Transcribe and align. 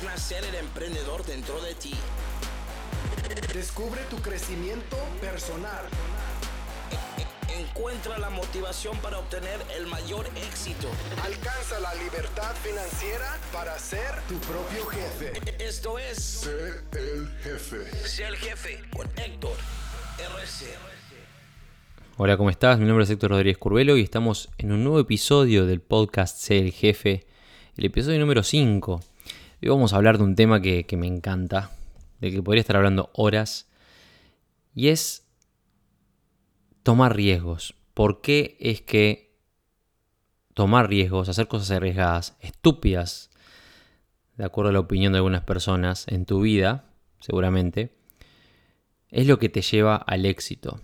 Verás 0.00 0.02
nacer 0.02 0.44
el 0.44 0.54
emprendedor 0.54 1.24
dentro 1.24 1.60
de 1.60 1.74
ti. 1.74 1.94
Descubre 3.54 4.00
tu 4.10 4.16
crecimiento 4.16 4.96
personal. 5.20 5.84
Encuentra 7.58 8.18
la 8.18 8.30
motivación 8.30 8.96
para 8.98 9.18
obtener 9.18 9.60
el 9.76 9.86
mayor 9.86 10.26
éxito. 10.36 10.88
Alcanza 11.24 11.80
la 11.80 11.94
libertad 11.94 12.54
financiera 12.62 13.38
para 13.52 13.78
ser 13.78 14.10
tu 14.28 14.38
propio 14.40 14.86
jefe. 14.86 15.32
Esto 15.64 15.98
es 15.98 16.18
Sé 16.18 16.82
el 16.92 17.28
jefe. 17.42 18.08
Sé 18.08 18.26
el 18.26 18.36
jefe 18.36 18.80
con 18.94 19.06
Héctor 19.16 19.56
RC. 20.18 20.66
Hola, 22.16 22.36
¿cómo 22.36 22.50
estás? 22.50 22.78
Mi 22.78 22.86
nombre 22.86 23.04
es 23.04 23.10
Héctor 23.10 23.30
Rodríguez 23.30 23.58
Curvelo 23.58 23.96
y 23.96 24.02
estamos 24.02 24.48
en 24.58 24.72
un 24.72 24.84
nuevo 24.84 25.00
episodio 25.00 25.66
del 25.66 25.80
podcast 25.80 26.38
Sé 26.38 26.58
el 26.58 26.72
Jefe, 26.72 27.26
el 27.76 27.86
episodio 27.86 28.18
número 28.18 28.42
5. 28.42 29.00
Hoy 29.60 29.70
vamos 29.70 29.92
a 29.92 29.96
hablar 29.96 30.18
de 30.18 30.24
un 30.24 30.36
tema 30.36 30.62
que, 30.62 30.86
que 30.86 30.96
me 30.96 31.08
encanta, 31.08 31.72
de 32.20 32.30
que 32.30 32.40
podría 32.40 32.60
estar 32.60 32.76
hablando 32.76 33.10
horas, 33.12 33.68
y 34.72 34.86
es 34.86 35.26
tomar 36.84 37.16
riesgos. 37.16 37.74
¿Por 37.92 38.20
qué 38.20 38.56
es 38.60 38.82
que 38.82 39.36
tomar 40.54 40.88
riesgos, 40.88 41.28
hacer 41.28 41.48
cosas 41.48 41.72
arriesgadas, 41.72 42.36
estúpidas, 42.38 43.30
de 44.36 44.44
acuerdo 44.44 44.70
a 44.70 44.74
la 44.74 44.78
opinión 44.78 45.12
de 45.12 45.18
algunas 45.18 45.42
personas 45.42 46.06
en 46.06 46.24
tu 46.24 46.42
vida, 46.42 46.84
seguramente, 47.18 47.96
es 49.10 49.26
lo 49.26 49.40
que 49.40 49.48
te 49.48 49.62
lleva 49.62 49.96
al 49.96 50.24
éxito? 50.24 50.80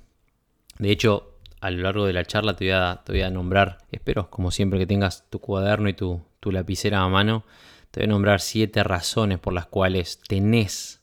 De 0.81 0.91
hecho, 0.91 1.39
a 1.61 1.71
lo 1.71 1.81
largo 1.83 2.07
de 2.07 2.13
la 2.13 2.25
charla 2.25 2.57
te 2.57 2.65
voy 2.65 2.73
a, 2.73 3.03
te 3.05 3.13
voy 3.13 3.23
a 3.23 3.31
nombrar, 3.31 3.79
espero 3.93 4.31
como 4.31 4.51
siempre 4.51 4.81
que 4.81 4.87
tengas 4.87 5.31
tu 5.31 5.39
cuaderno 5.39 5.89
y 5.89 5.95
tu, 5.95 6.25
tu 6.41 6.51
lapicera 6.51 7.03
a 7.03 7.09
mano, 7.09 7.45
te 7.95 8.01
voy 8.01 8.07
a 8.07 8.11
nombrar 8.11 8.41
siete 8.41 8.83
razones 8.83 9.39
por 9.39 9.53
las 9.53 9.67
cuales 9.67 10.19
tenés 10.27 11.01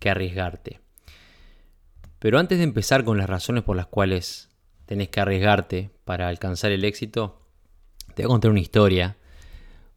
que 0.00 0.10
arriesgarte. 0.10 0.80
Pero 2.18 2.40
antes 2.40 2.58
de 2.58 2.64
empezar 2.64 3.04
con 3.04 3.18
las 3.18 3.30
razones 3.30 3.62
por 3.62 3.76
las 3.76 3.86
cuales 3.86 4.48
tenés 4.84 5.10
que 5.10 5.20
arriesgarte 5.20 5.90
para 6.04 6.26
alcanzar 6.26 6.72
el 6.72 6.84
éxito, 6.84 7.46
te 8.16 8.24
voy 8.24 8.30
a 8.30 8.34
contar 8.34 8.50
una 8.50 8.58
historia. 8.58 9.16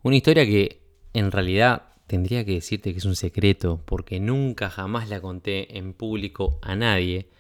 Una 0.04 0.16
historia 0.16 0.46
que 0.46 0.84
en 1.14 1.32
realidad 1.32 1.86
tendría 2.06 2.46
que 2.46 2.54
decirte 2.54 2.92
que 2.92 3.00
es 3.00 3.06
un 3.06 3.16
secreto, 3.16 3.82
porque 3.84 4.20
nunca 4.20 4.70
jamás 4.70 5.10
la 5.10 5.22
conté 5.22 5.76
en 5.80 5.96
público 5.96 6.60
a 6.62 6.76
nadie. 6.76 7.32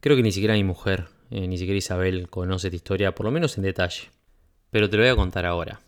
Creo 0.00 0.16
que 0.16 0.22
ni 0.22 0.32
siquiera 0.32 0.52
mi 0.52 0.64
mujer, 0.64 1.08
eh, 1.30 1.48
ni 1.48 1.56
siquiera 1.56 1.78
Isabel 1.78 2.28
conoce 2.28 2.66
esta 2.66 2.76
historia, 2.76 3.14
por 3.14 3.24
lo 3.24 3.32
menos 3.32 3.56
en 3.56 3.64
detalle. 3.64 4.10
Pero 4.70 4.90
te 4.90 4.98
lo 4.98 5.02
voy 5.02 5.12
a 5.12 5.16
contar 5.16 5.46
ahora. 5.46 5.80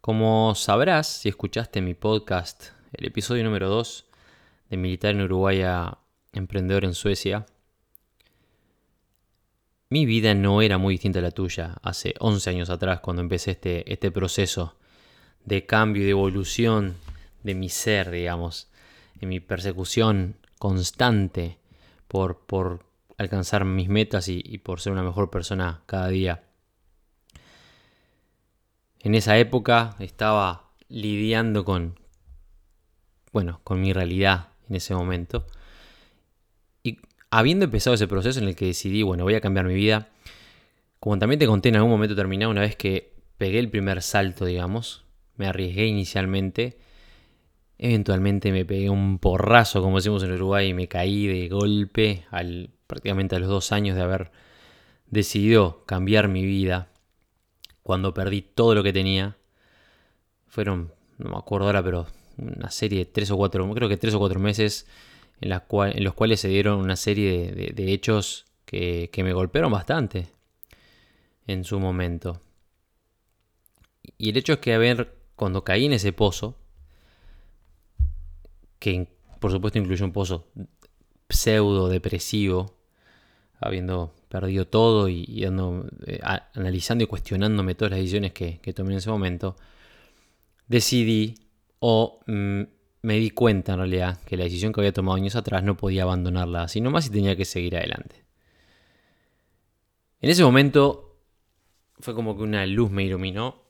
Como 0.00 0.54
sabrás, 0.54 1.08
si 1.08 1.28
escuchaste 1.28 1.82
mi 1.82 1.92
podcast, 1.92 2.68
el 2.94 3.04
episodio 3.04 3.44
número 3.44 3.68
2 3.68 4.06
de 4.70 4.76
Militar 4.78 5.10
en 5.10 5.20
Uruguay 5.20 5.60
a 5.60 5.98
Emprendedor 6.32 6.86
en 6.86 6.94
Suecia, 6.94 7.44
mi 9.90 10.06
vida 10.06 10.32
no 10.32 10.62
era 10.62 10.78
muy 10.78 10.94
distinta 10.94 11.18
a 11.18 11.22
la 11.22 11.32
tuya 11.32 11.76
hace 11.82 12.14
11 12.18 12.48
años 12.48 12.70
atrás 12.70 13.00
cuando 13.00 13.20
empecé 13.20 13.50
este, 13.50 13.92
este 13.92 14.10
proceso 14.10 14.74
de 15.44 15.66
cambio 15.66 16.02
y 16.02 16.06
de 16.06 16.12
evolución 16.12 16.96
de 17.42 17.54
mi 17.54 17.68
ser, 17.68 18.10
digamos, 18.10 18.68
en 19.20 19.28
mi 19.28 19.38
persecución 19.40 20.36
constante 20.58 21.58
por, 22.08 22.38
por 22.46 22.86
alcanzar 23.18 23.66
mis 23.66 23.90
metas 23.90 24.28
y, 24.28 24.42
y 24.42 24.58
por 24.58 24.80
ser 24.80 24.94
una 24.94 25.02
mejor 25.02 25.28
persona 25.28 25.82
cada 25.84 26.08
día. 26.08 26.42
En 29.02 29.14
esa 29.14 29.38
época 29.38 29.96
estaba 29.98 30.70
lidiando 30.88 31.64
con, 31.64 31.98
bueno, 33.32 33.60
con 33.64 33.80
mi 33.80 33.92
realidad 33.94 34.48
en 34.68 34.76
ese 34.76 34.94
momento. 34.94 35.46
Y 36.82 36.98
habiendo 37.30 37.64
empezado 37.64 37.94
ese 37.94 38.06
proceso 38.06 38.40
en 38.40 38.48
el 38.48 38.56
que 38.56 38.66
decidí, 38.66 39.02
bueno, 39.02 39.24
voy 39.24 39.34
a 39.34 39.40
cambiar 39.40 39.66
mi 39.66 39.74
vida, 39.74 40.10
como 40.98 41.18
también 41.18 41.38
te 41.38 41.46
conté 41.46 41.70
en 41.70 41.76
algún 41.76 41.90
momento 41.90 42.14
terminado, 42.14 42.50
una 42.50 42.60
vez 42.60 42.76
que 42.76 43.14
pegué 43.38 43.58
el 43.58 43.70
primer 43.70 44.02
salto, 44.02 44.44
digamos, 44.44 45.06
me 45.36 45.46
arriesgué 45.46 45.86
inicialmente, 45.86 46.76
eventualmente 47.78 48.52
me 48.52 48.66
pegué 48.66 48.90
un 48.90 49.18
porrazo, 49.18 49.80
como 49.80 49.96
decimos 49.96 50.22
en 50.24 50.32
Uruguay, 50.32 50.68
y 50.68 50.74
me 50.74 50.88
caí 50.88 51.26
de 51.26 51.48
golpe 51.48 52.26
al, 52.30 52.68
prácticamente 52.86 53.36
a 53.36 53.38
los 53.38 53.48
dos 53.48 53.72
años 53.72 53.96
de 53.96 54.02
haber 54.02 54.30
decidido 55.08 55.86
cambiar 55.86 56.28
mi 56.28 56.44
vida 56.44 56.89
cuando 57.82 58.14
perdí 58.14 58.42
todo 58.42 58.74
lo 58.74 58.82
que 58.82 58.92
tenía. 58.92 59.36
Fueron, 60.46 60.92
no 61.18 61.30
me 61.30 61.36
acuerdo 61.36 61.66
ahora, 61.66 61.82
pero 61.82 62.06
una 62.38 62.70
serie 62.70 63.00
de 63.00 63.04
tres 63.06 63.30
o 63.30 63.36
cuatro, 63.36 63.68
creo 63.74 63.88
que 63.88 63.96
tres 63.96 64.14
o 64.14 64.18
cuatro 64.18 64.40
meses 64.40 64.86
en, 65.40 65.50
los 65.50 66.14
cuales 66.14 66.40
se 66.40 66.48
dieron 66.48 66.80
una 66.80 66.96
serie 66.96 67.52
de, 67.52 67.92
hechos 67.92 68.46
que, 68.64 69.10
que, 69.12 69.24
me 69.24 69.32
golpearon 69.32 69.72
bastante 69.72 70.28
en 71.46 71.64
su 71.64 71.78
momento. 71.80 72.40
Y 74.18 74.30
el 74.30 74.36
hecho 74.36 74.54
es 74.54 74.58
que, 74.58 74.74
a 74.74 74.78
ver, 74.78 75.16
cuando 75.36 75.64
caí 75.64 75.86
en 75.86 75.92
ese 75.92 76.12
pozo, 76.12 76.56
que 78.78 79.08
por 79.38 79.50
supuesto 79.50 79.78
incluyó 79.78 80.04
un 80.04 80.12
pozo 80.12 80.48
pseudo 81.28 81.88
depresivo, 81.88 82.76
habiendo 83.58 84.14
perdido 84.30 84.66
todo 84.68 85.08
y, 85.08 85.44
ando, 85.44 85.84
eh, 86.06 86.20
analizando 86.54 87.02
y 87.02 87.08
cuestionándome 87.08 87.74
todas 87.74 87.90
las 87.90 87.98
decisiones 87.98 88.32
que, 88.32 88.60
que, 88.60 88.72
tomé 88.72 88.92
en 88.92 88.98
ese 88.98 89.10
momento, 89.10 89.56
decidí 90.68 91.34
o 91.80 92.20
mm, 92.28 92.62
me 93.02 93.14
di 93.16 93.30
cuenta 93.30 93.72
en 93.72 93.78
realidad 93.78 94.20
que 94.24 94.36
la 94.36 94.44
decisión 94.44 94.72
que 94.72 94.80
había 94.80 94.92
tomado 94.92 95.16
años 95.16 95.34
atrás 95.34 95.64
no 95.64 95.76
podía 95.76 96.04
abandonarla, 96.04 96.68
sino 96.68 96.92
más 96.92 97.08
y 97.08 97.10
tenía 97.10 97.34
que 97.34 97.44
seguir 97.44 97.76
adelante. 97.76 98.24
En 100.20 100.30
ese 100.30 100.44
momento 100.44 101.18
fue 101.98 102.14
como 102.14 102.36
que 102.36 102.44
una 102.44 102.64
luz 102.66 102.88
me 102.88 103.02
iluminó 103.02 103.64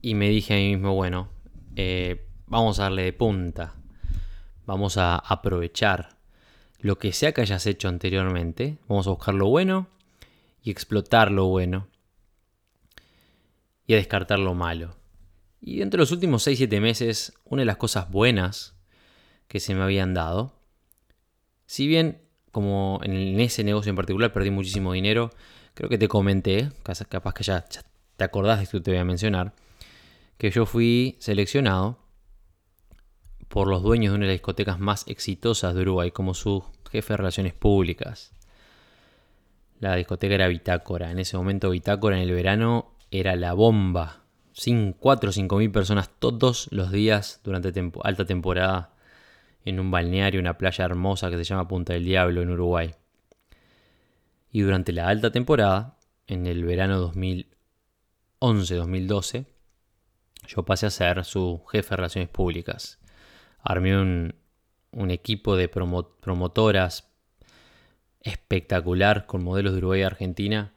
y 0.00 0.14
me 0.14 0.28
dije 0.28 0.54
a 0.54 0.56
mí 0.56 0.76
mismo, 0.76 0.94
bueno, 0.94 1.30
eh, 1.74 2.28
vamos 2.46 2.78
a 2.78 2.84
darle 2.84 3.02
de 3.02 3.12
punta, 3.12 3.74
vamos 4.66 4.98
a 4.98 5.16
aprovechar 5.16 6.13
lo 6.84 6.98
que 6.98 7.14
sea 7.14 7.32
que 7.32 7.40
hayas 7.40 7.64
hecho 7.64 7.88
anteriormente, 7.88 8.76
vamos 8.88 9.06
a 9.06 9.10
buscar 9.10 9.34
lo 9.34 9.46
bueno 9.46 9.88
y 10.62 10.70
explotar 10.70 11.30
lo 11.30 11.46
bueno 11.46 11.88
y 13.86 13.94
a 13.94 13.96
descartar 13.96 14.38
lo 14.38 14.52
malo. 14.52 14.94
Y 15.62 15.80
entre 15.80 15.96
los 15.96 16.12
últimos 16.12 16.46
6-7 16.46 16.82
meses, 16.82 17.32
una 17.46 17.62
de 17.62 17.66
las 17.66 17.78
cosas 17.78 18.10
buenas 18.10 18.76
que 19.48 19.60
se 19.60 19.74
me 19.74 19.82
habían 19.82 20.12
dado, 20.12 20.60
si 21.64 21.86
bien 21.86 22.20
como 22.52 23.00
en 23.02 23.40
ese 23.40 23.64
negocio 23.64 23.88
en 23.88 23.96
particular 23.96 24.34
perdí 24.34 24.50
muchísimo 24.50 24.92
dinero, 24.92 25.30
creo 25.72 25.88
que 25.88 25.96
te 25.96 26.06
comenté, 26.06 26.70
capaz 27.08 27.32
que 27.32 27.44
ya, 27.44 27.66
ya 27.70 27.80
te 28.18 28.24
acordás 28.24 28.58
de 28.58 28.64
esto 28.64 28.76
que 28.76 28.84
te 28.84 28.90
voy 28.90 29.00
a 29.00 29.04
mencionar, 29.06 29.54
que 30.36 30.50
yo 30.50 30.66
fui 30.66 31.16
seleccionado 31.18 31.98
por 33.48 33.68
los 33.68 33.82
dueños 33.82 34.12
de 34.12 34.16
una 34.16 34.26
de 34.26 34.32
las 34.32 34.34
discotecas 34.34 34.78
más 34.78 35.04
exitosas 35.06 35.74
de 35.74 35.80
Uruguay 35.80 36.10
como 36.10 36.34
su 36.34 36.73
jefe 36.94 37.12
de 37.12 37.16
relaciones 37.16 37.54
públicas. 37.54 38.32
La 39.80 39.96
discoteca 39.96 40.36
era 40.36 40.46
Bitácora. 40.46 41.10
En 41.10 41.18
ese 41.18 41.36
momento 41.36 41.70
Bitácora 41.70 42.16
en 42.16 42.22
el 42.22 42.32
verano 42.32 42.92
era 43.10 43.34
la 43.34 43.52
bomba. 43.52 44.20
4 45.00 45.30
o 45.30 45.32
5 45.32 45.56
mil 45.58 45.72
personas 45.72 46.08
todos 46.20 46.68
los 46.70 46.92
días 46.92 47.40
durante 47.42 47.72
alta 48.04 48.24
temporada 48.24 48.94
en 49.64 49.80
un 49.80 49.90
balneario, 49.90 50.38
una 50.38 50.56
playa 50.56 50.84
hermosa 50.84 51.28
que 51.30 51.36
se 51.38 51.42
llama 51.42 51.66
Punta 51.66 51.94
del 51.94 52.04
Diablo 52.04 52.42
en 52.42 52.50
Uruguay. 52.50 52.94
Y 54.52 54.60
durante 54.60 54.92
la 54.92 55.08
alta 55.08 55.32
temporada, 55.32 55.98
en 56.28 56.46
el 56.46 56.62
verano 56.64 57.12
2011-2012, 58.40 59.46
yo 60.46 60.62
pasé 60.64 60.86
a 60.86 60.90
ser 60.90 61.24
su 61.24 61.64
jefe 61.72 61.90
de 61.90 61.96
relaciones 61.96 62.28
públicas. 62.28 63.00
Armé 63.60 63.98
un, 63.98 64.36
un 64.94 65.10
equipo 65.10 65.56
de 65.56 65.68
promo 65.68 66.08
promotoras 66.20 67.08
espectacular 68.20 69.26
con 69.26 69.44
modelos 69.44 69.72
de 69.72 69.78
Uruguay 69.78 70.00
y 70.00 70.04
Argentina 70.04 70.72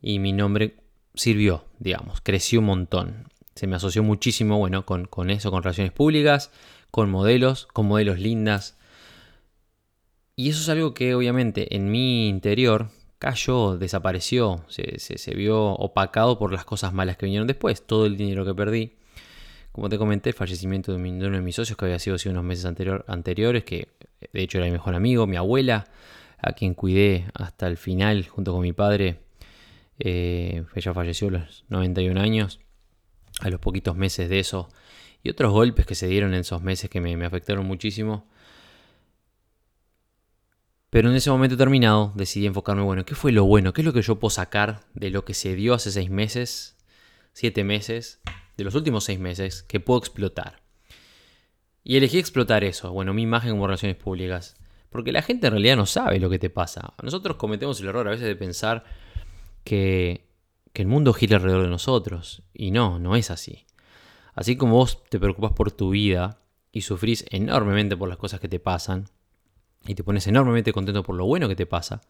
y 0.00 0.18
mi 0.18 0.32
nombre 0.32 0.76
sirvió, 1.14 1.64
digamos, 1.78 2.20
creció 2.22 2.60
un 2.60 2.66
montón. 2.66 3.28
Se 3.54 3.66
me 3.66 3.76
asoció 3.76 4.02
muchísimo, 4.02 4.58
bueno, 4.58 4.86
con, 4.86 5.04
con 5.04 5.30
eso, 5.30 5.50
con 5.50 5.62
relaciones 5.62 5.92
públicas, 5.92 6.50
con 6.90 7.10
modelos, 7.10 7.66
con 7.66 7.86
modelos 7.86 8.18
lindas. 8.18 8.78
Y 10.34 10.48
eso 10.48 10.62
es 10.62 10.68
algo 10.70 10.94
que 10.94 11.14
obviamente 11.14 11.76
en 11.76 11.90
mi 11.90 12.28
interior 12.28 12.88
cayó, 13.18 13.76
desapareció, 13.76 14.64
se, 14.68 14.98
se, 14.98 15.18
se 15.18 15.34
vio 15.34 15.72
opacado 15.74 16.38
por 16.38 16.52
las 16.52 16.64
cosas 16.64 16.94
malas 16.94 17.18
que 17.18 17.26
vinieron 17.26 17.46
después, 17.46 17.86
todo 17.86 18.06
el 18.06 18.16
dinero 18.16 18.44
que 18.46 18.54
perdí 18.54 18.96
como 19.72 19.88
te 19.88 19.98
comenté, 19.98 20.30
el 20.30 20.34
fallecimiento 20.34 20.92
de, 20.92 20.98
uno 20.98 21.30
de 21.30 21.40
mis 21.40 21.56
socios 21.56 21.76
que 21.76 21.86
había 21.86 21.98
sido 21.98 22.16
hace 22.16 22.28
unos 22.28 22.44
meses 22.44 22.66
anterior, 22.66 23.04
anteriores, 23.08 23.64
que 23.64 23.88
de 24.32 24.42
hecho 24.42 24.58
era 24.58 24.66
mi 24.66 24.72
mejor 24.72 24.94
amigo, 24.94 25.26
mi 25.26 25.36
abuela, 25.36 25.86
a 26.38 26.52
quien 26.52 26.74
cuidé 26.74 27.26
hasta 27.34 27.66
el 27.68 27.76
final 27.76 28.26
junto 28.28 28.52
con 28.52 28.62
mi 28.62 28.72
padre. 28.72 29.20
Eh, 29.98 30.64
ella 30.74 30.92
falleció 30.92 31.28
a 31.28 31.32
los 31.32 31.64
91 31.68 32.20
años. 32.20 32.60
a 33.40 33.48
los 33.48 33.60
poquitos 33.60 33.96
meses 33.96 34.28
de 34.28 34.38
eso 34.38 34.68
y 35.22 35.30
otros 35.30 35.52
golpes 35.52 35.86
que 35.86 35.94
se 35.94 36.06
dieron 36.06 36.34
en 36.34 36.40
esos 36.40 36.62
meses 36.62 36.90
que 36.90 37.00
me, 37.00 37.16
me 37.16 37.24
afectaron 37.24 37.66
muchísimo. 37.66 38.26
Pero 40.90 41.08
en 41.08 41.16
ese 41.16 41.30
momento 41.30 41.56
terminado 41.56 42.12
decidí 42.14 42.46
enfocarme, 42.46 42.82
bueno, 42.82 43.06
¿qué 43.06 43.14
fue 43.14 43.32
lo 43.32 43.44
bueno? 43.44 43.72
¿Qué 43.72 43.80
es 43.80 43.86
lo 43.86 43.94
que 43.94 44.02
yo 44.02 44.18
puedo 44.18 44.30
sacar 44.30 44.80
de 44.92 45.10
lo 45.10 45.24
que 45.24 45.32
se 45.32 45.54
dio 45.54 45.72
hace 45.72 45.90
seis 45.90 46.10
meses, 46.10 46.76
siete 47.32 47.64
meses, 47.64 48.20
de 48.56 48.64
los 48.64 48.74
últimos 48.74 49.04
seis 49.04 49.18
meses, 49.18 49.62
que 49.62 49.80
puedo 49.80 49.98
explotar? 49.98 50.62
Y 51.84 51.96
elegí 51.96 52.18
explotar 52.18 52.64
eso, 52.64 52.92
bueno, 52.92 53.12
mi 53.12 53.22
imagen 53.22 53.50
como 53.50 53.66
relaciones 53.66 53.96
públicas. 53.96 54.56
Porque 54.90 55.10
la 55.10 55.22
gente 55.22 55.46
en 55.46 55.52
realidad 55.52 55.76
no 55.76 55.86
sabe 55.86 56.20
lo 56.20 56.28
que 56.28 56.38
te 56.38 56.50
pasa. 56.50 56.92
Nosotros 57.02 57.36
cometemos 57.36 57.80
el 57.80 57.88
error 57.88 58.06
a 58.06 58.10
veces 58.10 58.26
de 58.26 58.36
pensar 58.36 58.84
que, 59.64 60.28
que 60.72 60.82
el 60.82 60.88
mundo 60.88 61.14
gira 61.14 61.38
alrededor 61.38 61.62
de 61.62 61.70
nosotros. 61.70 62.42
Y 62.52 62.70
no, 62.70 62.98
no 62.98 63.16
es 63.16 63.30
así. 63.30 63.64
Así 64.34 64.56
como 64.56 64.74
vos 64.74 65.02
te 65.04 65.18
preocupas 65.18 65.52
por 65.52 65.72
tu 65.72 65.90
vida 65.90 66.42
y 66.72 66.82
sufrís 66.82 67.24
enormemente 67.30 67.96
por 67.96 68.08
las 68.08 68.18
cosas 68.18 68.38
que 68.38 68.48
te 68.48 68.60
pasan, 68.60 69.06
y 69.86 69.94
te 69.94 70.04
pones 70.04 70.26
enormemente 70.26 70.72
contento 70.72 71.02
por 71.02 71.16
lo 71.16 71.26
bueno 71.26 71.48
que 71.48 71.56
te 71.56 71.66
pasa, 71.66 72.00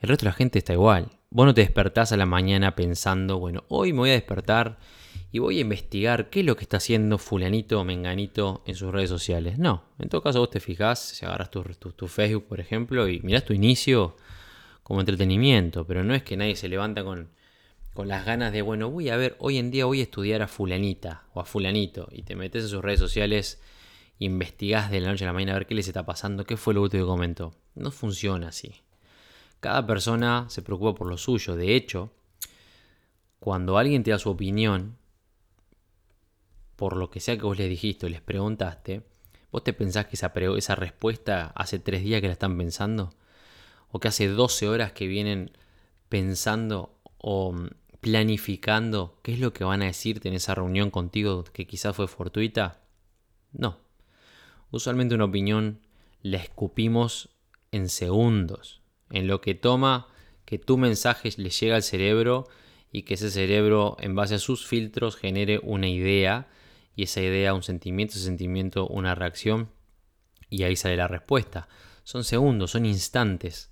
el 0.00 0.08
resto 0.08 0.24
de 0.24 0.30
la 0.30 0.34
gente 0.34 0.58
está 0.58 0.72
igual. 0.72 1.10
Vos 1.30 1.46
no 1.46 1.54
te 1.54 1.60
despertás 1.60 2.12
a 2.12 2.16
la 2.16 2.26
mañana 2.26 2.74
pensando, 2.74 3.38
bueno, 3.38 3.64
hoy 3.68 3.92
me 3.92 4.00
voy 4.00 4.10
a 4.10 4.14
despertar 4.14 4.78
y 5.30 5.38
voy 5.38 5.58
a 5.58 5.60
investigar 5.60 6.30
qué 6.30 6.40
es 6.40 6.46
lo 6.46 6.56
que 6.56 6.64
está 6.64 6.78
haciendo 6.78 7.18
fulanito 7.18 7.78
o 7.78 7.84
menganito 7.84 8.62
en 8.66 8.74
sus 8.74 8.90
redes 8.90 9.10
sociales. 9.10 9.58
No, 9.58 9.84
en 9.98 10.08
todo 10.08 10.22
caso 10.22 10.40
vos 10.40 10.50
te 10.50 10.58
fijás, 10.58 10.98
si 10.98 11.24
agarras 11.24 11.50
tu, 11.50 11.62
tu, 11.62 12.08
Facebook, 12.08 12.48
por 12.48 12.60
ejemplo, 12.60 13.08
y 13.08 13.20
mirás 13.20 13.44
tu 13.44 13.52
inicio 13.52 14.16
como 14.82 15.00
entretenimiento, 15.00 15.86
pero 15.86 16.02
no 16.02 16.14
es 16.14 16.22
que 16.22 16.36
nadie 16.36 16.56
se 16.56 16.68
levanta 16.68 17.04
con, 17.04 17.28
con 17.94 18.08
las 18.08 18.24
ganas 18.24 18.52
de, 18.52 18.62
bueno, 18.62 18.90
voy 18.90 19.10
a 19.10 19.16
ver, 19.16 19.36
hoy 19.38 19.58
en 19.58 19.70
día 19.70 19.84
voy 19.84 20.00
a 20.00 20.04
estudiar 20.04 20.42
a 20.42 20.48
fulanita 20.48 21.24
o 21.32 21.40
a 21.40 21.44
fulanito, 21.44 22.08
y 22.10 22.22
te 22.22 22.34
metes 22.34 22.64
en 22.64 22.70
sus 22.70 22.82
redes 22.82 22.98
sociales 22.98 23.60
investigás 24.18 24.90
de 24.90 25.00
la 25.00 25.10
noche 25.10 25.24
a 25.24 25.28
la 25.28 25.32
mañana 25.32 25.52
a 25.52 25.58
ver 25.58 25.66
qué 25.66 25.74
les 25.74 25.86
está 25.86 26.04
pasando, 26.04 26.44
qué 26.44 26.56
fue 26.56 26.74
lo 26.74 26.82
último 26.82 27.04
que 27.04 27.08
comentó. 27.08 27.54
No 27.74 27.90
funciona 27.90 28.48
así. 28.48 28.82
Cada 29.60 29.86
persona 29.86 30.46
se 30.48 30.62
preocupa 30.62 30.94
por 30.94 31.06
lo 31.06 31.16
suyo. 31.18 31.56
De 31.56 31.76
hecho, 31.76 32.10
cuando 33.38 33.78
alguien 33.78 34.02
te 34.02 34.10
da 34.10 34.18
su 34.18 34.30
opinión, 34.30 34.96
por 36.76 36.96
lo 36.96 37.10
que 37.10 37.20
sea 37.20 37.36
que 37.36 37.44
vos 37.44 37.58
les 37.58 37.68
dijiste 37.68 38.06
o 38.06 38.08
les 38.08 38.20
preguntaste, 38.20 39.02
¿vos 39.52 39.62
te 39.62 39.72
pensás 39.72 40.06
que 40.06 40.16
esa, 40.16 40.32
esa 40.56 40.74
respuesta 40.74 41.52
hace 41.54 41.78
tres 41.78 42.02
días 42.02 42.20
que 42.20 42.26
la 42.26 42.32
están 42.32 42.56
pensando? 42.56 43.14
¿O 43.90 44.00
que 44.00 44.08
hace 44.08 44.28
12 44.28 44.68
horas 44.68 44.92
que 44.92 45.06
vienen 45.06 45.52
pensando 46.08 46.96
o 47.18 47.54
planificando 48.00 49.18
qué 49.22 49.34
es 49.34 49.40
lo 49.40 49.52
que 49.52 49.64
van 49.64 49.82
a 49.82 49.86
decirte 49.86 50.28
en 50.28 50.34
esa 50.34 50.54
reunión 50.54 50.90
contigo 50.90 51.44
que 51.44 51.66
quizás 51.66 51.94
fue 51.94 52.08
fortuita? 52.08 52.80
No, 53.52 53.78
Usualmente 54.70 55.16
una 55.16 55.24
opinión 55.24 55.80
la 56.22 56.36
escupimos 56.36 57.30
en 57.72 57.88
segundos, 57.88 58.79
en 59.10 59.26
lo 59.26 59.40
que 59.40 59.54
toma 59.54 60.08
que 60.44 60.58
tu 60.58 60.76
mensaje 60.78 61.30
le 61.36 61.50
llega 61.50 61.76
al 61.76 61.82
cerebro 61.82 62.48
y 62.92 63.02
que 63.02 63.14
ese 63.14 63.30
cerebro 63.30 63.96
en 64.00 64.14
base 64.14 64.34
a 64.34 64.38
sus 64.38 64.66
filtros 64.66 65.16
genere 65.16 65.60
una 65.62 65.88
idea 65.88 66.48
y 66.96 67.04
esa 67.04 67.20
idea 67.20 67.54
un 67.54 67.62
sentimiento, 67.62 68.14
ese 68.14 68.24
sentimiento 68.24 68.86
una 68.88 69.14
reacción 69.14 69.70
y 70.48 70.64
ahí 70.64 70.76
sale 70.76 70.96
la 70.96 71.08
respuesta. 71.08 71.68
Son 72.04 72.24
segundos, 72.24 72.72
son 72.72 72.86
instantes. 72.86 73.70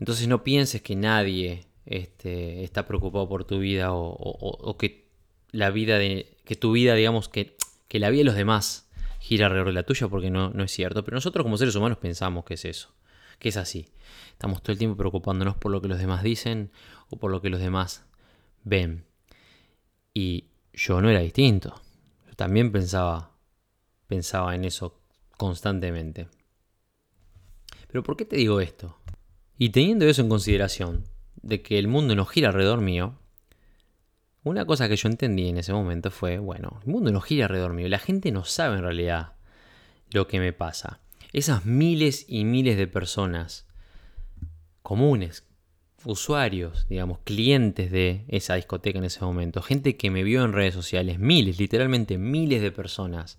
Entonces 0.00 0.26
no 0.26 0.42
pienses 0.42 0.80
que 0.82 0.96
nadie 0.96 1.66
este, 1.86 2.64
está 2.64 2.86
preocupado 2.86 3.28
por 3.28 3.44
tu 3.44 3.58
vida 3.58 3.88
o, 3.92 4.76
que 4.78 5.08
la 5.52 5.70
vida 5.70 5.98
de 5.98 6.36
que 6.44 6.56
tu 6.56 6.72
vida 6.72 6.94
digamos 6.94 7.28
que, 7.28 7.56
que 7.88 7.98
la 7.98 8.10
vida 8.10 8.20
de 8.20 8.24
los 8.24 8.34
demás 8.34 8.90
gira 9.20 9.46
alrededor 9.46 9.68
de 9.68 9.74
la 9.74 9.82
tuya 9.84 10.08
porque 10.08 10.30
no, 10.30 10.50
no 10.50 10.64
es 10.64 10.72
cierto. 10.72 11.04
Pero 11.04 11.16
nosotros 11.16 11.44
como 11.44 11.58
seres 11.58 11.74
humanos 11.74 11.98
pensamos 11.98 12.44
que 12.44 12.54
es 12.54 12.64
eso, 12.64 12.94
que 13.38 13.50
es 13.50 13.56
así. 13.56 13.86
Estamos 14.34 14.62
todo 14.62 14.72
el 14.72 14.78
tiempo 14.78 14.96
preocupándonos 14.96 15.56
por 15.56 15.70
lo 15.70 15.80
que 15.80 15.86
los 15.86 15.98
demás 15.98 16.24
dicen 16.24 16.72
o 17.08 17.16
por 17.16 17.30
lo 17.30 17.40
que 17.40 17.50
los 17.50 17.60
demás 17.60 18.04
ven. 18.64 19.04
Y 20.12 20.48
yo 20.72 21.00
no 21.00 21.08
era 21.08 21.20
distinto. 21.20 21.80
Yo 22.26 22.34
también 22.34 22.72
pensaba, 22.72 23.30
pensaba 24.08 24.54
en 24.56 24.64
eso 24.64 25.00
constantemente. 25.38 26.26
Pero 27.86 28.02
¿por 28.02 28.16
qué 28.16 28.24
te 28.24 28.36
digo 28.36 28.60
esto? 28.60 28.98
Y 29.56 29.70
teniendo 29.70 30.04
eso 30.04 30.20
en 30.20 30.28
consideración, 30.28 31.04
de 31.36 31.62
que 31.62 31.78
el 31.78 31.86
mundo 31.86 32.16
no 32.16 32.26
gira 32.26 32.48
alrededor 32.48 32.80
mío, 32.80 33.20
una 34.42 34.66
cosa 34.66 34.88
que 34.88 34.96
yo 34.96 35.08
entendí 35.08 35.48
en 35.48 35.58
ese 35.58 35.72
momento 35.72 36.10
fue, 36.10 36.38
bueno, 36.38 36.80
el 36.84 36.90
mundo 36.90 37.12
no 37.12 37.20
gira 37.20 37.46
alrededor 37.46 37.72
mío, 37.72 37.88
la 37.88 38.00
gente 38.00 38.32
no 38.32 38.44
sabe 38.44 38.78
en 38.78 38.82
realidad 38.82 39.34
lo 40.10 40.26
que 40.26 40.40
me 40.40 40.52
pasa. 40.52 41.00
Esas 41.32 41.64
miles 41.64 42.26
y 42.28 42.44
miles 42.44 42.76
de 42.76 42.88
personas 42.88 43.66
comunes, 44.84 45.44
usuarios, 46.04 46.86
digamos, 46.88 47.18
clientes 47.24 47.90
de 47.90 48.26
esa 48.28 48.56
discoteca 48.56 48.98
en 48.98 49.06
ese 49.06 49.24
momento, 49.24 49.62
gente 49.62 49.96
que 49.96 50.10
me 50.10 50.22
vio 50.22 50.44
en 50.44 50.52
redes 50.52 50.74
sociales, 50.74 51.18
miles, 51.18 51.58
literalmente 51.58 52.18
miles 52.18 52.60
de 52.60 52.70
personas, 52.70 53.38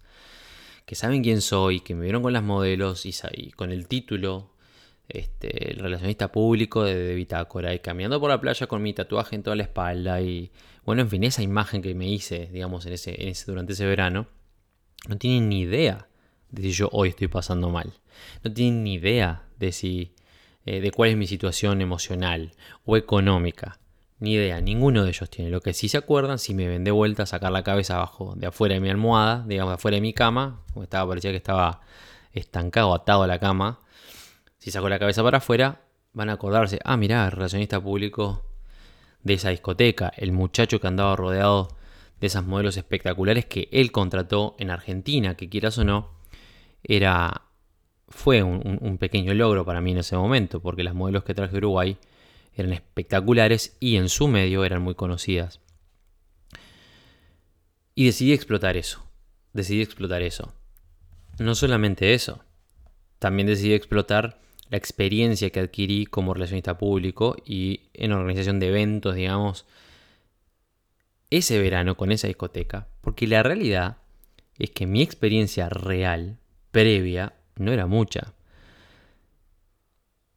que 0.87 0.95
saben 0.95 1.21
quién 1.21 1.41
soy, 1.41 1.81
que 1.81 1.93
me 1.93 2.01
vieron 2.01 2.23
con 2.23 2.33
las 2.33 2.41
modelos 2.41 3.05
y, 3.05 3.51
con 3.51 3.71
el 3.71 3.87
título 3.87 4.49
este, 5.07 5.71
el 5.71 5.77
relacionista 5.77 6.31
público 6.31 6.83
de, 6.83 7.13
Bitácora 7.13 7.75
y 7.75 7.79
caminando 7.79 8.19
por 8.19 8.31
la 8.31 8.41
playa 8.41 8.65
con 8.65 8.81
mi 8.81 8.93
tatuaje 8.93 9.35
en 9.35 9.43
toda 9.43 9.55
la 9.55 9.63
espalda 9.63 10.21
y 10.21 10.51
bueno, 10.83 11.03
en 11.03 11.11
fin, 11.11 11.23
esa 11.23 11.43
imagen 11.43 11.83
que 11.83 11.93
me 11.93 12.09
hice, 12.09 12.49
digamos, 12.51 12.87
en 12.87 12.93
ese, 12.93 13.33
durante 13.45 13.73
ese 13.73 13.85
verano, 13.85 14.27
no 15.07 15.17
tienen 15.19 15.47
ni 15.49 15.61
idea 15.61 16.07
de 16.49 16.63
si 16.63 16.71
yo 16.71 16.89
hoy 16.91 17.09
estoy 17.09 17.27
pasando 17.27 17.69
mal. 17.69 17.93
No 18.43 18.51
tienen 18.51 18.83
ni 18.83 18.95
idea 18.95 19.43
de 19.59 19.71
si 19.71 20.14
eh, 20.65 20.81
de 20.81 20.91
cuál 20.91 21.11
es 21.11 21.17
mi 21.17 21.27
situación 21.27 21.81
emocional 21.81 22.53
o 22.85 22.97
económica. 22.97 23.79
Ni 24.19 24.33
idea, 24.33 24.61
ninguno 24.61 25.03
de 25.03 25.09
ellos 25.09 25.29
tiene. 25.29 25.51
Lo 25.51 25.61
que 25.61 25.73
sí 25.73 25.89
se 25.89 25.97
acuerdan, 25.97 26.39
si 26.39 26.53
me 26.53 26.67
ven 26.67 26.83
de 26.83 26.91
vuelta 26.91 27.23
a 27.23 27.25
sacar 27.25 27.51
la 27.51 27.63
cabeza 27.63 27.95
abajo 27.95 28.33
de 28.35 28.47
afuera 28.47 28.75
de 28.75 28.79
mi 28.79 28.89
almohada, 28.89 29.43
digamos, 29.45 29.71
de 29.71 29.75
afuera 29.75 29.95
de 29.95 30.01
mi 30.01 30.13
cama, 30.13 30.61
como 30.73 30.83
estaba, 30.83 31.07
parecía 31.07 31.31
que 31.31 31.37
estaba 31.37 31.81
estancado, 32.33 32.93
atado 32.93 33.23
a 33.23 33.27
la 33.27 33.39
cama, 33.39 33.79
si 34.57 34.71
saco 34.71 34.89
la 34.89 34.99
cabeza 34.99 35.21
para 35.21 35.37
afuera, 35.37 35.81
van 36.13 36.29
a 36.29 36.33
acordarse, 36.33 36.79
ah, 36.83 36.97
mirá, 36.97 37.25
el 37.25 37.31
relacionista 37.31 37.79
público 37.79 38.43
de 39.21 39.35
esa 39.35 39.49
discoteca, 39.49 40.11
el 40.15 40.31
muchacho 40.31 40.79
que 40.79 40.87
andaba 40.87 41.15
rodeado 41.15 41.75
de 42.19 42.27
esas 42.27 42.45
modelos 42.45 42.77
espectaculares 42.77 43.45
que 43.45 43.69
él 43.71 43.91
contrató 43.91 44.55
en 44.57 44.71
Argentina, 44.71 45.35
que 45.35 45.49
quieras 45.49 45.77
o 45.77 45.83
no, 45.83 46.11
era 46.83 47.43
fue 48.07 48.43
un, 48.43 48.97
pequeño 48.97 49.33
logro 49.33 49.65
para 49.65 49.81
mí 49.81 49.91
en 49.91 49.99
ese 49.99 50.15
momento, 50.15 50.61
porque 50.61 50.83
las 50.83 50.93
modelos 50.93 51.23
que 51.23 51.33
traje 51.33 51.57
Uruguay 51.57 51.97
eran 52.55 52.73
espectaculares 52.73 53.75
y 53.79 53.97
en 53.97 54.09
su 54.09 54.27
medio 54.27 54.63
eran 54.63 54.81
muy 54.81 54.95
conocidas. 54.95 55.59
Y 57.95 58.05
decidí 58.05 58.33
explotar 58.33 58.77
eso, 58.77 59.03
decidí 59.53 59.81
explotar 59.81 60.21
eso. 60.21 60.53
No 61.39 61.55
solamente 61.55 62.13
eso, 62.13 62.43
también 63.19 63.47
decidí 63.47 63.73
explotar 63.73 64.39
la 64.69 64.77
experiencia 64.77 65.49
que 65.49 65.59
adquirí 65.59 66.05
como 66.05 66.33
relacionista 66.33 66.77
público 66.77 67.35
y 67.45 67.89
en 67.93 68.11
organización 68.11 68.59
de 68.59 68.67
eventos, 68.67 69.15
digamos, 69.15 69.65
ese 71.29 71.59
verano 71.59 71.97
con 71.97 72.11
esa 72.11 72.27
discoteca, 72.27 72.87
porque 73.01 73.27
la 73.27 73.43
realidad 73.43 73.97
es 74.57 74.71
que 74.71 74.87
mi 74.87 75.01
experiencia 75.01 75.69
real, 75.69 76.37
previa, 76.71 77.34
no 77.57 77.71
era 77.71 77.87
mucha. 77.87 78.33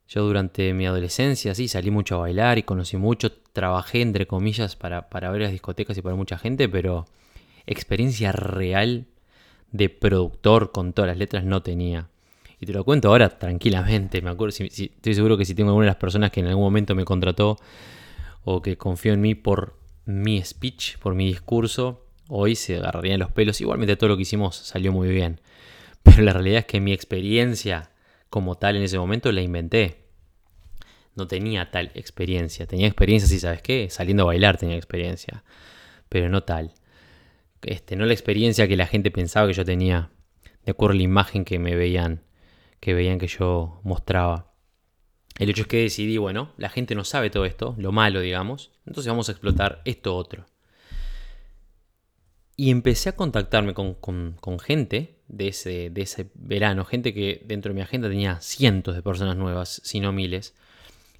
Yo 0.09 0.25
durante 0.25 0.73
mi 0.73 0.87
adolescencia 0.87 1.55
sí 1.55 1.69
salí 1.69 1.91
mucho 1.91 2.17
a 2.17 2.21
bailar 2.21 2.57
y 2.59 2.63
conocí 2.63 2.97
mucho, 2.97 3.31
trabajé 3.53 4.01
entre 4.01 4.27
comillas 4.27 4.75
para, 4.75 5.11
para 5.11 5.31
ver 5.31 5.43
las 5.43 5.53
discotecas 5.53 5.99
y 5.99 6.03
para 6.03 6.17
mucha 6.17 6.39
gente, 6.39 6.69
pero 6.69 7.07
experiencia 7.67 8.33
real 8.33 9.07
de 9.71 9.91
productor 9.91 10.73
con 10.73 10.95
todas 10.95 11.09
las 11.09 11.19
letras 11.19 11.45
no 11.45 11.63
tenía. 11.63 12.09
Y 12.61 12.67
te 12.67 12.73
lo 12.73 12.85
cuento 12.85 13.09
ahora 13.09 13.39
tranquilamente. 13.39 14.21
Me 14.23 14.31
acuerdo, 14.31 14.57
estoy 14.65 15.15
seguro 15.15 15.37
que 15.37 15.45
si 15.45 15.55
tengo 15.55 15.71
alguna 15.71 15.85
de 15.85 15.91
las 15.91 15.97
personas 15.97 16.31
que 16.31 16.41
en 16.41 16.47
algún 16.47 16.65
momento 16.65 16.95
me 16.95 17.05
contrató 17.05 17.57
o 18.45 18.63
que 18.63 18.77
confió 18.77 19.13
en 19.13 19.21
mí 19.21 19.35
por 19.35 19.77
mi 20.07 20.43
speech, 20.43 20.99
por 20.99 21.15
mi 21.15 21.27
discurso, 21.27 22.07
hoy 22.29 22.57
se 22.57 22.79
agarrarían 22.79 23.21
los 23.21 23.31
pelos. 23.31 23.61
Igualmente 23.61 23.97
todo 23.97 24.09
lo 24.09 24.17
que 24.17 24.23
hicimos 24.23 24.57
salió 24.57 24.91
muy 24.93 25.09
bien. 25.09 25.41
Pero 26.09 26.23
la 26.23 26.33
realidad 26.33 26.61
es 26.61 26.67
que 26.67 26.81
mi 26.81 26.93
experiencia 26.93 27.91
como 28.31 28.57
tal 28.57 28.77
en 28.77 28.83
ese 28.83 28.99
momento 28.99 29.33
la 29.33 29.43
inventé. 29.43 30.05
No 31.15 31.27
tenía 31.27 31.71
tal 31.71 31.91
experiencia. 31.95 32.67
Tenía 32.67 32.87
experiencia, 32.87 33.29
si 33.29 33.41
sabes 33.41 33.63
qué, 33.63 33.89
saliendo 33.91 34.25
a 34.25 34.27
bailar 34.27 34.57
tenía 34.57 34.77
experiencia. 34.77 35.45
Pero 36.09 36.29
no 36.29 36.43
tal. 36.43 36.75
Este, 37.63 37.97
no 37.97 38.07
la 38.07 38.13
experiencia 38.13 38.69
que 38.69 38.77
la 38.77 38.87
gente 38.87 39.11
pensaba 39.11 39.47
que 39.47 39.55
yo 39.55 39.65
tenía. 39.65 40.11
De 40.65 40.73
acuerdo 40.73 40.95
a 40.95 40.97
la 40.97 41.03
imagen 41.03 41.45
que 41.45 41.59
me 41.59 41.75
veían 41.75 42.23
que 42.81 42.95
veían 42.95 43.19
que 43.19 43.27
yo 43.27 43.81
mostraba. 43.83 44.53
El 45.39 45.51
hecho 45.51 45.63
es 45.63 45.69
que 45.69 45.83
decidí, 45.83 46.17
bueno, 46.17 46.53
la 46.57 46.69
gente 46.69 46.95
no 46.95 47.05
sabe 47.05 47.31
todo 47.31 47.45
esto, 47.45 47.75
lo 47.79 47.93
malo, 47.93 48.21
digamos, 48.21 48.73
entonces 48.87 49.09
vamos 49.09 49.29
a 49.29 49.33
explotar 49.33 49.83
esto 49.85 50.17
otro. 50.17 50.47
Y 52.61 52.73
empecé 52.73 53.11
a 53.11 53.15
contactarme 53.15 53.73
con, 53.73 54.59
gente 54.59 55.15
de 55.29 55.47
ese, 55.47 55.91
de 55.91 56.03
ese 56.03 56.29
verano, 56.35 56.85
gente 56.85 57.15
que 57.15 57.41
dentro 57.47 57.71
de 57.71 57.77
mi 57.77 57.83
agenda 57.83 58.09
tenía 58.09 58.41
cientos 58.41 58.97
de 58.97 59.03
personas 59.03 59.37
nuevas, 59.37 59.81
si 59.85 60.01
no 60.01 60.11
miles, 60.11 60.57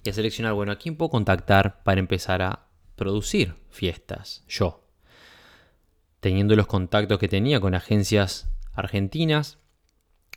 y 0.03 0.09
a 0.09 0.13
seleccionar, 0.13 0.51
bueno, 0.51 0.73
¿a 0.73 0.75
quién 0.75 0.97
puedo 0.97 1.09
contactar 1.11 1.81
para 1.83 2.01
empezar 2.01 2.41
a 2.41 2.65
producir 2.97 3.55
fiestas? 3.69 4.43
Yo. 4.49 4.83
Teniendo 6.19 6.57
los 6.57 6.67
contactos 6.67 7.17
que 7.19 7.29
tenía 7.29 7.61
con 7.61 7.73
agencias 7.73 8.49
argentinas, 8.73 9.59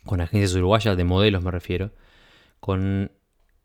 con 0.05 0.21
agencias 0.21 0.55
uruguayas 0.55 0.95
de 0.95 1.03
modelos 1.03 1.43
me 1.43 1.51
refiero, 1.51 1.91
con 2.61 3.11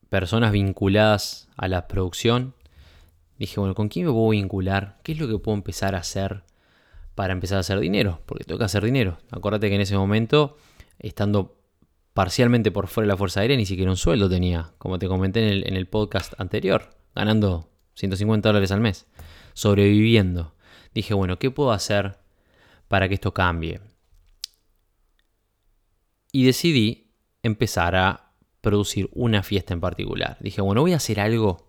personas 0.08 0.50
vinculadas 0.50 1.48
a 1.56 1.68
la 1.68 1.86
producción. 1.86 2.54
Dije, 3.38 3.60
bueno, 3.60 3.76
¿con 3.76 3.88
quién 3.88 4.06
me 4.06 4.12
puedo 4.12 4.30
vincular? 4.30 4.98
¿Qué 5.04 5.12
es 5.12 5.20
lo 5.20 5.28
que 5.28 5.38
puedo 5.38 5.56
empezar 5.56 5.94
a 5.94 5.98
hacer 5.98 6.42
para 7.18 7.32
empezar 7.32 7.56
a 7.56 7.62
hacer 7.62 7.80
dinero? 7.80 8.22
Porque 8.26 8.44
que 8.44 8.62
hacer 8.62 8.84
dinero. 8.84 9.18
Acuérdate 9.32 9.68
que 9.68 9.74
en 9.74 9.80
ese 9.80 9.96
momento, 9.96 10.56
estando 11.00 11.60
parcialmente 12.14 12.70
por 12.70 12.86
fuera 12.86 13.06
de 13.06 13.08
la 13.08 13.16
Fuerza 13.16 13.40
Aérea, 13.40 13.56
ni 13.56 13.66
siquiera 13.66 13.90
un 13.90 13.96
sueldo 13.96 14.28
tenía, 14.30 14.72
como 14.78 15.00
te 15.00 15.08
comenté 15.08 15.44
en 15.44 15.48
el, 15.48 15.66
en 15.66 15.74
el 15.74 15.88
podcast 15.88 16.34
anterior, 16.38 16.90
ganando 17.16 17.72
150 17.94 18.48
dólares 18.48 18.70
al 18.70 18.78
mes, 18.78 19.08
sobreviviendo. 19.52 20.54
Dije, 20.94 21.12
bueno, 21.12 21.40
¿qué 21.40 21.50
puedo 21.50 21.72
hacer 21.72 22.18
para 22.86 23.08
que 23.08 23.14
esto 23.14 23.34
cambie? 23.34 23.80
Y 26.30 26.46
decidí 26.46 27.10
empezar 27.42 27.96
a 27.96 28.30
producir 28.60 29.10
una 29.12 29.42
fiesta 29.42 29.74
en 29.74 29.80
particular. 29.80 30.36
Dije, 30.38 30.60
bueno, 30.60 30.82
voy 30.82 30.92
a 30.92 30.98
hacer 30.98 31.18
algo 31.18 31.68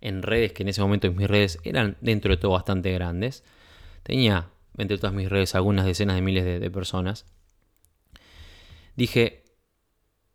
en 0.00 0.22
redes 0.22 0.54
que 0.54 0.62
en 0.62 0.70
ese 0.70 0.80
momento 0.80 1.12
mis 1.12 1.28
redes 1.28 1.58
eran 1.64 1.98
dentro 2.00 2.30
de 2.30 2.38
todo 2.38 2.52
bastante 2.52 2.90
grandes. 2.92 3.44
Tenía 4.02 4.55
entre 4.78 4.98
todas 4.98 5.14
mis 5.14 5.28
redes 5.28 5.54
algunas 5.54 5.86
decenas 5.86 6.16
de 6.16 6.22
miles 6.22 6.44
de, 6.44 6.70
personas. 6.70 7.26
Dije, 8.94 9.44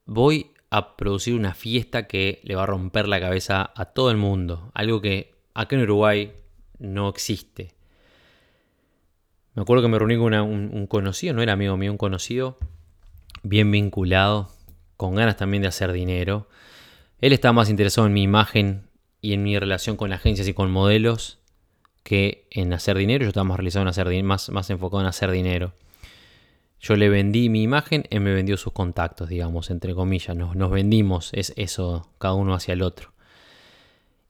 voy 0.06 0.52
a 0.70 0.96
producir 0.96 1.36
una 1.36 1.54
fiesta 1.54 2.08
que 2.08 2.42
le 2.44 2.56
va 2.56 2.64
a 2.64 2.68
romper 2.68 3.08
la 3.08 3.20
cabeza 3.20 3.72
a 3.76 3.86
todo 3.86 4.12
el 4.12 4.18
mundo. 4.18 4.72
Algo 4.74 5.02
que 5.02 5.36
acá 5.54 5.76
en 5.76 5.84
Uruguay 5.84 6.34
no 6.80 7.10
existe. 7.10 7.76
Me 9.54 9.64
acuerdo 9.64 9.84
que 9.84 9.90
me 9.90 10.00
reuní 10.00 10.18
con 10.18 10.34
un, 10.34 10.88
conocido, 10.88 11.34
no 11.34 11.42
era 11.42 11.54
amigo 11.54 11.76
mío, 11.76 11.92
un 11.92 11.98
conocido, 11.98 12.58
bien 13.44 13.70
vinculado 13.70 14.50
con 14.96 15.16
ganas 15.16 15.36
también 15.36 15.62
de 15.62 15.68
hacer 15.68 15.92
dinero. 15.92 16.48
Él 17.20 17.34
estaba 17.34 17.54
más 17.54 17.70
interesado 17.70 18.08
en 18.08 18.14
mi 18.14 18.24
imagen 18.24 18.88
y 19.20 19.34
en 19.34 19.44
mi 19.44 19.58
relación 19.60 19.98
con 19.98 20.14
agencias 20.14 20.48
y 20.48 20.54
con 20.54 20.72
modelos 20.72 21.41
que 22.04 22.48
en 22.52 22.74
hacer 22.74 22.98
dinero. 22.98 23.24
Yo 23.24 23.30
estaba 23.30 23.44
más 23.44 23.58
realizado 23.58 23.84
en 23.84 23.90
hacer 23.90 24.24
más, 24.24 24.50
más 24.50 24.70
enfocado 24.70 25.02
en 25.02 25.08
hacer 25.08 25.32
dinero. 25.32 25.74
Yo 26.80 26.96
le 26.96 27.10
vendí 27.10 27.50
mi 27.50 27.62
imagen, 27.62 28.06
él 28.10 28.22
me 28.22 28.34
vendió 28.34 28.58
sus 28.58 28.74
contactos, 28.74 29.30
digamos, 29.30 29.70
entre 29.70 29.94
comillas. 29.94 30.36
Nos, 30.36 30.56
nos 30.56 30.72
vendimos, 30.72 31.30
es 31.34 31.54
eso, 31.56 32.10
cada 32.18 32.34
uno 32.34 32.56
hacia 32.56 32.74
el 32.74 32.82
otro. 32.82 33.14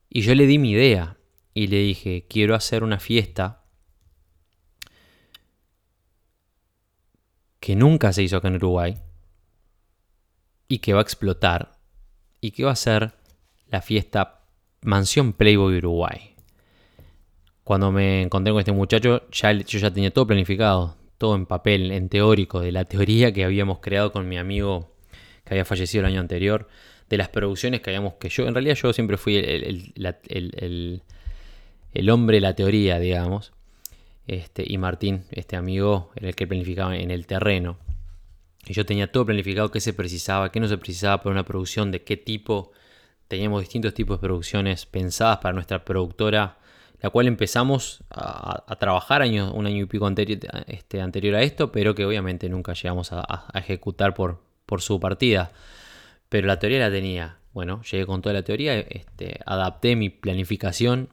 Y 0.09 0.21
yo 0.21 0.35
le 0.35 0.45
di 0.45 0.57
mi 0.57 0.71
idea 0.71 1.17
y 1.53 1.67
le 1.67 1.77
dije, 1.77 2.25
quiero 2.29 2.55
hacer 2.55 2.83
una 2.83 2.99
fiesta 2.99 3.63
que 7.61 7.75
nunca 7.75 8.11
se 8.11 8.23
hizo 8.23 8.37
acá 8.37 8.49
en 8.49 8.55
Uruguay 8.55 8.97
y 10.67 10.79
que 10.79 10.93
va 10.93 10.99
a 10.99 11.03
explotar 11.03 11.77
y 12.41 12.51
que 12.51 12.65
va 12.65 12.71
a 12.71 12.75
ser 12.75 13.13
la 13.67 13.81
fiesta 13.81 14.41
Mansión 14.81 15.31
Playboy 15.31 15.77
Uruguay. 15.77 16.30
Cuando 17.71 17.89
me 17.89 18.23
encontré 18.23 18.51
con 18.51 18.59
este 18.59 18.73
muchacho, 18.73 19.23
yo 19.31 19.79
ya 19.79 19.93
tenía 19.93 20.11
todo 20.11 20.27
planificado, 20.27 20.97
todo 21.17 21.35
en 21.35 21.45
papel, 21.45 21.93
en 21.93 22.09
teórico, 22.09 22.59
de 22.59 22.73
la 22.73 22.83
teoría 22.83 23.31
que 23.31 23.45
habíamos 23.45 23.79
creado 23.79 24.11
con 24.11 24.27
mi 24.27 24.37
amigo 24.37 24.91
que 25.45 25.53
había 25.53 25.63
fallecido 25.63 26.01
el 26.01 26.11
año 26.11 26.19
anterior, 26.19 26.67
de 27.07 27.15
las 27.15 27.29
producciones 27.29 27.79
que 27.79 27.91
habíamos, 27.91 28.15
que 28.15 28.27
yo, 28.27 28.45
en 28.45 28.55
realidad 28.55 28.75
yo 28.75 28.91
siempre 28.91 29.15
fui 29.15 29.37
el, 29.37 29.93
el, 31.93 32.09
hombre 32.09 32.35
de 32.35 32.41
la 32.41 32.55
teoría, 32.57 32.99
digamos, 32.99 33.53
este, 34.27 34.65
y 34.67 34.77
Martín, 34.77 35.23
este 35.31 35.55
amigo, 35.55 36.11
era 36.17 36.27
el 36.27 36.35
que 36.35 36.47
planificaba 36.47 36.97
en 36.97 37.09
el 37.09 37.25
terreno. 37.25 37.77
Y 38.67 38.73
yo 38.73 38.85
tenía 38.85 39.09
todo 39.09 39.25
planificado, 39.25 39.71
qué 39.71 39.79
se 39.79 39.93
precisaba, 39.93 40.51
qué 40.51 40.59
no 40.59 40.67
se 40.67 40.77
precisaba 40.77 41.23
para 41.23 41.31
una 41.31 41.45
producción, 41.45 41.89
de 41.91 42.03
qué 42.03 42.17
tipo. 42.17 42.73
Teníamos 43.29 43.61
distintos 43.61 43.93
tipos 43.93 44.17
de 44.17 44.27
producciones 44.27 44.85
pensadas 44.85 45.37
para 45.37 45.53
nuestra 45.53 45.85
productora, 45.85 46.57
la 47.01 47.09
cual 47.09 47.27
empezamos 47.27 48.03
a, 48.11 48.75
trabajar 48.79 49.21
un 49.21 49.65
año 49.65 49.83
y 49.83 49.85
pico 49.85 50.05
anterior, 50.05 50.39
este, 50.67 51.01
anterior 51.01 51.35
a 51.35 51.41
esto, 51.41 51.71
pero 51.71 51.95
que 51.95 52.05
obviamente 52.05 52.47
nunca 52.47 52.73
llegamos 52.73 53.11
a, 53.11 53.47
ejecutar 53.55 54.13
por, 54.13 54.39
por 54.67 54.81
su 54.81 54.99
partida. 54.99 55.51
Pero 56.29 56.47
la 56.47 56.59
teoría 56.59 56.79
la 56.79 56.91
tenía. 56.91 57.37
Bueno, 57.53 57.81
llegué 57.81 58.05
con 58.05 58.21
toda 58.21 58.33
la 58.33 58.43
teoría, 58.43 58.79
este, 58.79 59.39
adapté 59.45 59.95
mi 59.95 60.09
planificación 60.09 61.09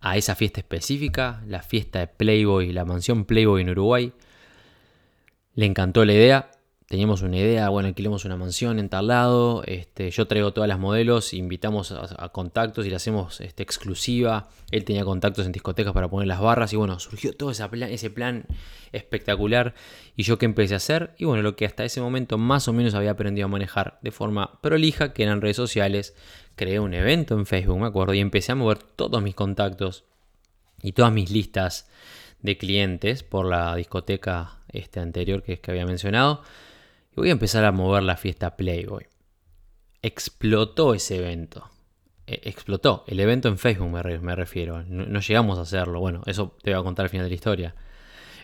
a 0.00 0.16
esa 0.16 0.34
fiesta 0.34 0.60
específica, 0.60 1.42
la 1.46 1.62
fiesta 1.62 1.98
de 1.98 2.06
Playboy, 2.06 2.72
la 2.72 2.84
mansión 2.84 3.24
Playboy 3.24 3.62
en 3.62 3.70
Uruguay. 3.70 4.12
Le 5.54 5.66
encantó 5.66 6.04
la 6.04 6.12
idea, 6.12 6.50
teníamos 6.88 7.22
una 7.22 7.38
idea, 7.38 7.68
bueno, 7.70 7.88
alquilamos 7.88 8.24
una 8.24 8.36
mansión 8.36 8.78
en 8.78 8.88
tal 8.88 9.06
lado, 9.06 9.62
este, 9.66 10.10
yo 10.10 10.26
traigo 10.26 10.52
todas 10.52 10.68
las 10.68 10.78
modelos, 10.78 11.32
invitamos 11.32 11.92
a, 11.92 12.28
contactos 12.28 12.86
y 12.86 12.90
la 12.90 12.96
hacemos 12.96 13.40
este, 13.40 13.62
exclusiva, 13.62 14.48
él 14.70 14.84
tenía 14.84 15.04
contactos 15.04 15.46
en 15.46 15.52
discotecas 15.52 15.94
para 15.94 16.08
poner 16.08 16.28
las 16.28 16.40
barras 16.40 16.72
y 16.72 16.76
bueno, 16.76 16.98
surgió 17.00 17.32
todo 17.32 17.50
ese 17.50 17.66
plan, 17.68 17.90
ese 17.90 18.10
plan 18.10 18.44
espectacular 18.92 19.74
y 20.14 20.24
yo 20.24 20.38
qué 20.38 20.44
empecé 20.44 20.74
a 20.74 20.76
hacer 20.76 21.14
y 21.16 21.24
bueno, 21.24 21.42
lo 21.42 21.56
que 21.56 21.64
hasta 21.64 21.84
ese 21.84 22.00
momento 22.00 22.36
más 22.36 22.68
o 22.68 22.72
menos 22.74 22.94
había 22.94 23.12
aprendido 23.12 23.46
a 23.46 23.48
manejar 23.48 23.98
de 24.02 24.10
forma 24.10 24.60
prolija, 24.60 25.14
que 25.14 25.22
eran 25.22 25.40
redes 25.40 25.56
sociales, 25.56 26.14
creé 26.54 26.80
un 26.80 26.92
evento 26.92 27.34
en 27.34 27.46
Facebook, 27.46 27.80
me 27.80 27.86
acuerdo, 27.86 28.12
y 28.12 28.20
empecé 28.20 28.52
a 28.52 28.56
mover 28.56 28.78
todos 28.78 29.22
mis 29.22 29.34
contactos 29.34 30.04
y 30.82 30.92
todas 30.92 31.12
mis 31.12 31.30
listas 31.30 31.88
de 32.42 32.58
clientes 32.58 33.22
por 33.22 33.46
la 33.46 33.74
discoteca 33.74 34.58
este 34.68 35.00
anterior 35.00 35.42
que, 35.42 35.60
que 35.60 35.70
había 35.70 35.86
mencionado 35.86 36.42
y 37.14 37.20
voy 37.20 37.28
a 37.28 37.32
empezar 37.32 37.64
a 37.64 37.72
mover 37.72 38.02
la 38.02 38.16
fiesta 38.16 38.56
Playboy. 38.56 39.06
Explotó 40.02 40.94
ese 40.94 41.16
evento. 41.16 41.70
E, 42.26 42.40
explotó. 42.44 43.04
El 43.06 43.20
evento 43.20 43.48
en 43.48 43.58
Facebook 43.58 43.90
me, 43.90 44.34
refiero. 44.34 44.82
No, 44.82 45.20
llegamos 45.20 45.58
a 45.58 45.62
hacerlo. 45.62 46.00
Bueno, 46.00 46.22
eso 46.26 46.56
te 46.62 46.72
voy 46.72 46.80
a 46.80 46.84
contar 46.84 47.04
al 47.04 47.10
final 47.10 47.26
de 47.26 47.30
la 47.30 47.34
historia. 47.34 47.74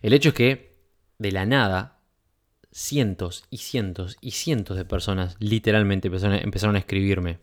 El 0.02 0.12
hecho 0.12 0.30
es 0.30 0.34
que 0.34 0.76
de 1.18 1.32
la 1.32 1.46
nada, 1.46 1.98
cientos 2.72 3.44
y 3.50 3.58
cientos 3.58 4.16
y 4.20 4.30
cientos 4.30 4.76
de 4.76 4.84
personas 4.84 5.36
literalmente 5.40 6.08
empezaron, 6.08 6.76
a 6.76 6.78
escribirme. 6.78 7.38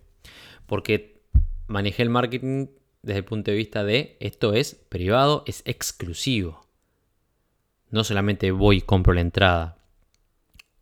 Porque 0.66 1.22
manejé 1.68 2.04
el 2.04 2.10
marketing 2.10 2.68
desde 3.02 3.20
el 3.20 3.26
punto 3.26 3.52
de 3.52 3.58
vista 3.58 3.84
de 3.84 4.18
esto 4.20 4.54
es 4.54 4.76
privado, 4.76 5.44
es 5.46 5.62
exclusivo. 5.66 6.66
No 7.90 8.04
solamente 8.04 8.52
voy 8.52 8.78
y 8.78 8.82
compro 8.82 9.14
la 9.14 9.22
entrada, 9.22 9.77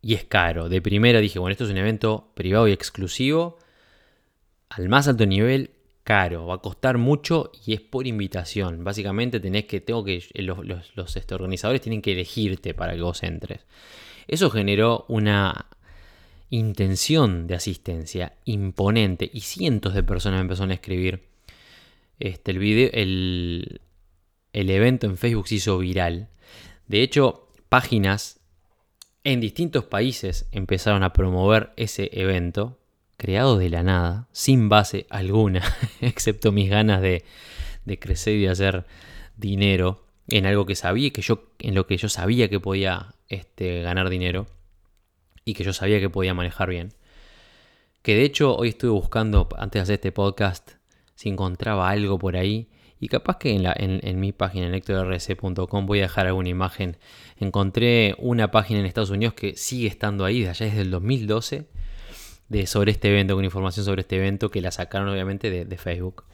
y 0.06 0.14
es 0.14 0.22
caro. 0.22 0.68
De 0.68 0.80
primera 0.80 1.18
dije, 1.18 1.40
bueno, 1.40 1.50
esto 1.50 1.64
es 1.64 1.70
un 1.70 1.78
evento 1.78 2.30
privado 2.34 2.68
y 2.68 2.72
exclusivo, 2.72 3.58
al 4.68 4.88
más 4.88 5.08
alto 5.08 5.26
nivel, 5.26 5.70
caro, 6.04 6.46
va 6.46 6.54
a 6.54 6.58
costar 6.58 6.96
mucho 6.96 7.50
y 7.66 7.72
es 7.72 7.80
por 7.80 8.06
invitación. 8.06 8.84
Básicamente 8.84 9.40
tenés 9.40 9.64
que, 9.64 9.80
tengo 9.80 10.04
que, 10.04 10.22
los, 10.36 11.16
este, 11.16 11.34
organizadores 11.34 11.80
tienen 11.80 12.02
que 12.02 12.12
elegirte 12.12 12.72
para 12.72 12.94
que 12.94 13.00
vos 13.00 13.24
entres. 13.24 13.66
Eso 14.28 14.48
generó 14.48 15.06
una 15.08 15.66
intención 16.50 17.48
de 17.48 17.56
asistencia 17.56 18.34
imponente 18.44 19.28
y 19.32 19.40
cientos 19.40 19.92
de 19.92 20.04
personas 20.04 20.40
empezaron 20.40 20.70
a 20.70 20.74
escribir. 20.74 21.24
Este, 22.20 22.52
el, 22.52 22.60
video, 22.60 22.90
el, 22.92 23.80
el 24.52 24.70
evento 24.70 25.08
en 25.08 25.16
Facebook 25.16 25.48
se 25.48 25.56
hizo 25.56 25.78
viral. 25.78 26.28
De 26.86 27.02
hecho, 27.02 27.48
páginas 27.68 28.38
en 29.26 29.40
distintos 29.40 29.84
países 29.84 30.46
empezaron 30.52 31.02
a 31.02 31.12
promover 31.12 31.72
ese 31.74 32.10
evento, 32.12 32.78
creado 33.16 33.58
de 33.58 33.68
la 33.70 33.82
nada, 33.82 34.28
sin 34.30 34.68
base 34.68 35.08
alguna, 35.10 35.62
excepto 36.00 36.52
mis 36.52 36.70
ganas 36.70 37.02
de, 37.02 37.24
crecer 37.98 38.34
y 38.36 38.42
de 38.42 38.50
hacer 38.50 38.86
dinero 39.36 40.04
en 40.28 40.46
algo 40.46 40.64
que 40.64 40.76
sabía 40.76 41.10
que 41.10 41.22
yo, 41.22 41.42
en 41.58 41.74
lo 41.74 41.88
que 41.88 41.96
yo 41.96 42.08
sabía 42.08 42.48
que 42.48 42.60
podía 42.60 43.16
este, 43.28 43.82
ganar 43.82 44.10
dinero 44.10 44.46
y 45.44 45.54
que 45.54 45.64
yo 45.64 45.72
sabía 45.72 45.98
que 45.98 46.08
podía 46.08 46.32
manejar 46.32 46.70
bien. 46.70 46.94
Que 48.02 48.14
de 48.14 48.22
hecho 48.22 48.54
hoy 48.54 48.68
estuve 48.68 48.92
buscando, 48.92 49.48
antes 49.58 49.80
de 49.80 49.82
hacer 49.82 49.94
este 49.94 50.12
podcast, 50.12 50.74
si 51.16 51.30
encontraba 51.30 51.90
algo 51.90 52.16
por 52.16 52.36
ahí 52.36 52.68
y 52.98 53.08
capaz 53.08 53.36
que 53.38 53.54
en, 53.54 54.20
mi 54.20 54.32
página, 54.32 54.66
en 54.66 54.72
lectorrc.com, 54.72 55.86
voy 55.86 55.98
a 55.98 56.02
dejar 56.02 56.26
alguna 56.26 56.48
imagen. 56.48 56.96
Encontré 57.38 58.14
una 58.18 58.50
página 58.50 58.80
en 58.80 58.86
Estados 58.86 59.10
Unidos 59.10 59.34
que 59.34 59.54
sigue 59.56 59.86
estando 59.86 60.24
ahí, 60.24 60.42
de 60.42 60.48
allá 60.48 60.66
desde 60.66 60.80
el 60.80 60.90
2012, 60.90 61.66
de, 62.48 62.66
sobre 62.66 62.92
este 62.92 63.08
evento, 63.10 63.34
con 63.34 63.44
información 63.44 63.84
sobre 63.84 64.00
este 64.00 64.16
evento, 64.16 64.50
que 64.50 64.62
la 64.62 64.70
sacaron 64.70 65.08
obviamente 65.10 65.50
de, 65.50 65.76
Facebook. 65.76 66.24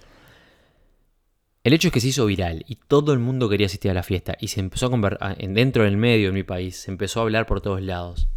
El 1.65 1.73
hecho 1.73 1.89
es 1.89 1.95
que 1.95 2.01
se 2.01 2.09
hizo 2.09 2.27
viral 2.27 2.65
y 2.69 2.77
todo 2.77 3.13
el 3.13 3.19
mundo 3.19 3.49
quería 3.49 3.67
asistir 3.67 3.91
a 3.91 3.95
la 3.95 4.03
fiesta 4.03 4.37
y 4.41 4.49
se 4.49 4.61
empezó 4.61 4.87
a 4.87 4.91
convertir 4.91 5.49
dentro 5.51 5.85
del 5.85 5.97
medio 5.97 6.29
en 6.29 6.35
mi 6.35 6.43
país, 6.43 6.77
se 6.77 6.91
empezó 6.91 7.21
a 7.21 7.23
hablar 7.23 7.47
por 7.47 7.61
todos 7.61 7.83
lados. 7.83 8.29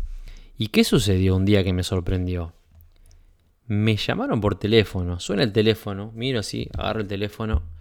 ¿Y 0.57 0.67
qué 0.67 0.83
sucedió 0.83 1.35
un 1.35 1.45
día 1.45 1.63
que 1.63 1.73
me 1.73 1.83
sorprendió? 1.83 2.53
Me 3.67 3.97
llamaron 3.97 4.41
por 4.41 4.55
teléfono, 4.55 5.19
suena 5.19 5.43
el 5.43 5.51
teléfono, 5.51 6.11
miro 6.15 6.39
así, 6.39 6.69
agarro 6.77 7.01
el 7.01 7.07
teléfono. 7.07 7.74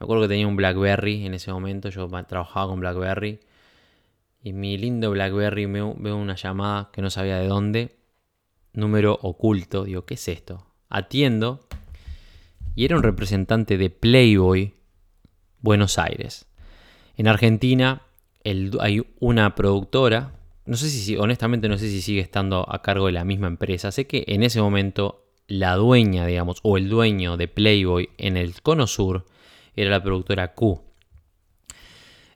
Me 0.00 0.04
acuerdo 0.04 0.22
que 0.22 0.28
tenía 0.28 0.48
un 0.48 0.56
Blackberry 0.56 1.26
en 1.26 1.34
ese 1.34 1.52
momento, 1.52 1.90
yo 1.90 2.08
trabajaba 2.26 2.68
con 2.68 2.80
Blackberry. 2.80 3.38
Y 4.42 4.54
mi 4.54 4.78
lindo 4.78 5.10
Blackberry 5.10 5.66
veo 5.66 6.16
una 6.16 6.36
llamada 6.36 6.88
que 6.90 7.02
no 7.02 7.10
sabía 7.10 7.38
de 7.38 7.46
dónde, 7.46 7.96
número 8.72 9.18
oculto, 9.20 9.84
digo, 9.84 10.06
¿qué 10.06 10.14
es 10.14 10.26
esto? 10.28 10.66
Atiendo 10.88 11.60
y 12.74 12.86
era 12.86 12.96
un 12.96 13.02
representante 13.02 13.76
de 13.76 13.90
Playboy 13.90 14.72
Buenos 15.60 15.98
Aires. 15.98 16.46
En 17.18 17.28
Argentina 17.28 18.00
hay 18.42 19.06
una 19.18 19.54
productora, 19.54 20.32
no 20.64 20.78
sé 20.78 20.88
si, 20.88 21.18
honestamente 21.18 21.68
no 21.68 21.76
sé 21.76 21.90
si 21.90 22.00
sigue 22.00 22.22
estando 22.22 22.64
a 22.72 22.80
cargo 22.80 23.04
de 23.04 23.12
la 23.12 23.24
misma 23.24 23.48
empresa, 23.48 23.92
sé 23.92 24.06
que 24.06 24.24
en 24.28 24.44
ese 24.44 24.62
momento 24.62 25.26
la 25.46 25.74
dueña, 25.74 26.24
digamos, 26.24 26.60
o 26.62 26.78
el 26.78 26.88
dueño 26.88 27.36
de 27.36 27.48
Playboy 27.48 28.08
en 28.16 28.38
el 28.38 28.62
Cono 28.62 28.86
Sur 28.86 29.26
era 29.74 29.90
la 29.90 30.02
productora 30.02 30.54
Q. 30.54 30.82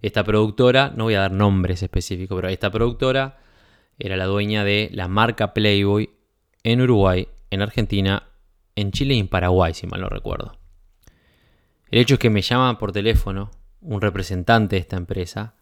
Esta 0.02 0.22
productora, 0.22 0.92
no 0.94 1.04
voy 1.04 1.14
a 1.14 1.20
dar 1.20 1.32
nombres 1.32 1.82
específicos, 1.82 2.36
pero 2.36 2.48
esta 2.48 2.70
productora 2.70 3.38
era 3.98 4.16
la 4.16 4.26
dueña 4.26 4.64
de 4.64 4.90
la 4.92 5.08
marca 5.08 5.54
Playboy 5.54 6.10
en 6.62 6.80
Uruguay, 6.80 7.28
en 7.50 7.62
Argentina, 7.62 8.28
en 8.76 8.90
Chile 8.90 9.14
y 9.14 9.20
en 9.20 9.28
Paraguay, 9.28 9.72
si 9.72 9.86
mal 9.86 10.00
no 10.00 10.08
recuerdo. 10.08 10.58
El 11.90 12.00
hecho 12.00 12.14
es 12.14 12.20
que 12.20 12.30
me 12.30 12.42
llama 12.42 12.78
por 12.78 12.92
teléfono 12.92 13.50
un 13.80 14.00
representante 14.00 14.76
de 14.76 14.80
esta 14.80 14.96
empresa. 14.96 15.54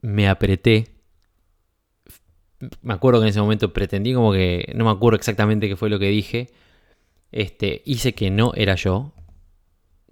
Me 0.00 0.28
apreté. 0.28 0.96
Me 2.82 2.94
acuerdo 2.94 3.20
que 3.20 3.26
en 3.26 3.30
ese 3.30 3.40
momento 3.40 3.72
pretendí 3.72 4.14
como 4.14 4.32
que. 4.32 4.72
No 4.74 4.84
me 4.84 4.90
acuerdo 4.90 5.16
exactamente 5.16 5.68
qué 5.68 5.76
fue 5.76 5.90
lo 5.90 5.98
que 5.98 6.08
dije. 6.08 6.52
Este, 7.34 7.82
hice 7.84 8.14
que 8.14 8.30
no 8.30 8.52
era 8.54 8.76
yo. 8.76 9.12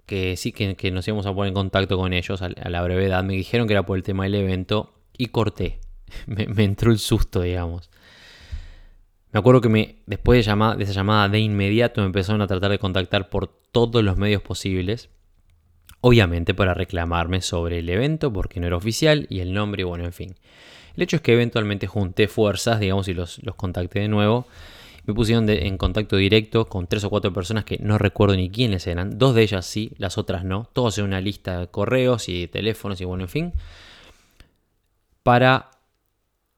Que 0.05 0.35
sí 0.35 0.51
que, 0.51 0.91
nos 0.91 1.07
íbamos 1.07 1.25
a 1.25 1.33
poner 1.33 1.47
en 1.47 1.53
contacto 1.53 1.97
con 1.97 2.11
ellos 2.11 2.41
a, 2.41 2.49
la 2.49 2.81
brevedad. 2.81 3.23
Me 3.23 3.33
dijeron 3.33 3.65
que 3.65 3.73
era 3.73 3.85
por 3.85 3.97
el 3.97 4.03
tema 4.03 4.25
del 4.25 4.35
evento. 4.35 4.93
Y 5.17 5.27
corté. 5.27 5.79
me, 6.27 6.63
entró 6.65 6.91
el 6.91 6.99
susto, 6.99 7.41
digamos. 7.41 7.89
Me 9.31 9.39
acuerdo 9.39 9.61
que 9.61 9.69
me, 9.69 9.95
después 10.05 10.45
de, 10.45 10.75
de 10.77 10.83
esa 10.83 10.91
llamada 10.91 11.29
de 11.29 11.39
inmediato 11.39 12.01
me 12.01 12.07
empezaron 12.07 12.41
a 12.41 12.47
tratar 12.47 12.69
de 12.69 12.77
contactar 12.77 13.29
por 13.29 13.47
todos 13.47 14.03
los 14.03 14.17
medios 14.17 14.41
posibles. 14.41 15.09
Obviamente 16.01 16.53
para 16.53 16.73
reclamarme 16.73 17.41
sobre 17.41 17.79
el 17.79 17.89
evento 17.89 18.33
porque 18.33 18.59
no 18.59 18.67
era 18.67 18.75
oficial 18.75 19.27
y 19.29 19.39
el 19.39 19.53
nombre, 19.53 19.85
bueno, 19.85 20.03
en 20.03 20.11
fin. 20.11 20.35
El 20.97 21.03
hecho 21.03 21.15
es 21.15 21.21
que 21.21 21.31
eventualmente 21.31 21.87
junté 21.87 22.27
fuerzas, 22.27 22.81
digamos, 22.81 23.07
y 23.07 23.13
los, 23.13 23.41
los 23.43 23.55
contacté 23.55 24.01
de 24.01 24.09
nuevo. 24.09 24.45
Me 25.05 25.13
pusieron 25.13 25.49
en 25.49 25.77
contacto 25.77 26.15
directo 26.15 26.65
con 26.65 26.87
tres 26.87 27.03
o 27.03 27.09
cuatro 27.09 27.33
personas 27.33 27.65
que 27.65 27.77
no 27.79 27.97
recuerdo 27.97 28.35
ni 28.35 28.49
quiénes 28.49 28.87
eran. 28.87 29.17
Dos 29.17 29.35
de 29.35 29.41
ellas 29.41 29.65
sí, 29.65 29.91
las 29.97 30.17
otras 30.17 30.45
no. 30.45 30.69
Todos 30.71 30.97
en 30.97 31.05
una 31.05 31.19
lista 31.19 31.59
de 31.59 31.67
correos 31.67 32.29
y 32.29 32.47
teléfonos 32.47 33.01
y 33.01 33.05
bueno, 33.05 33.23
en 33.23 33.29
fin. 33.29 33.53
Para 35.23 35.71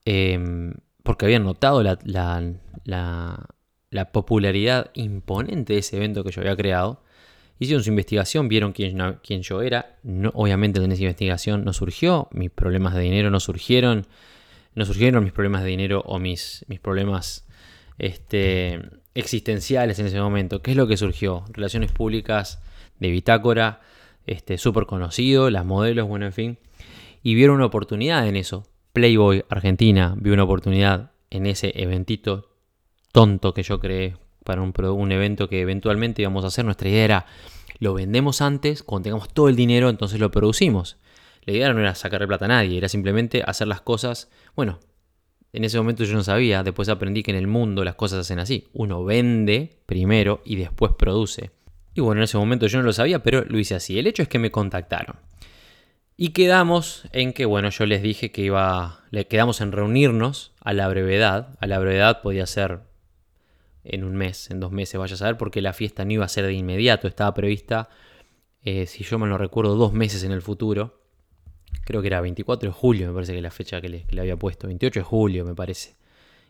em, 0.06 0.74
porque 1.06 1.26
habían 1.26 1.44
notado 1.44 1.84
la, 1.84 2.02
popularidad 4.12 4.92
imponente 4.96 5.74
de 5.74 5.80
ese 5.80 5.98
evento 5.98 6.24
que 6.24 6.32
yo 6.32 6.42
había 6.42 6.56
creado. 6.56 7.04
Hicieron 7.60 7.84
su 7.84 7.90
investigación, 7.92 8.50
vieron 8.50 8.74
quién, 8.74 8.98
quién 9.24 9.42
yo 9.44 9.62
era. 9.62 9.98
No, 10.04 10.32
obviamente 10.34 10.84
en 10.84 10.92
esa 10.92 11.04
investigación 11.04 11.64
no 11.64 11.74
surgió, 11.74 12.28
mis 12.32 12.50
problemas 12.50 12.96
de 12.96 13.02
dinero 13.02 13.30
no 13.30 13.40
surgieron. 13.40 14.08
No 14.74 14.84
surgieron 14.84 15.24
mis 15.24 15.32
problemas 15.32 15.64
de 15.64 15.70
dinero 15.70 16.02
o 16.06 16.20
mis, 16.20 16.66
mis 16.68 16.80
problemas 16.80 17.45
este, 17.98 18.82
existenciales 19.14 20.00
en 20.00 20.08
ese 20.08 20.20
momento. 20.20 20.62
¿Qué 20.62 20.72
es 20.72 20.78
lo 20.78 20.88
que 20.88 20.98
surgió? 20.98 21.46
Relaciones 21.50 21.92
públicas 21.92 22.62
de 23.00 23.10
Bitácora, 23.10 23.82
este, 24.28 24.58
súper 24.58 24.86
conocido, 24.86 25.50
las 25.50 25.66
modelos, 25.66 26.08
bueno, 26.08 26.26
en 26.26 26.34
fin. 26.34 26.58
Y 27.24 27.36
vieron 27.36 27.58
una 27.58 27.66
oportunidad 27.66 28.28
en 28.28 28.36
eso. 28.36 28.68
Playboy 28.94 29.44
Argentina 29.50 30.16
vio 30.18 30.34
una 30.34 30.44
oportunidad 30.44 31.12
en 31.30 31.46
ese 31.46 31.74
eventito 31.76 32.52
tonto 33.12 33.54
que 33.54 33.64
yo 33.64 33.80
creé 33.80 34.16
para 34.44 34.62
un, 34.62 34.74
un, 34.78 35.12
evento 35.12 35.50
que 35.50 35.62
eventualmente 35.62 36.22
íbamos 36.22 36.44
a 36.44 36.48
hacer. 36.48 36.66
Nuestra 36.66 36.90
idea 36.90 37.04
era, 37.04 37.26
lo 37.80 37.94
vendemos 37.94 38.42
antes, 38.42 38.84
cuando 38.84 39.06
tengamos 39.06 39.30
todo 39.34 39.50
el 39.50 39.56
dinero, 39.56 39.90
entonces 39.90 40.20
lo 40.20 40.32
producimos. 40.32 40.98
La 41.44 41.54
idea 41.54 41.74
no 41.74 41.80
era 41.80 41.96
sacarle 41.96 42.28
plata 42.28 42.46
a 42.46 42.50
nadie, 42.50 42.78
era 42.78 42.90
simplemente 42.90 43.44
hacer 43.46 43.68
las 43.68 43.82
cosas, 43.82 44.30
bueno, 44.56 44.80
en 45.56 45.64
ese 45.64 45.78
momento 45.78 46.04
yo 46.04 46.14
no 46.14 46.24
sabía, 46.24 46.64
después 46.64 46.90
aprendí 46.90 47.24
que 47.24 47.32
en 47.32 47.38
el 47.38 47.48
mundo 47.48 47.86
las 47.86 47.96
cosas 47.96 48.20
hacen 48.20 48.40
así. 48.40 48.68
Uno 48.74 49.06
vende 49.06 49.78
primero 49.86 50.42
y 50.44 50.58
después 50.58 50.92
produce. 50.98 51.52
Y 51.94 52.02
bueno, 52.02 52.20
en 52.20 52.26
ese 52.26 52.38
momento 52.38 52.68
yo 52.68 52.80
no 52.80 52.84
lo 52.84 52.92
sabía, 52.92 53.24
pero 53.24 53.46
lo 53.46 53.58
hice 53.58 53.74
así. 53.74 53.98
El 53.98 54.06
hecho 54.06 54.22
es 54.22 54.28
que 54.28 54.38
me 54.38 54.52
contactaron. 54.52 55.16
Y 56.18 56.30
quedamos 56.30 57.08
en 57.14 57.32
que, 57.32 57.46
bueno, 57.46 57.70
yo 57.70 57.86
les 57.86 58.02
dije 58.02 58.34
que 58.34 58.42
iba, 58.42 59.00
le 59.12 59.28
quedamos 59.28 59.62
en 59.62 59.72
reunirnos 59.72 60.52
a 60.60 60.74
la 60.74 60.90
brevedad. 60.90 61.56
A 61.62 61.68
la 61.68 61.80
brevedad 61.80 62.22
podía 62.22 62.46
ser 62.46 62.82
en 63.86 64.04
un 64.04 64.16
mes, 64.16 64.52
en 64.52 64.60
dos 64.60 64.74
meses, 64.74 65.00
vaya 65.00 65.14
a 65.14 65.18
saber, 65.18 65.38
porque 65.38 65.62
la 65.62 65.72
fiesta 65.72 66.04
no 66.04 66.12
iba 66.12 66.26
a 66.26 66.30
ser 66.30 66.46
de 66.46 66.54
inmediato, 66.54 67.08
estaba 67.08 67.34
prevista, 67.34 67.88
eh, 68.64 68.88
si 68.88 69.06
yo 69.06 69.18
me 69.20 69.28
lo 69.28 69.38
recuerdo, 69.38 69.76
dos 69.76 69.94
meses 69.94 70.24
en 70.24 70.34
el 70.34 70.42
futuro. 70.42 71.05
Creo 71.86 72.02
que 72.02 72.08
era 72.08 72.20
24 72.20 72.70
de 72.70 72.74
julio, 72.74 73.08
me 73.08 73.14
parece 73.14 73.34
que 73.34 73.42
la 73.42 73.52
fecha 73.52 73.80
que 73.80 73.88
le, 73.88 74.06
había 74.20 74.36
puesto, 74.36 74.68
28 74.68 75.00
de 75.00 75.04
julio, 75.04 75.46
me 75.46 75.56
parece. 75.56 75.96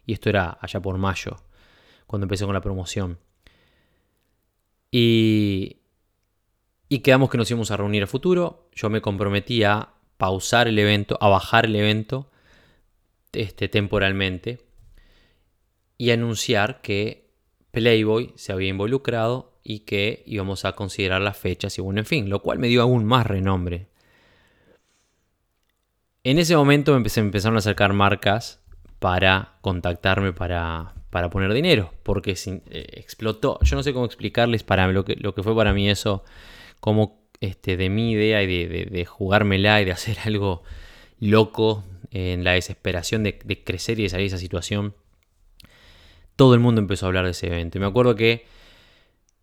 Y 0.07 0.13
esto 0.13 0.29
era 0.29 0.57
allá 0.59 0.79
por 0.81 0.97
mayo, 0.97 1.35
cuando 2.07 2.25
empecé 2.25 2.45
con 2.45 2.53
la 2.53 2.61
promoción. 2.61 3.19
Y, 4.91 5.77
y 6.89 6.99
quedamos 6.99 7.29
que 7.29 7.37
nos 7.37 7.51
íbamos 7.51 7.69
a 7.69 7.77
reunir 7.77 8.03
a 8.03 8.07
futuro. 8.07 8.69
Yo 8.73 8.89
me 8.89 9.01
comprometí 9.01 9.63
a 9.63 9.89
pausar 10.17 10.67
el 10.67 10.79
evento, 10.79 11.17
a 11.19 11.27
bajar 11.27 11.65
el 11.65 11.75
evento 11.75 12.31
este, 13.33 13.67
temporalmente 13.67 14.61
y 15.97 16.11
anunciar 16.11 16.81
que 16.81 17.29
Playboy 17.71 18.33
se 18.35 18.53
había 18.53 18.69
involucrado 18.69 19.59
y 19.63 19.79
que 19.79 20.23
íbamos 20.25 20.63
a 20.63 20.73
considerar 20.73 21.21
las 21.21 21.37
fechas 21.37 21.77
y 21.77 21.81
bueno, 21.81 21.99
en 21.99 22.05
fin, 22.05 22.29
lo 22.29 22.41
cual 22.41 22.59
me 22.59 22.67
dio 22.67 22.81
aún 22.81 23.03
más 23.05 23.27
renombre. 23.27 23.87
En 26.25 26.39
ese 26.39 26.57
momento 26.57 26.91
me, 26.91 26.97
empecé, 26.97 27.19
empezaron 27.19 27.55
a 27.55 27.59
acercar 27.59 27.93
marcas 27.93 28.59
para 28.97 29.59
contactarme 29.61 30.33
para, 30.33 30.95
para 31.11 31.29
poner 31.29 31.53
dinero, 31.53 31.93
porque 32.01 32.31
eh, 32.31 32.87
explotó. 32.93 33.59
Yo 33.61 33.75
no 33.75 33.83
sé 33.83 33.93
cómo 33.93 34.05
explicarles 34.05 34.63
para 34.63 34.87
lo 34.87 35.05
que, 35.05 35.17
lo 35.17 35.35
que 35.35 35.43
fue 35.43 35.55
para 35.55 35.71
mí 35.71 35.87
eso 35.87 36.23
como 36.79 37.29
este, 37.41 37.77
de 37.77 37.91
mi 37.91 38.13
idea 38.13 38.41
y 38.41 38.47
de, 38.47 39.05
jugármela 39.05 39.79
y 39.83 39.85
de 39.85 39.91
hacer 39.91 40.17
algo 40.25 40.63
loco 41.19 41.83
en 42.09 42.43
la 42.43 42.53
desesperación 42.53 43.21
de, 43.21 43.37
crecer 43.63 43.99
y 43.99 44.03
de 44.03 44.09
salir 44.09 44.23
de 44.23 44.35
esa 44.35 44.39
situación, 44.39 44.95
todo 46.35 46.55
el 46.55 46.59
mundo 46.59 46.81
empezó 46.81 47.05
a 47.05 47.09
hablar 47.09 47.25
de 47.25 47.31
ese 47.31 47.45
evento. 47.45 47.77
Y 47.77 47.81
me 47.81 47.87
acuerdo 47.87 48.15
que 48.15 48.47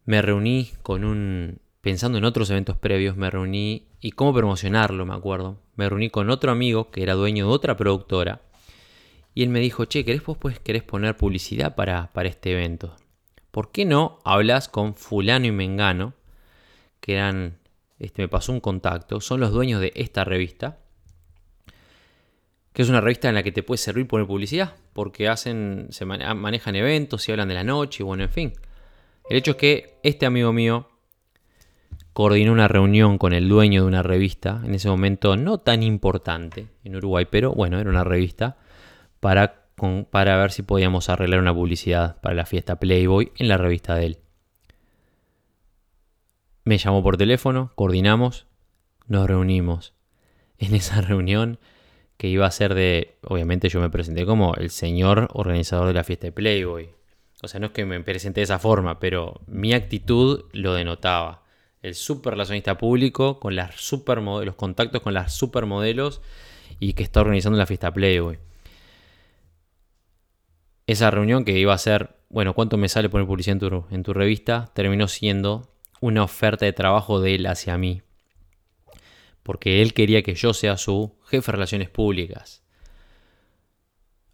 me 0.04 0.20
reuní 0.20 0.72
con 0.82 1.04
un, 1.04 1.60
pensando 1.80 2.18
en 2.18 2.24
otros 2.24 2.50
eventos 2.50 2.76
previos, 2.76 3.16
me 3.16 3.30
reuní 3.30 3.86
y 4.02 4.10
cómo 4.10 4.34
promocionarlo, 4.34 5.06
me 5.06 5.14
acuerdo. 5.14 5.56
Me 5.76 5.88
reuní 5.88 6.10
con 6.10 6.28
otro 6.28 6.52
amigo 6.52 6.90
que 6.90 7.02
era 7.02 7.14
dueño 7.14 7.46
de 7.46 7.52
otra 7.52 7.78
productora. 7.78 8.42
Y 9.32 9.42
él 9.42 9.48
me 9.48 9.60
dijo, 9.60 9.86
che, 9.86 10.04
¿querés 10.04 10.22
vos 10.22 10.36
pues, 10.36 10.58
querés 10.58 10.82
poner 10.82 11.16
publicidad 11.16 11.74
para, 11.74 12.10
para 12.12 12.28
este 12.28 12.52
evento? 12.52 12.96
¿Por 13.50 13.70
qué 13.70 13.86
no 13.86 14.18
hablas 14.24 14.68
con 14.68 14.94
fulano 14.94 15.46
y 15.46 15.52
mengano? 15.52 16.12
que 17.02 17.14
eran, 17.14 17.58
este, 17.98 18.22
me 18.22 18.28
pasó 18.28 18.52
un 18.52 18.60
contacto, 18.60 19.20
son 19.20 19.40
los 19.40 19.50
dueños 19.50 19.80
de 19.80 19.92
esta 19.96 20.24
revista, 20.24 20.78
que 22.72 22.82
es 22.82 22.88
una 22.88 23.00
revista 23.00 23.28
en 23.28 23.34
la 23.34 23.42
que 23.42 23.50
te 23.50 23.64
puede 23.64 23.78
servir 23.78 24.06
poner 24.06 24.26
publicidad, 24.26 24.76
porque 24.92 25.28
hacen, 25.28 25.88
se 25.90 26.06
manejan 26.06 26.76
eventos, 26.76 27.24
se 27.24 27.32
hablan 27.32 27.48
de 27.48 27.54
la 27.54 27.64
noche, 27.64 28.02
y 28.02 28.06
bueno, 28.06 28.22
en 28.22 28.30
fin. 28.30 28.52
El 29.28 29.36
hecho 29.36 29.50
es 29.50 29.56
que 29.56 29.98
este 30.04 30.26
amigo 30.26 30.52
mío 30.52 30.88
coordinó 32.12 32.52
una 32.52 32.68
reunión 32.68 33.18
con 33.18 33.32
el 33.32 33.48
dueño 33.48 33.82
de 33.82 33.88
una 33.88 34.02
revista, 34.02 34.60
en 34.64 34.74
ese 34.74 34.88
momento 34.88 35.36
no 35.36 35.58
tan 35.58 35.82
importante 35.82 36.68
en 36.84 36.96
Uruguay, 36.96 37.26
pero 37.30 37.52
bueno, 37.52 37.78
era 37.78 37.90
una 37.90 38.04
revista, 38.04 38.56
para, 39.20 39.66
para 40.10 40.36
ver 40.36 40.50
si 40.50 40.62
podíamos 40.62 41.08
arreglar 41.08 41.40
una 41.40 41.54
publicidad 41.54 42.20
para 42.20 42.34
la 42.34 42.46
fiesta 42.46 42.80
Playboy 42.80 43.32
en 43.36 43.48
la 43.48 43.56
revista 43.56 43.94
de 43.94 44.06
él. 44.06 44.18
Me 46.64 46.78
llamó 46.78 47.02
por 47.02 47.16
teléfono, 47.16 47.72
coordinamos, 47.74 48.46
nos 49.06 49.26
reunimos. 49.26 49.94
En 50.58 50.74
esa 50.74 51.00
reunión 51.00 51.58
que 52.16 52.28
iba 52.28 52.46
a 52.46 52.50
ser 52.52 52.74
de, 52.74 53.18
obviamente 53.22 53.68
yo 53.68 53.80
me 53.80 53.90
presenté 53.90 54.24
como 54.24 54.54
el 54.54 54.70
señor 54.70 55.28
organizador 55.32 55.88
de 55.88 55.94
la 55.94 56.04
fiesta 56.04 56.28
de 56.28 56.32
Playboy. 56.32 56.90
O 57.42 57.48
sea, 57.48 57.58
no 57.58 57.66
es 57.66 57.72
que 57.72 57.84
me 57.84 57.98
presenté 58.00 58.40
de 58.40 58.44
esa 58.44 58.60
forma, 58.60 59.00
pero 59.00 59.40
mi 59.48 59.72
actitud 59.72 60.44
lo 60.52 60.74
denotaba. 60.74 61.41
El 61.82 61.96
super 61.96 62.34
relacionista 62.34 62.78
público 62.78 63.40
con 63.40 63.56
las 63.56 63.92
los 64.46 64.54
contactos 64.54 65.02
con 65.02 65.14
las 65.14 65.34
supermodelos 65.34 66.22
y 66.78 66.92
que 66.92 67.02
está 67.02 67.20
organizando 67.20 67.58
la 67.58 67.66
fiesta 67.66 67.92
Playboy. 67.92 68.38
Esa 70.86 71.10
reunión 71.10 71.44
que 71.44 71.58
iba 71.58 71.74
a 71.74 71.78
ser, 71.78 72.16
bueno, 72.28 72.54
¿cuánto 72.54 72.76
me 72.76 72.88
sale 72.88 73.08
poner 73.08 73.26
publicidad 73.26 73.60
en 73.62 73.84
en 73.90 74.02
tu 74.04 74.12
revista? 74.12 74.70
Terminó 74.74 75.08
siendo 75.08 75.72
una 76.00 76.22
oferta 76.22 76.64
de 76.64 76.72
trabajo 76.72 77.20
de 77.20 77.34
él 77.34 77.46
hacia 77.46 77.76
mí. 77.78 78.02
Porque 79.42 79.82
él 79.82 79.92
quería 79.92 80.22
que 80.22 80.34
yo 80.34 80.54
sea 80.54 80.76
su 80.76 81.18
jefe 81.26 81.50
de 81.50 81.56
relaciones 81.56 81.88
públicas. 81.88 82.61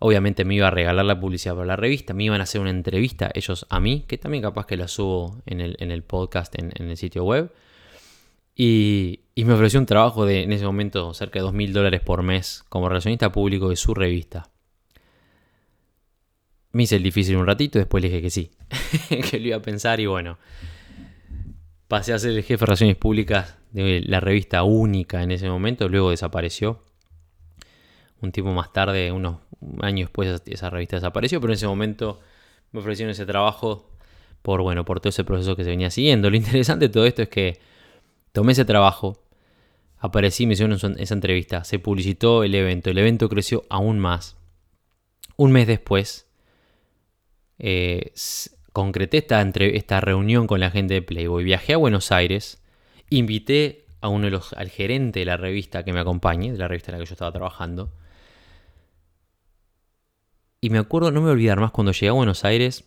Obviamente 0.00 0.44
me 0.44 0.54
iba 0.54 0.68
a 0.68 0.70
regalar 0.70 1.04
la 1.04 1.18
publicidad 1.18 1.54
para 1.54 1.66
la 1.66 1.76
revista, 1.76 2.14
me 2.14 2.24
iban 2.24 2.40
a 2.40 2.44
hacer 2.44 2.60
una 2.60 2.70
entrevista 2.70 3.30
ellos 3.34 3.66
a 3.68 3.80
mí, 3.80 4.04
que 4.06 4.16
también 4.16 4.42
capaz 4.42 4.66
que 4.66 4.76
la 4.76 4.86
subo 4.86 5.42
en 5.44 5.60
el, 5.60 6.02
podcast, 6.04 6.54
en, 6.56 6.72
el 6.76 6.96
sitio 6.96 7.24
web. 7.24 7.52
Y, 8.54 9.20
me 9.36 9.54
ofreció 9.54 9.80
un 9.80 9.86
trabajo 9.86 10.24
de, 10.24 10.42
en 10.42 10.52
ese 10.52 10.64
momento, 10.64 11.14
cerca 11.14 11.40
de 11.40 11.44
2 11.44 11.52
mil 11.52 11.72
dólares 11.72 12.00
por 12.00 12.22
mes 12.22 12.64
como 12.68 12.88
relacionista 12.88 13.32
público 13.32 13.70
de 13.70 13.76
su 13.76 13.94
revista. 13.94 14.50
Me 16.70 16.84
hice 16.84 16.96
el 16.96 17.02
difícil 17.02 17.36
un 17.36 17.46
ratito, 17.46 17.78
después 17.78 18.02
le 18.02 18.08
dije 18.08 18.22
que 18.22 18.30
sí, 18.30 18.50
que 19.30 19.40
lo 19.40 19.48
iba 19.48 19.56
a 19.56 19.62
pensar 19.62 19.98
y 19.98 20.06
bueno, 20.06 20.38
pasé 21.88 22.12
a 22.12 22.18
ser 22.18 22.32
el 22.32 22.42
jefe 22.42 22.60
de 22.60 22.66
relaciones 22.66 22.96
públicas 22.96 23.56
de 23.72 24.00
la 24.04 24.20
revista 24.20 24.62
única 24.62 25.22
en 25.22 25.32
ese 25.32 25.48
momento, 25.48 25.88
luego 25.88 26.10
desapareció. 26.10 26.84
Un 28.20 28.32
tiempo 28.32 28.52
más 28.52 28.72
tarde, 28.72 29.12
unos 29.12 29.38
años 29.80 30.08
después, 30.08 30.42
esa 30.46 30.70
revista 30.70 30.96
desapareció, 30.96 31.40
pero 31.40 31.52
en 31.52 31.56
ese 31.56 31.66
momento 31.66 32.20
me 32.72 32.80
ofrecieron 32.80 33.10
ese 33.10 33.26
trabajo 33.26 33.90
por, 34.42 34.62
bueno, 34.62 34.84
por 34.84 35.00
todo 35.00 35.10
ese 35.10 35.24
proceso 35.24 35.56
que 35.56 35.64
se 35.64 35.70
venía 35.70 35.90
siguiendo. 35.90 36.30
Lo 36.30 36.36
interesante 36.36 36.88
de 36.88 36.92
todo 36.92 37.06
esto 37.06 37.22
es 37.22 37.28
que 37.28 37.60
tomé 38.32 38.52
ese 38.52 38.64
trabajo, 38.64 39.22
aparecí, 39.98 40.46
me 40.46 40.52
hicieron 40.54 40.78
esa 40.98 41.14
entrevista, 41.14 41.64
se 41.64 41.78
publicitó 41.78 42.44
el 42.44 42.54
evento, 42.54 42.90
el 42.90 42.98
evento 42.98 43.28
creció 43.28 43.64
aún 43.68 43.98
más. 43.98 44.36
Un 45.36 45.52
mes 45.52 45.66
después, 45.66 46.28
eh, 47.58 48.12
concreté 48.72 49.18
esta, 49.18 49.42
esta 49.42 50.00
reunión 50.00 50.46
con 50.46 50.60
la 50.60 50.70
gente 50.70 50.94
de 50.94 51.02
Playboy, 51.02 51.44
viajé 51.44 51.74
a 51.74 51.78
Buenos 51.78 52.12
Aires, 52.12 52.62
invité 53.10 53.86
a 54.00 54.08
uno 54.08 54.26
de 54.26 54.30
los, 54.30 54.52
al 54.52 54.68
gerente 54.68 55.20
de 55.20 55.26
la 55.26 55.36
revista 55.36 55.84
que 55.84 55.92
me 55.92 56.00
acompañe, 56.00 56.52
de 56.52 56.58
la 56.58 56.68
revista 56.68 56.90
en 56.90 56.98
la 56.98 57.04
que 57.04 57.08
yo 57.08 57.14
estaba 57.14 57.32
trabajando, 57.32 57.92
y 60.60 60.70
me 60.70 60.78
acuerdo, 60.78 61.10
no 61.10 61.20
me 61.20 61.26
voy 61.26 61.30
a 61.30 61.32
olvidar 61.34 61.60
más, 61.60 61.70
cuando 61.70 61.92
llegué 61.92 62.08
a 62.08 62.12
Buenos 62.12 62.44
Aires 62.44 62.84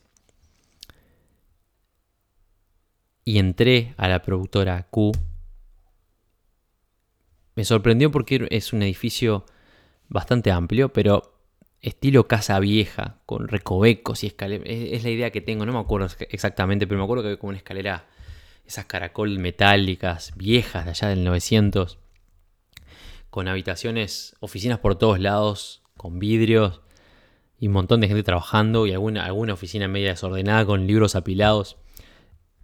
y 3.24 3.40
entré 3.40 3.94
a 3.98 4.08
la 4.08 4.22
productora 4.22 4.88
Q, 4.90 5.12
me 7.56 7.64
sorprendió 7.64 8.12
porque 8.12 8.48
es 8.50 8.74
un 8.74 8.82
edificio 8.84 9.46
bastante 10.10 10.52
amplio, 10.52 10.92
pero 10.92 11.38
estilo 11.82 12.28
casa 12.28 12.60
vieja, 12.60 13.20
con 13.26 13.48
recovecos 13.48 14.24
y 14.24 14.28
escaleras. 14.28 14.66
Es, 14.68 15.04
la 15.04 15.10
idea 15.10 15.32
que 15.32 15.42
tengo, 15.42 15.66
no 15.66 15.74
me 15.74 15.80
acuerdo 15.80 16.08
exactamente, 16.30 16.88
pero 16.88 17.00
me 17.00 17.04
acuerdo 17.06 17.24
que 17.24 17.30
había 17.30 17.40
como 17.40 17.50
una 17.50 17.58
escalera, 17.58 18.08
esas 18.66 18.86
caracol 18.86 19.40
metálicas 19.40 20.34
viejas 20.36 20.86
de 20.86 20.92
allá 20.92 21.08
del 21.08 21.24
900, 21.24 22.00
con 23.30 23.48
habitaciones, 23.48 24.36
oficinas 24.40 24.80
por 24.80 24.98
todos 24.98 25.20
lados, 25.20 25.84
con 25.98 26.20
vidrios 26.20 26.82
y 27.62 27.68
un 27.68 27.74
montón 27.74 28.02
de 28.02 28.08
gente 28.08 28.24
trabajando 28.24 28.88
y 28.88 28.92
alguna, 28.92 29.24
alguna 29.24 29.54
oficina 29.54 29.88
media 29.88 30.10
desordenada 30.10 30.66
con 30.66 30.88
libros 30.88 31.16
apilados, 31.16 31.78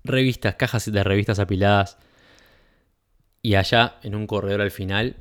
revistas, 0.04 0.56
cajas 0.56 0.92
de 0.92 1.04
revistas 1.04 1.38
apiladas. 1.38 2.00
Y 3.44 3.54
allá, 3.54 4.00
en 4.02 4.16
un 4.16 4.26
corredor 4.26 4.60
al 4.60 4.72
final, 4.72 5.18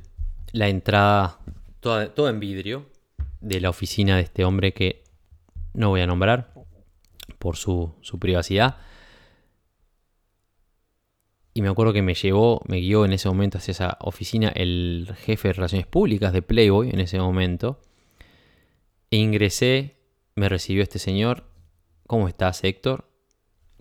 la 0.52 0.68
entrada 0.68 1.40
toda, 1.80 2.30
en 2.30 2.40
vidrio 2.40 2.86
de 3.42 3.60
la 3.60 3.68
oficina 3.68 4.16
de 4.16 4.22
este 4.22 4.46
hombre 4.46 4.72
que 4.72 5.04
no 5.74 5.90
voy 5.90 6.00
a 6.00 6.06
nombrar 6.06 6.54
por 7.38 7.58
su, 7.58 7.92
su 8.00 8.18
privacidad. 8.18 8.78
Y 11.52 11.60
me 11.60 11.68
acuerdo 11.68 11.92
que 11.92 12.00
me 12.00 12.14
llevó, 12.14 12.62
me 12.66 12.78
guió 12.78 13.04
en 13.04 13.12
ese 13.12 13.28
momento 13.28 13.58
hacia 13.58 13.72
esa 13.72 13.98
oficina 14.00 14.48
el 14.48 15.14
jefe 15.18 15.48
de 15.48 15.52
relaciones 15.52 15.86
públicas 15.86 16.32
de 16.32 16.40
Playboy 16.40 16.88
en 16.88 17.00
ese 17.00 17.18
momento 17.18 17.78
ingresé, 19.18 19.96
me 20.34 20.48
recibió 20.48 20.82
este 20.82 20.98
señor. 20.98 21.44
¿Cómo 22.06 22.28
estás, 22.28 22.62
Héctor? 22.64 23.10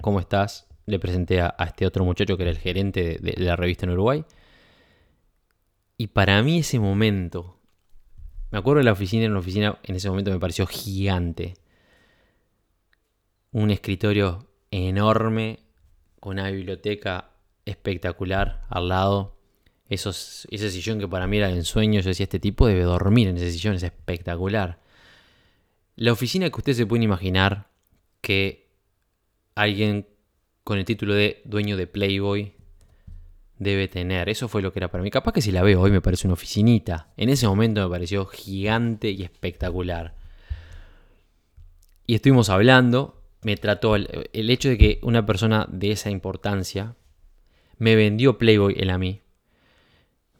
¿Cómo 0.01 0.19
estás? 0.19 0.67
Le 0.85 0.99
presenté 0.99 1.41
a, 1.41 1.55
este 1.65 1.85
otro 1.85 2.05
muchacho 2.05 2.37
que 2.37 2.43
era 2.43 2.51
el 2.51 2.57
gerente 2.57 3.17
de, 3.21 3.33
la 3.37 3.55
revista 3.55 3.85
en 3.85 3.91
Uruguay. 3.91 4.25
Y 5.97 6.07
para 6.07 6.41
mí 6.43 6.59
ese 6.59 6.79
momento, 6.79 7.59
me 8.51 8.59
acuerdo 8.59 8.79
de 8.79 8.85
la 8.85 8.91
oficina, 8.91 9.25
en 9.25 9.33
la 9.33 9.39
oficina 9.39 9.79
en 9.83 9.95
ese 9.95 10.09
momento 10.09 10.31
me 10.31 10.39
pareció 10.39 10.67
gigante. 10.67 11.55
Un 13.51 13.71
escritorio 13.71 14.49
enorme, 14.71 15.59
con 16.19 16.33
una 16.33 16.49
biblioteca 16.49 17.31
espectacular 17.65 18.61
al 18.69 18.89
lado. 18.89 19.37
Esos, 19.87 20.47
ese 20.49 20.71
sillón 20.71 20.99
que 20.99 21.07
para 21.07 21.27
mí 21.27 21.37
era 21.37 21.47
de 21.47 21.55
ensueño, 21.55 22.01
yo 22.01 22.09
decía, 22.09 22.23
este 22.23 22.39
tipo 22.39 22.67
debe 22.67 22.81
dormir 22.81 23.27
en 23.27 23.37
ese 23.37 23.51
sillón, 23.51 23.75
es 23.75 23.83
espectacular. 23.83 24.84
La 25.95 26.11
oficina 26.11 26.49
que 26.49 26.57
usted 26.57 26.73
se 26.73 26.85
puede 26.85 27.03
imaginar 27.03 27.69
que 28.21 28.69
alguien 29.55 30.07
con 30.63 30.77
el 30.77 30.85
título 30.85 31.13
de 31.13 31.41
dueño 31.45 31.77
de 31.77 31.87
Playboy 31.87 32.53
debe 33.59 33.87
tener. 33.87 34.27
Eso 34.27 34.47
fue 34.49 34.61
lo 34.61 34.73
que 34.73 34.79
era 34.79 34.91
para 34.91 35.03
mí. 35.03 35.09
Capaz 35.09 35.31
que 35.31 35.41
si 35.41 35.51
la 35.51 35.63
veo 35.63 35.79
hoy 35.79 35.91
me 35.91 36.01
parece 36.01 36.27
una 36.27 36.33
oficinita. 36.33 37.13
En 37.15 37.29
ese 37.29 37.47
momento 37.47 37.81
me 37.81 37.89
pareció 37.89 38.25
gigante 38.25 39.11
y 39.11 39.23
espectacular. 39.23 40.15
Y 42.05 42.15
estuvimos 42.15 42.49
hablando. 42.49 43.21
Me 43.41 43.55
trató 43.55 43.95
el, 43.95 44.49
hecho 44.49 44.69
de 44.69 44.77
que 44.77 44.99
una 45.03 45.25
persona 45.25 45.67
de 45.71 45.91
esa 45.91 46.09
importancia 46.09 46.95
me 47.77 47.95
vendió 47.95 48.37
Playboy 48.39 48.73
él 48.77 48.89
a 48.89 48.97
mí 48.97 49.21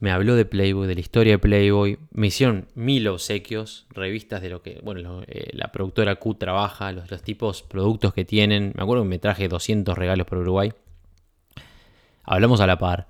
me 0.05 0.11
habló 0.11 0.35
de 0.35 0.45
Playboy, 0.45 0.87
de 0.87 0.93
la 0.93 1.01
historia 1.01 1.33
de 1.33 1.39
Playboy, 1.39 1.97
me 2.11 2.27
hicieron 2.27 2.67
mil 2.75 3.07
obsequios, 3.07 3.87
revistas 3.89 4.39
de 4.39 4.51
lo 4.51 4.61
que, 4.61 4.79
bueno, 4.83 5.23
eh, 5.25 5.49
la 5.53 5.71
productora 5.71 6.17
Q 6.17 6.35
trabaja, 6.35 6.91
los, 6.91 7.09
los 7.09 7.23
tipos 7.23 7.63
productos 7.63 8.13
que 8.13 8.23
tienen. 8.23 8.71
Me 8.75 8.83
acuerdo 8.83 9.01
que 9.01 9.09
me 9.09 9.17
traje 9.17 9.47
200 9.47 9.97
regalos 9.97 10.27
por 10.27 10.37
Uruguay. 10.37 10.71
Hablamos 12.21 12.61
a 12.61 12.67
la 12.67 12.77
par. 12.77 13.07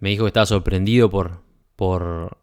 Me 0.00 0.08
dijo 0.08 0.24
que 0.24 0.28
estaba 0.28 0.46
sorprendido 0.46 1.10
por, 1.10 1.42
por... 1.76 2.38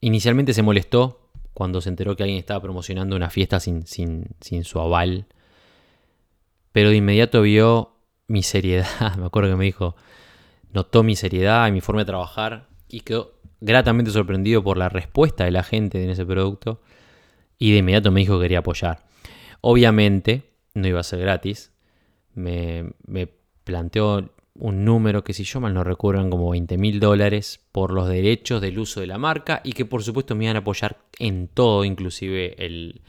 Inicialmente 0.00 0.54
se 0.54 0.62
molestó 0.62 1.28
cuando 1.52 1.82
se 1.82 1.90
enteró 1.90 2.16
que 2.16 2.22
alguien 2.22 2.38
estaba 2.38 2.62
promocionando 2.62 3.16
una 3.16 3.28
fiesta 3.28 3.60
sin, 3.60 3.86
sin, 3.86 4.28
sin 4.40 4.64
su 4.64 4.80
aval. 4.80 5.26
Pero 6.72 6.88
de 6.88 6.96
inmediato 6.96 7.42
vio 7.42 7.98
mi 8.28 8.42
seriedad. 8.42 9.14
Me 9.18 9.26
acuerdo 9.26 9.50
que 9.50 9.56
me 9.56 9.66
dijo, 9.66 9.94
notó 10.72 11.02
mi 11.02 11.16
seriedad 11.16 11.68
y 11.68 11.72
mi 11.72 11.82
forma 11.82 12.00
de 12.00 12.06
trabajar 12.06 12.69
y 12.90 13.00
quedó 13.00 13.34
gratamente 13.60 14.10
sorprendido 14.10 14.62
por 14.62 14.76
la 14.76 14.88
respuesta 14.88 15.44
de 15.44 15.50
la 15.50 15.62
gente 15.62 16.02
en 16.02 16.10
ese 16.10 16.24
producto 16.24 16.80
y 17.58 17.72
de 17.72 17.78
inmediato 17.78 18.10
me 18.10 18.20
dijo 18.20 18.38
que 18.38 18.44
quería 18.44 18.60
apoyar. 18.60 19.04
Obviamente 19.60 20.50
no 20.74 20.88
iba 20.88 21.00
a 21.00 21.04
ser 21.04 21.20
gratis, 21.20 21.72
me, 22.34 22.92
planteó 23.64 24.30
un 24.54 24.84
número 24.84 25.22
que 25.22 25.32
si 25.32 25.44
yo 25.44 25.60
mal 25.60 25.74
no 25.74 25.84
recuerdo 25.84 26.28
como 26.28 26.50
20 26.50 26.78
mil 26.78 27.00
dólares 27.00 27.60
por 27.72 27.92
los 27.92 28.08
derechos 28.08 28.60
del 28.60 28.78
uso 28.78 29.00
de 29.00 29.06
la 29.06 29.18
marca 29.18 29.60
y 29.62 29.72
que 29.72 29.84
por 29.84 30.02
supuesto 30.02 30.34
me 30.34 30.44
iban 30.44 30.56
a 30.56 30.60
apoyar 30.60 30.98
en 31.18 31.48
todo, 31.48 31.84
inclusive 31.84 32.56
el, 32.64 33.02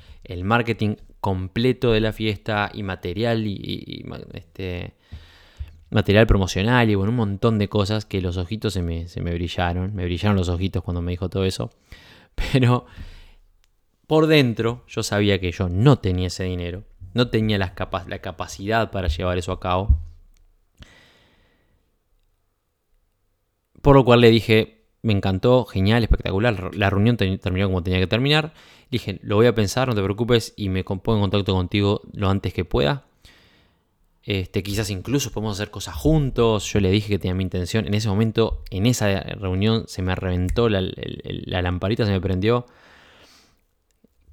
marketing 0.44 0.96
completo 1.20 1.92
de 1.92 2.02
la 2.02 2.14
fiesta 2.14 2.72
y 2.74 2.84
material 2.84 3.46
y, 3.46 4.06
este, 4.34 4.94
material 5.92 6.26
promocional 6.26 6.90
y 6.90 6.96
bueno, 6.96 7.12
un 7.12 7.18
montón 7.18 7.60
de 7.60 7.68
cosas 7.68 8.06
que 8.06 8.22
los 8.22 8.38
ojitos 8.38 8.74
se 8.74 8.82
me, 8.82 9.06
brillaron. 9.34 9.94
Me 9.94 10.06
brillaron 10.06 10.38
los 10.38 10.50
ojitos 10.50 10.84
cuando 10.84 11.02
me 11.02 11.12
dijo 11.12 11.30
todo 11.30 11.46
eso. 11.46 11.70
Pero 12.54 12.86
por 14.08 14.28
dentro 14.28 14.84
yo 14.88 15.04
sabía 15.04 15.40
que 15.40 15.52
yo 15.52 15.70
no 15.70 16.00
tenía 16.00 16.28
ese 16.28 16.46
dinero. 16.46 16.84
No 17.14 17.30
tenía 17.30 17.58
la, 17.58 17.74
la 18.08 18.20
capacidad 18.20 18.90
para 18.90 19.10
llevar 19.10 19.38
eso 19.38 19.52
a 19.52 19.60
cabo. 19.60 20.00
Por 23.82 23.96
lo 23.96 24.06
cual 24.06 24.22
le 24.22 24.30
dije, 24.30 24.86
me 25.02 25.12
encantó, 25.12 25.66
genial, 25.66 26.04
espectacular. 26.04 26.76
La 26.76 26.90
reunión 26.90 27.18
terminó 27.18 27.68
como 27.68 27.84
tenía 27.84 28.00
que 28.00 28.08
terminar. 28.08 28.54
Le 28.90 28.98
dije, 28.98 29.20
lo 29.24 29.36
voy 29.36 29.48
a 29.48 29.56
pensar, 29.56 29.90
no 29.90 29.96
te 29.96 30.04
preocupes 30.04 30.54
y 30.56 30.70
me 30.70 30.84
pongo 30.86 31.16
en 31.16 31.22
contacto 31.22 31.54
contigo 31.54 32.02
lo 32.14 32.30
antes 32.30 32.54
que 32.54 32.64
pueda. 32.64 33.06
Este, 34.24 34.62
quizás 34.62 34.90
incluso 34.92 35.32
podemos 35.32 35.60
hacer 35.60 35.72
cosas 35.72 35.96
juntos. 35.96 36.72
Yo 36.72 36.80
le 36.80 36.92
dije 36.92 37.10
que 37.10 37.20
tenía 37.20 37.34
mi 37.34 37.44
intención. 37.44 37.88
En 37.88 37.94
ese 37.94 38.08
momento, 38.08 38.64
en 38.70 38.86
esa 38.86 39.20
reunión, 39.22 39.86
se 39.88 40.02
me 40.02 40.16
reventó 40.16 40.70
la, 40.70 40.82
lamparita, 41.62 42.06
se 42.06 42.12
me 42.12 42.22
prendió. 42.22 42.66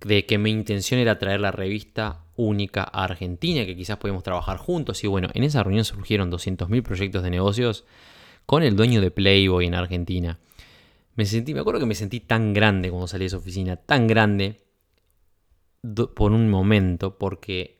De 0.01 0.27
que 0.27 0.39
mi 0.39 0.51
intención 0.51 1.01
era 1.01 1.19
traer 1.19 1.41
la 1.41 1.51
revista 1.51 2.25
única 2.37 2.83
a 2.85 3.05
Argentina, 3.05 3.65
que 3.67 3.77
quizás 3.77 3.97
podíamos 3.97 4.23
trabajar 4.23 4.59
juntos. 4.59 5.03
Y 5.03 5.07
bueno, 5.07 5.29
en 5.35 5.43
esa 5.43 5.63
reunión 5.63 5.85
surgieron 5.85 6.31
200.000 6.31 6.83
proyectos 6.83 7.23
de 7.23 7.31
negocios 7.31 7.85
con 8.47 8.63
el 8.63 8.77
dueño 8.77 9.01
de 9.01 9.11
Playboy 9.11 9.67
en 9.67 9.75
Argentina. 9.75 10.39
Me 11.17 11.27
sentí, 11.27 11.53
me 11.53 11.61
acuerdo 11.61 11.81
que 11.81 11.87
me 11.87 11.97
sentí 11.97 12.21
tan 12.21 12.53
grande 12.53 12.91
cuando 12.91 13.09
salí 13.09 13.25
de 13.25 13.27
esa 13.27 13.39
oficina, 13.39 13.77
tan 13.77 14.07
grande 14.07 14.61
por 16.15 16.31
un 16.31 16.49
momento, 16.49 17.19
porque 17.19 17.78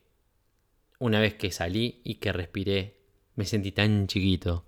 una 0.99 1.19
vez 1.19 1.33
que 1.33 1.51
salí 1.51 2.01
y 2.03 2.15
que 2.15 2.31
respiré, 2.31 2.99
me 3.35 3.45
sentí 3.45 3.71
tan 3.71 4.07
chiquito. 4.07 4.65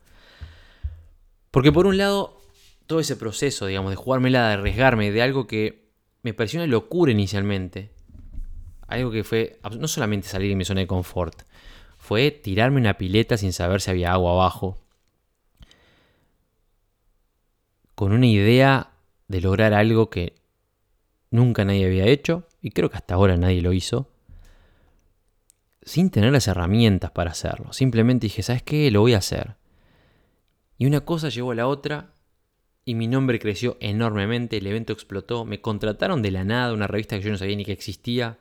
Porque 1.52 1.72
por 1.72 1.86
un 1.86 1.98
lado, 1.98 2.42
todo 2.88 3.00
ese 3.00 3.18
proceso, 3.18 3.66
digamos, 3.68 3.92
de 3.92 3.98
jugármela, 3.98 4.48
de 4.48 4.54
arriesgarme, 4.54 5.12
de 5.12 5.22
algo 5.22 5.46
que 5.46 5.92
me 6.24 6.34
pareció 6.34 6.60
una 6.60 6.68
locura 6.68 7.12
inicialmente, 7.12 7.92
algo 8.88 9.12
que 9.12 9.24
fue 9.24 9.60
no 9.78 9.88
solamente 9.88 10.28
salir 10.28 10.50
de 10.50 10.56
mi 10.56 10.66
zona 10.66 10.82
de 10.82 10.88
confort, 10.88 11.44
fue 11.98 12.32
tirarme 12.32 12.80
una 12.80 12.98
pileta 12.98 13.38
sin 13.38 13.54
saber 13.54 13.82
si 13.82 13.92
había 13.92 14.14
agua 14.14 14.32
abajo, 14.32 14.78
con 17.96 18.14
una 18.14 18.28
idea 18.28 18.92
de 19.28 19.42
lograr 19.42 19.74
algo 19.74 20.10
que 20.10 20.36
nunca 21.30 21.66
nadie 21.66 21.86
había 21.86 22.06
hecho, 22.06 22.48
y 22.62 22.72
creo 22.72 22.90
que 22.90 22.98
hasta 22.98 23.16
ahora 23.16 23.38
nadie 23.38 23.62
lo 23.62 23.74
hizo, 23.74 24.11
sin 25.84 26.10
tener 26.10 26.32
las 26.32 26.48
herramientas 26.48 27.12
para 27.12 27.32
hacerlo. 27.32 27.74
Simplemente 27.74 28.26
dije, 28.26 28.44
¿sabes 28.44 28.64
qué? 28.64 28.90
Lo 28.92 29.02
voy 29.02 29.14
a 29.14 29.20
hacer. 29.20 29.56
Y 30.78 30.86
una 30.86 31.02
cosa 31.02 31.30
llevó 31.30 31.52
a 31.52 31.56
la 31.56 31.68
otra 31.68 32.14
y 32.86 32.96
mi 32.96 33.08
nombre 33.08 33.40
creció 33.40 33.78
enormemente, 33.80 34.58
el 34.58 34.68
evento 34.68 34.94
explotó, 34.94 35.46
me 35.46 35.62
contrataron 35.62 36.22
de 36.22 36.32
la 36.32 36.44
nada, 36.44 36.74
una 36.74 36.88
revista 36.88 37.18
que 37.18 37.24
yo 37.24 37.32
no 37.32 37.38
sabía 37.38 37.56
ni 37.56 37.66
que 37.66 37.72
existía, 37.72 38.40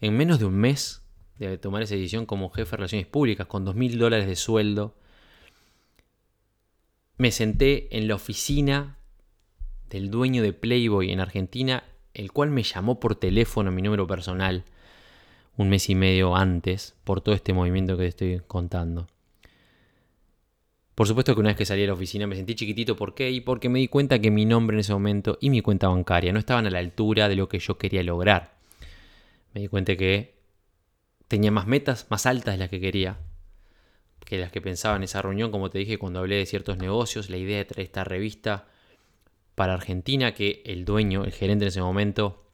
en 0.00 0.16
menos 0.16 0.38
de 0.38 0.46
un 0.46 0.54
mes 0.54 1.02
de 1.38 1.56
tomar 1.58 1.82
esa 1.82 1.94
decisión 1.94 2.26
como 2.26 2.50
jefe 2.50 2.72
de 2.72 2.76
relaciones 2.78 3.06
públicas, 3.06 3.46
con 3.46 3.64
dos 3.64 3.76
mil 3.76 3.98
dólares 3.98 4.26
de 4.26 4.36
sueldo 4.36 4.96
me 7.20 7.32
senté 7.32 7.94
en 7.98 8.08
la 8.08 8.14
oficina 8.14 8.96
del 9.90 10.10
dueño 10.10 10.42
de 10.42 10.54
Playboy 10.54 11.12
en 11.12 11.20
Argentina, 11.20 11.84
el 12.14 12.32
cual 12.32 12.48
me 12.48 12.62
llamó 12.62 12.98
por 12.98 13.14
teléfono 13.14 13.70
mi 13.70 13.82
número 13.82 14.06
personal 14.06 14.64
un 15.56 15.68
mes 15.68 15.88
y 15.90 15.94
medio 15.94 16.36
antes 16.36 16.94
por 17.04 17.20
todo 17.20 17.34
este 17.34 17.52
movimiento 17.52 17.96
que 17.96 18.04
te 18.04 18.08
estoy 18.08 18.42
contando. 18.46 19.06
Por 20.94 21.06
supuesto 21.06 21.34
que 21.34 21.40
una 21.40 21.50
vez 21.50 21.56
que 21.56 21.64
salí 21.64 21.80
de 21.82 21.86
la 21.86 21.94
oficina 21.94 22.26
me 22.26 22.36
sentí 22.36 22.54
chiquitito. 22.54 22.96
¿Por 22.96 23.14
qué? 23.14 23.30
Y 23.30 23.40
porque 23.40 23.68
me 23.68 23.78
di 23.78 23.88
cuenta 23.88 24.18
que 24.18 24.30
mi 24.30 24.44
nombre 24.44 24.76
en 24.76 24.80
ese 24.80 24.92
momento 24.92 25.38
y 25.40 25.50
mi 25.50 25.62
cuenta 25.62 25.88
bancaria 25.88 26.32
no 26.32 26.38
estaban 26.38 26.66
a 26.66 26.70
la 26.70 26.78
altura 26.78 27.28
de 27.28 27.36
lo 27.36 27.48
que 27.48 27.58
yo 27.58 27.78
quería 27.78 28.02
lograr. 28.02 28.58
Me 29.54 29.62
di 29.62 29.68
cuenta 29.68 29.96
que 29.96 30.34
tenía 31.28 31.50
más 31.50 31.66
metas 31.66 32.06
más 32.10 32.26
altas 32.26 32.54
de 32.54 32.58
las 32.58 32.68
que 32.68 32.80
quería 32.80 33.18
que 34.30 34.38
las 34.38 34.52
que 34.52 34.60
pensaba 34.60 34.94
en 34.94 35.02
esa 35.02 35.20
reunión, 35.22 35.50
como 35.50 35.70
te 35.70 35.78
dije 35.78 35.98
cuando 35.98 36.20
hablé 36.20 36.36
de 36.36 36.46
ciertos 36.46 36.78
negocios, 36.78 37.30
la 37.30 37.36
idea 37.36 37.58
de 37.58 37.64
traer 37.64 37.86
esta 37.86 38.04
revista 38.04 38.68
para 39.56 39.74
Argentina, 39.74 40.34
que 40.34 40.62
el 40.64 40.84
dueño, 40.84 41.24
el 41.24 41.32
gerente 41.32 41.64
en 41.64 41.68
ese 41.68 41.80
momento, 41.80 42.49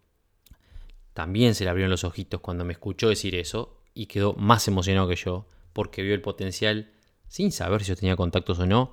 también 1.17 1.55
se 1.55 1.65
le 1.65 1.71
abrieron 1.71 1.91
los 1.91 2.05
ojitos 2.05 2.43
cuando 2.43 2.67
me 2.67 2.75
escuchó 2.75 3.09
decir 3.09 3.37
eso 3.37 3.81
y 3.95 4.05
quedó 4.05 4.35
más 4.35 4.69
emocionado 4.69 5.09
que 5.09 5.17
yo 5.17 5.47
porque 5.73 6.03
vio 6.03 6.13
el 6.13 6.21
potencial 6.21 6.93
sin 7.27 7.53
saber 7.53 7.83
si 7.83 7.89
yo 7.89 7.97
tenía 7.97 8.17
contactos 8.17 8.59
o 8.59 8.67
no. 8.67 8.93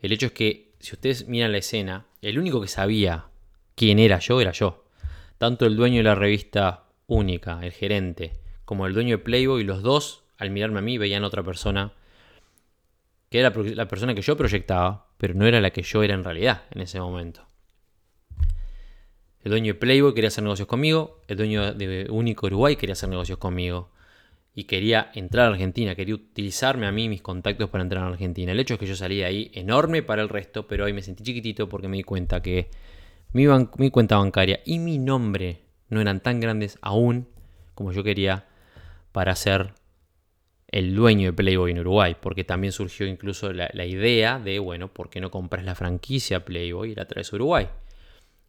El 0.00 0.10
hecho 0.10 0.26
es 0.26 0.32
que 0.32 0.74
si 0.80 0.92
ustedes 0.92 1.28
miran 1.28 1.52
la 1.52 1.58
escena, 1.58 2.06
el 2.20 2.36
único 2.36 2.60
que 2.60 2.66
sabía 2.66 3.26
quién 3.76 4.00
era 4.00 4.18
yo 4.18 4.40
era 4.40 4.50
yo. 4.50 4.86
Tanto 5.38 5.66
el 5.66 5.76
dueño 5.76 5.98
de 5.98 6.02
la 6.02 6.16
revista 6.16 6.88
única, 7.06 7.60
el 7.62 7.70
gerente, 7.70 8.40
como 8.64 8.84
el 8.84 8.92
dueño 8.92 9.18
de 9.18 9.22
Playboy, 9.22 9.62
los 9.62 9.82
dos 9.82 10.24
al 10.36 10.50
mirarme 10.50 10.80
a 10.80 10.82
mí 10.82 10.98
veían 10.98 11.22
otra 11.22 11.44
persona 11.44 11.92
que 13.30 13.38
era 13.38 13.50
la 13.50 13.86
persona 13.86 14.16
que 14.16 14.22
yo 14.22 14.36
proyectaba, 14.36 15.06
pero 15.16 15.34
no 15.34 15.46
era 15.46 15.60
la 15.60 15.70
que 15.70 15.82
yo 15.82 16.02
era 16.02 16.14
en 16.14 16.24
realidad 16.24 16.62
en 16.72 16.80
ese 16.80 16.98
momento. 16.98 17.46
El 19.44 19.50
dueño 19.50 19.74
de 19.74 19.78
Playboy 19.78 20.14
quería 20.14 20.28
hacer 20.28 20.42
negocios 20.42 20.66
conmigo, 20.66 21.20
el 21.28 21.36
dueño 21.36 21.74
de 21.74 22.06
Único 22.08 22.46
Uruguay 22.46 22.76
quería 22.76 22.94
hacer 22.94 23.10
negocios 23.10 23.36
conmigo 23.36 23.90
y 24.54 24.64
quería 24.64 25.10
entrar 25.14 25.46
a 25.46 25.50
Argentina, 25.50 25.94
quería 25.94 26.14
utilizarme 26.14 26.86
a 26.86 26.92
mí 26.92 27.10
mis 27.10 27.20
contactos 27.20 27.68
para 27.68 27.82
entrar 27.82 28.04
a 28.04 28.06
Argentina. 28.06 28.52
El 28.52 28.60
hecho 28.60 28.74
es 28.74 28.80
que 28.80 28.86
yo 28.86 28.96
salí 28.96 29.22
ahí 29.22 29.50
enorme 29.52 30.02
para 30.02 30.22
el 30.22 30.30
resto, 30.30 30.66
pero 30.66 30.86
hoy 30.86 30.94
me 30.94 31.02
sentí 31.02 31.24
chiquitito 31.24 31.68
porque 31.68 31.88
me 31.88 31.98
di 31.98 32.04
cuenta 32.04 32.40
que 32.40 32.70
mi, 33.34 33.46
cuenta 33.90 34.16
bancaria 34.16 34.60
y 34.64 34.78
mi 34.78 34.96
nombre 34.96 35.60
no 35.90 36.00
eran 36.00 36.20
tan 36.20 36.40
grandes 36.40 36.78
aún 36.80 37.28
como 37.74 37.92
yo 37.92 38.02
quería 38.02 38.46
para 39.12 39.36
ser 39.36 39.74
el 40.68 40.94
dueño 40.94 41.26
de 41.26 41.32
Playboy 41.34 41.70
en 41.70 41.80
Uruguay, 41.80 42.16
porque 42.18 42.44
también 42.44 42.72
surgió 42.72 43.06
incluso 43.06 43.52
la, 43.52 43.84
idea 43.84 44.38
de, 44.38 44.58
bueno, 44.58 44.88
¿por 44.88 45.10
qué 45.10 45.20
no 45.20 45.30
compras 45.30 45.66
la 45.66 45.74
franquicia 45.74 46.46
Playboy 46.46 46.92
y 46.92 46.94
la 46.94 47.04
traes 47.04 47.30
Uruguay? 47.34 47.68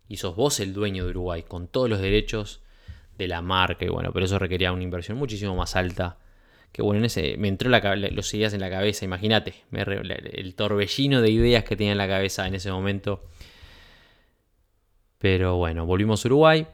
Y 0.08 0.18
sos 0.18 0.36
vos 0.36 0.60
el 0.60 0.74
dueño 0.74 1.06
de 1.06 1.12
Uruguay, 1.12 1.44
con 1.44 1.68
todos 1.68 1.90
los 1.90 2.00
derechos 2.00 2.62
de 3.18 3.28
la 3.28 3.42
marca, 3.42 3.86
y 3.86 3.90
bueno, 3.90 4.12
pero 4.14 4.26
eso 4.26 4.40
requería 4.40 4.72
una 4.72 4.84
inversión 4.84 5.18
muchísimo 5.18 5.56
más 5.56 5.76
alta. 5.76 6.18
Que 6.72 6.82
bueno, 6.82 7.08
me 7.38 7.48
entró 7.48 7.70
la, 7.70 7.96
los 7.96 8.34
ideas 8.34 8.54
en 8.54 8.60
la 8.60 8.70
cabeza, 8.70 9.06
imagínate, 9.06 9.56
el 9.72 10.56
torbellino 10.56 11.22
de 11.22 11.30
ideas 11.30 11.64
que 11.64 11.78
tenía 11.78 11.94
en 11.94 11.98
la 11.98 12.08
cabeza 12.08 12.46
en 12.48 12.56
ese 12.56 12.70
momento. 12.72 13.24
Pero 15.18 15.56
bueno, 15.56 15.86
volvimos 15.86 16.24
a 16.24 16.28
Uruguay, 16.28 16.68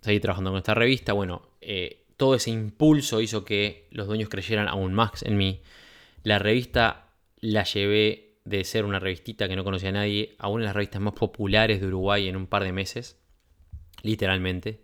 seguí 0.00 0.20
trabajando 0.20 0.50
con 0.50 0.58
esta 0.58 0.74
revista, 0.74 1.12
bueno, 1.12 1.42
eh, 1.60 2.04
todo 2.16 2.34
ese 2.34 2.50
impulso 2.50 3.20
hizo 3.20 3.44
que 3.44 3.88
los 3.90 4.06
dueños 4.06 4.28
creyeran 4.28 4.68
aún 4.68 4.94
más 4.94 5.22
en 5.22 5.36
mí. 5.36 5.62
La 6.22 6.38
revista 6.38 7.10
la 7.40 7.64
llevé 7.64 8.27
de 8.48 8.64
ser 8.64 8.84
una 8.84 8.98
revistita 8.98 9.48
que 9.48 9.56
no 9.56 9.64
conocía 9.64 9.90
a 9.90 9.92
nadie 9.92 10.34
a 10.38 10.48
una 10.48 10.62
de 10.62 10.66
las 10.66 10.76
revistas 10.76 11.00
más 11.00 11.14
populares 11.14 11.80
de 11.80 11.86
Uruguay 11.86 12.28
en 12.28 12.36
un 12.36 12.46
par 12.46 12.64
de 12.64 12.72
meses, 12.72 13.18
literalmente, 14.02 14.80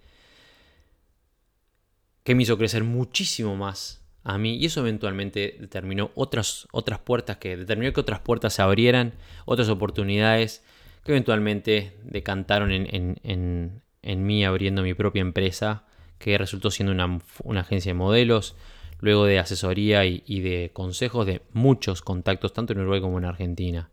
que 2.22 2.35
me 2.35 2.42
hizo 2.42 2.59
crecer 2.59 2.85
muchísimo 2.85 3.57
más 3.57 4.03
a 4.22 4.38
mí. 4.38 4.57
Y 4.57 4.66
eso 4.66 4.81
eventualmente 4.81 5.57
determinó 5.61 6.11
otras, 6.14 6.68
otras 6.72 6.98
puertas 7.00 7.38
que 7.38 7.57
determinó 7.57 7.92
que 7.92 8.00
otras 8.00 8.20
puertas 8.20 8.55
se 8.55 8.62
abrieran, 8.62 9.14
otras 9.44 9.68
oportunidades 9.68 10.64
que 11.05 11.12
eventualmente 11.12 11.96
decantaron 12.05 12.72
en, 12.72 13.18
en, 13.22 13.83
en 14.03 14.27
mí 14.27 14.44
abriendo 14.44 14.83
mi 14.83 14.94
propia 14.94 15.20
empresa 15.20 15.85
que 16.18 16.38
resultó 16.38 16.70
siendo 16.70 16.92
una, 16.92 17.61
agencia 17.61 17.90
de 17.90 17.94
modelos, 17.94 18.57
luego 19.05 19.27
de 19.27 19.38
asesoría 19.38 20.07
y, 20.07 20.40
de 20.40 20.71
consejos 20.73 21.27
de 21.27 21.43
muchos 21.53 22.01
contactos, 22.01 22.55
tanto 22.55 22.73
en 22.73 22.81
Uruguay 22.81 23.03
como 23.03 23.19
en 23.19 23.27
Argentina. 23.27 23.90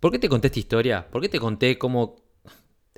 ¿Por 0.00 0.10
qué 0.10 0.18
te 0.18 0.30
conté 0.30 0.46
esta 0.46 0.58
historia? 0.58 1.10
¿Por 1.10 1.20
qué 1.20 1.28
te 1.28 1.38
conté 1.38 1.76
cómo, 1.76 2.16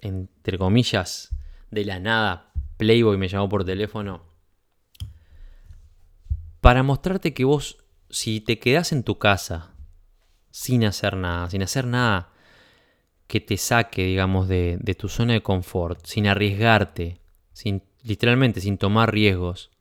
entre 0.01 0.57
comillas, 0.57 1.35
de 1.73 1.85
la 1.85 1.99
nada, 1.99 2.53
Playboy 2.77 3.17
me 3.17 3.27
llamó 3.27 3.49
por 3.49 3.65
teléfono? 3.65 4.23
Para 6.61 6.85
mostrarte 6.85 7.35
que 7.35 7.45
vos, 7.45 7.79
si 8.09 8.41
te 8.41 8.61
quedás 8.61 8.93
en 8.93 9.03
tu 9.03 9.19
casa 9.19 9.75
sin 10.53 10.85
hacer 10.85 11.17
nada, 11.17 11.51
sin 11.51 11.63
hacer 11.63 11.85
nada 11.85 12.33
que 13.27 13.41
te 13.41 13.57
saque, 13.57 14.05
digamos, 14.05 14.47
de, 14.47 14.79
de 14.81 14.95
tu 14.95 15.09
zona 15.09 15.33
de 15.33 15.43
confort, 15.43 16.07
sin 16.07 16.29
arriesgarte, 16.29 17.21
sin, 17.53 17.83
literalmente 18.05 18.61
sin 18.61 18.79
tomar 18.79 19.13
riesgos, 19.13 19.74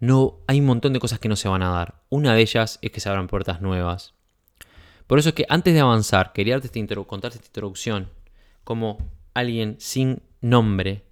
no 0.00 0.40
hay 0.46 0.60
un 0.60 0.66
montón 0.66 0.92
de 0.92 1.00
cosas 1.00 1.18
que 1.18 1.28
no 1.28 1.36
se 1.36 1.48
van 1.48 1.62
a 1.62 1.70
dar. 1.70 2.02
Una 2.08 2.34
de 2.34 2.42
ellas 2.42 2.78
es 2.82 2.90
que 2.90 3.00
se 3.00 3.08
abran 3.08 3.28
puertas 3.28 3.60
nuevas. 3.60 4.14
Por 5.06 5.18
eso 5.18 5.30
es 5.30 5.34
que 5.34 5.46
antes 5.48 5.72
de 5.72 5.80
avanzar, 5.80 6.32
quería 6.32 6.60
contarte 6.60 7.38
esta 7.38 7.48
introducción 7.48 8.10
como 8.64 8.98
alguien 9.34 9.76
sin 9.78 10.22
nombre, 10.40 11.04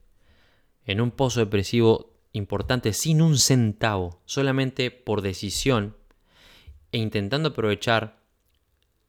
en 0.87 1.01
un 1.01 1.11
pozo 1.11 1.40
depresivo 1.40 2.14
importante, 2.33 2.92
sin 2.92 3.23
un 3.23 3.38
centavo, 3.38 4.20
solamente 4.25 4.90
por 4.90 5.23
decisión, 5.23 5.97
e 6.90 6.99
intentando 6.99 7.51
aprovechar 7.51 8.18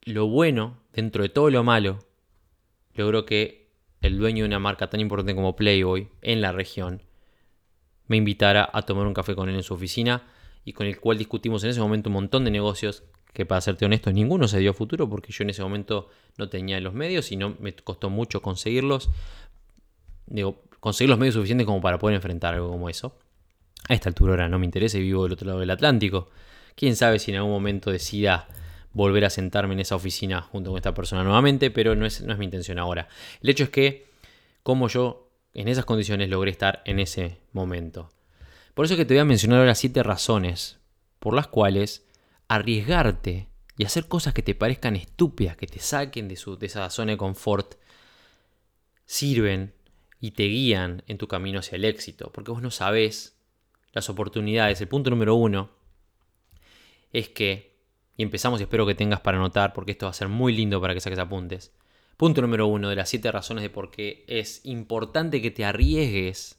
lo 0.02 0.28
bueno 0.28 0.78
dentro 0.92 1.22
de 1.22 1.28
todo 1.28 1.50
lo 1.50 1.64
malo, 1.64 1.98
logró 2.94 3.26
que 3.26 3.68
el 4.00 4.18
dueño 4.18 4.44
de 4.44 4.48
una 4.48 4.58
marca 4.60 4.88
tan 4.88 5.00
importante 5.00 5.34
como 5.34 5.56
Playboy 5.56 6.08
en 6.22 6.40
la 6.40 6.52
región, 6.52 7.02
me 8.08 8.16
invitara 8.16 8.68
a 8.72 8.82
tomar 8.82 9.06
un 9.06 9.14
café 9.14 9.34
con 9.34 9.48
él 9.48 9.56
en 9.56 9.62
su 9.62 9.74
oficina 9.74 10.22
y 10.64 10.72
con 10.72 10.86
el 10.86 10.98
cual 11.00 11.18
discutimos 11.18 11.62
en 11.64 11.70
ese 11.70 11.80
momento 11.80 12.08
un 12.10 12.14
montón 12.14 12.44
de 12.44 12.50
negocios 12.50 13.02
que 13.32 13.44
para 13.44 13.60
serte 13.60 13.84
honesto 13.84 14.10
ninguno 14.12 14.48
se 14.48 14.58
dio 14.58 14.72
futuro 14.72 15.08
porque 15.08 15.32
yo 15.32 15.44
en 15.44 15.50
ese 15.50 15.62
momento 15.62 16.08
no 16.38 16.48
tenía 16.48 16.80
los 16.80 16.94
medios 16.94 17.30
y 17.32 17.36
no 17.36 17.54
me 17.60 17.74
costó 17.74 18.08
mucho 18.08 18.40
conseguirlos. 18.40 19.10
Digo, 20.26 20.62
conseguir 20.80 21.10
los 21.10 21.18
medios 21.18 21.34
suficientes 21.34 21.66
como 21.66 21.80
para 21.80 21.98
poder 21.98 22.16
enfrentar 22.16 22.54
algo 22.54 22.70
como 22.70 22.88
eso. 22.88 23.14
A 23.88 23.94
esta 23.94 24.08
altura 24.08 24.32
ahora 24.32 24.48
no 24.48 24.58
me 24.58 24.64
interesa 24.64 24.98
y 24.98 25.02
vivo 25.02 25.24
del 25.24 25.32
otro 25.32 25.46
lado 25.46 25.60
del 25.60 25.70
Atlántico. 25.70 26.30
Quién 26.74 26.96
sabe 26.96 27.18
si 27.18 27.30
en 27.30 27.36
algún 27.36 27.52
momento 27.52 27.90
decida 27.90 28.48
volver 28.92 29.26
a 29.26 29.30
sentarme 29.30 29.74
en 29.74 29.80
esa 29.80 29.96
oficina 29.96 30.40
junto 30.40 30.70
con 30.70 30.78
esta 30.78 30.94
persona 30.94 31.22
nuevamente, 31.22 31.70
pero 31.70 31.94
no 31.94 32.06
es, 32.06 32.22
no 32.22 32.32
es 32.32 32.38
mi 32.38 32.46
intención 32.46 32.78
ahora. 32.78 33.08
El 33.42 33.50
hecho 33.50 33.64
es 33.64 33.70
que, 33.70 34.06
como 34.62 34.88
yo 34.88 35.25
en 35.56 35.68
esas 35.68 35.86
condiciones 35.86 36.28
logré 36.28 36.50
estar 36.50 36.82
en 36.84 36.98
ese 36.98 37.38
momento. 37.52 38.10
Por 38.74 38.84
eso 38.84 38.92
es 38.92 38.98
que 38.98 39.06
te 39.06 39.14
voy 39.14 39.20
a 39.20 39.24
mencionar 39.24 39.60
ahora 39.60 39.74
siete 39.74 40.02
razones 40.02 40.78
por 41.18 41.32
las 41.34 41.46
cuales 41.46 42.06
arriesgarte 42.46 43.48
y 43.78 43.84
hacer 43.84 44.06
cosas 44.06 44.34
que 44.34 44.42
te 44.42 44.54
parezcan 44.54 44.96
estúpidas, 44.96 45.56
que 45.56 45.66
te 45.66 45.78
saquen 45.78 46.28
de, 46.28 46.36
su, 46.36 46.58
de 46.58 46.66
esa 46.66 46.90
zona 46.90 47.12
de 47.12 47.16
confort, 47.16 47.76
sirven 49.06 49.72
y 50.20 50.32
te 50.32 50.44
guían 50.44 51.02
en 51.06 51.16
tu 51.16 51.26
camino 51.26 51.60
hacia 51.60 51.76
el 51.76 51.86
éxito, 51.86 52.30
porque 52.32 52.50
vos 52.50 52.60
no 52.60 52.70
sabés 52.70 53.38
las 53.92 54.10
oportunidades. 54.10 54.82
El 54.82 54.88
punto 54.88 55.08
número 55.08 55.36
uno 55.36 55.70
es 57.14 57.30
que, 57.30 57.78
y 58.18 58.22
empezamos 58.22 58.60
y 58.60 58.64
espero 58.64 58.86
que 58.86 58.94
tengas 58.94 59.20
para 59.20 59.38
anotar, 59.38 59.72
porque 59.72 59.92
esto 59.92 60.04
va 60.04 60.10
a 60.10 60.14
ser 60.14 60.28
muy 60.28 60.54
lindo 60.54 60.82
para 60.82 60.92
que 60.92 61.00
saques 61.00 61.18
apuntes. 61.18 61.72
Punto 62.16 62.40
número 62.40 62.66
uno 62.66 62.88
de 62.88 62.96
las 62.96 63.10
siete 63.10 63.30
razones 63.30 63.62
de 63.62 63.70
por 63.70 63.90
qué 63.90 64.24
es 64.26 64.62
importante 64.64 65.42
que 65.42 65.50
te 65.50 65.64
arriesgues, 65.64 66.58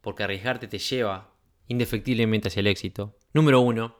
porque 0.00 0.22
arriesgarte 0.22 0.68
te 0.68 0.78
lleva 0.78 1.34
indefectiblemente 1.66 2.48
hacia 2.48 2.60
el 2.60 2.68
éxito. 2.68 3.16
Número 3.32 3.60
uno, 3.60 3.96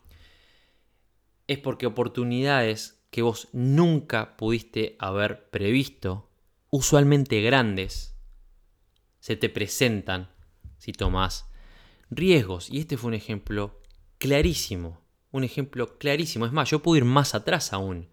es 1.48 1.58
porque 1.58 1.86
oportunidades 1.86 3.04
que 3.10 3.22
vos 3.22 3.48
nunca 3.52 4.36
pudiste 4.36 4.96
haber 5.00 5.50
previsto, 5.50 6.30
usualmente 6.70 7.40
grandes, 7.40 8.16
se 9.18 9.34
te 9.34 9.48
presentan 9.48 10.30
si 10.78 10.92
tomas 10.92 11.50
riesgos. 12.10 12.70
Y 12.70 12.78
este 12.78 12.96
fue 12.96 13.08
un 13.08 13.14
ejemplo 13.14 13.80
clarísimo. 14.18 15.00
Un 15.32 15.42
ejemplo 15.42 15.98
clarísimo. 15.98 16.46
Es 16.46 16.52
más, 16.52 16.70
yo 16.70 16.80
puedo 16.80 16.96
ir 16.96 17.04
más 17.04 17.34
atrás 17.34 17.72
aún. 17.72 18.08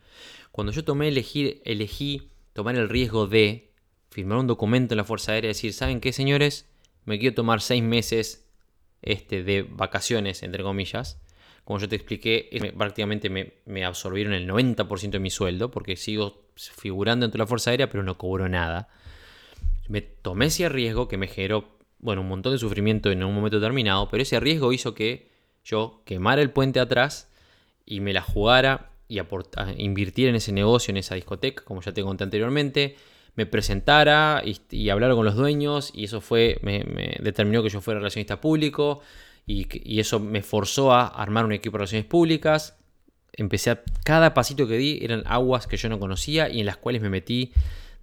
Cuando 0.51 0.71
yo 0.71 0.83
tomé 0.83 1.07
elegir, 1.07 1.61
elegí 1.65 2.32
tomar 2.53 2.75
el 2.75 2.89
riesgo 2.89 3.27
de 3.27 3.73
firmar 4.09 4.37
un 4.37 4.47
documento 4.47 4.93
en 4.93 4.97
la 4.97 5.03
Fuerza 5.03 5.33
Aérea 5.33 5.49
y 5.49 5.53
decir, 5.53 5.73
¿saben 5.73 5.99
qué, 5.99 6.13
señores? 6.13 6.69
Me 7.05 7.19
quiero 7.19 7.35
tomar 7.35 7.61
seis 7.61 7.83
meses 7.83 8.47
este, 9.01 9.43
de 9.43 9.63
vacaciones, 9.63 10.43
entre 10.43 10.63
comillas. 10.63 11.19
Como 11.63 11.79
yo 11.79 11.89
te 11.89 11.95
expliqué, 11.95 12.73
prácticamente 12.77 13.29
me, 13.29 13.85
absorbieron 13.85 14.33
el 14.33 14.47
90% 14.47 15.11
de 15.11 15.19
mi 15.19 15.29
sueldo 15.29 15.71
porque 15.71 15.95
sigo 15.95 16.47
figurando 16.55 17.25
dentro 17.25 17.37
de 17.37 17.43
la 17.43 17.47
Fuerza 17.47 17.71
Aérea, 17.71 17.89
pero 17.89 18.03
no 18.03 18.17
cobro 18.17 18.47
nada. 18.49 18.89
Me 19.87 20.01
tomé 20.01 20.45
ese 20.45 20.69
riesgo 20.69 21.07
que 21.07 21.17
me 21.17 21.27
generó, 21.27 21.77
bueno, 21.99 22.21
un 22.21 22.27
montón 22.27 22.53
de 22.53 22.59
sufrimiento 22.59 23.11
en 23.11 23.23
un 23.23 23.33
momento 23.33 23.59
determinado, 23.59 24.09
pero 24.09 24.23
ese 24.23 24.39
riesgo 24.39 24.73
hizo 24.73 24.93
que 24.93 25.31
yo 25.63 26.01
quemara 26.05 26.41
el 26.41 26.51
puente 26.51 26.79
atrás 26.79 27.31
y 27.85 28.01
me 28.01 28.13
la 28.13 28.21
jugara 28.21 28.92
y 29.19 29.83
invirtiera 29.83 30.29
en 30.29 30.35
ese 30.35 30.51
negocio, 30.51 30.91
en 30.91 30.97
esa 30.97 31.15
discoteca, 31.15 31.63
como 31.63 31.81
ya 31.81 31.91
te 31.91 32.01
conté 32.01 32.23
anteriormente, 32.23 32.95
me 33.35 33.45
presentara 33.45 34.43
y, 34.45 34.89
hablar 34.89 35.13
con 35.13 35.25
los 35.25 35.35
dueños 35.35 35.91
y 35.93 36.05
eso 36.05 36.21
fue, 36.21 36.59
me, 36.61 36.83
determinó 37.21 37.63
que 37.63 37.69
yo 37.69 37.81
fuera 37.81 37.99
relacionista 37.99 38.39
público 38.39 39.01
y, 39.45 39.99
eso 39.99 40.19
me 40.19 40.41
forzó 40.41 40.93
a 40.93 41.07
armar 41.07 41.45
un 41.45 41.53
equipo 41.53 41.73
de 41.73 41.79
relaciones 41.79 42.05
públicas. 42.05 42.77
Empecé 43.33 43.71
a, 43.71 43.83
cada 44.03 44.33
pasito 44.33 44.67
que 44.67 44.77
di 44.77 44.99
eran 45.01 45.23
aguas 45.25 45.65
que 45.67 45.77
yo 45.77 45.89
no 45.89 45.99
conocía 45.99 46.49
y 46.49 46.59
en 46.59 46.65
las 46.65 46.77
cuales 46.77 47.01
me 47.01 47.09
metí 47.09 47.51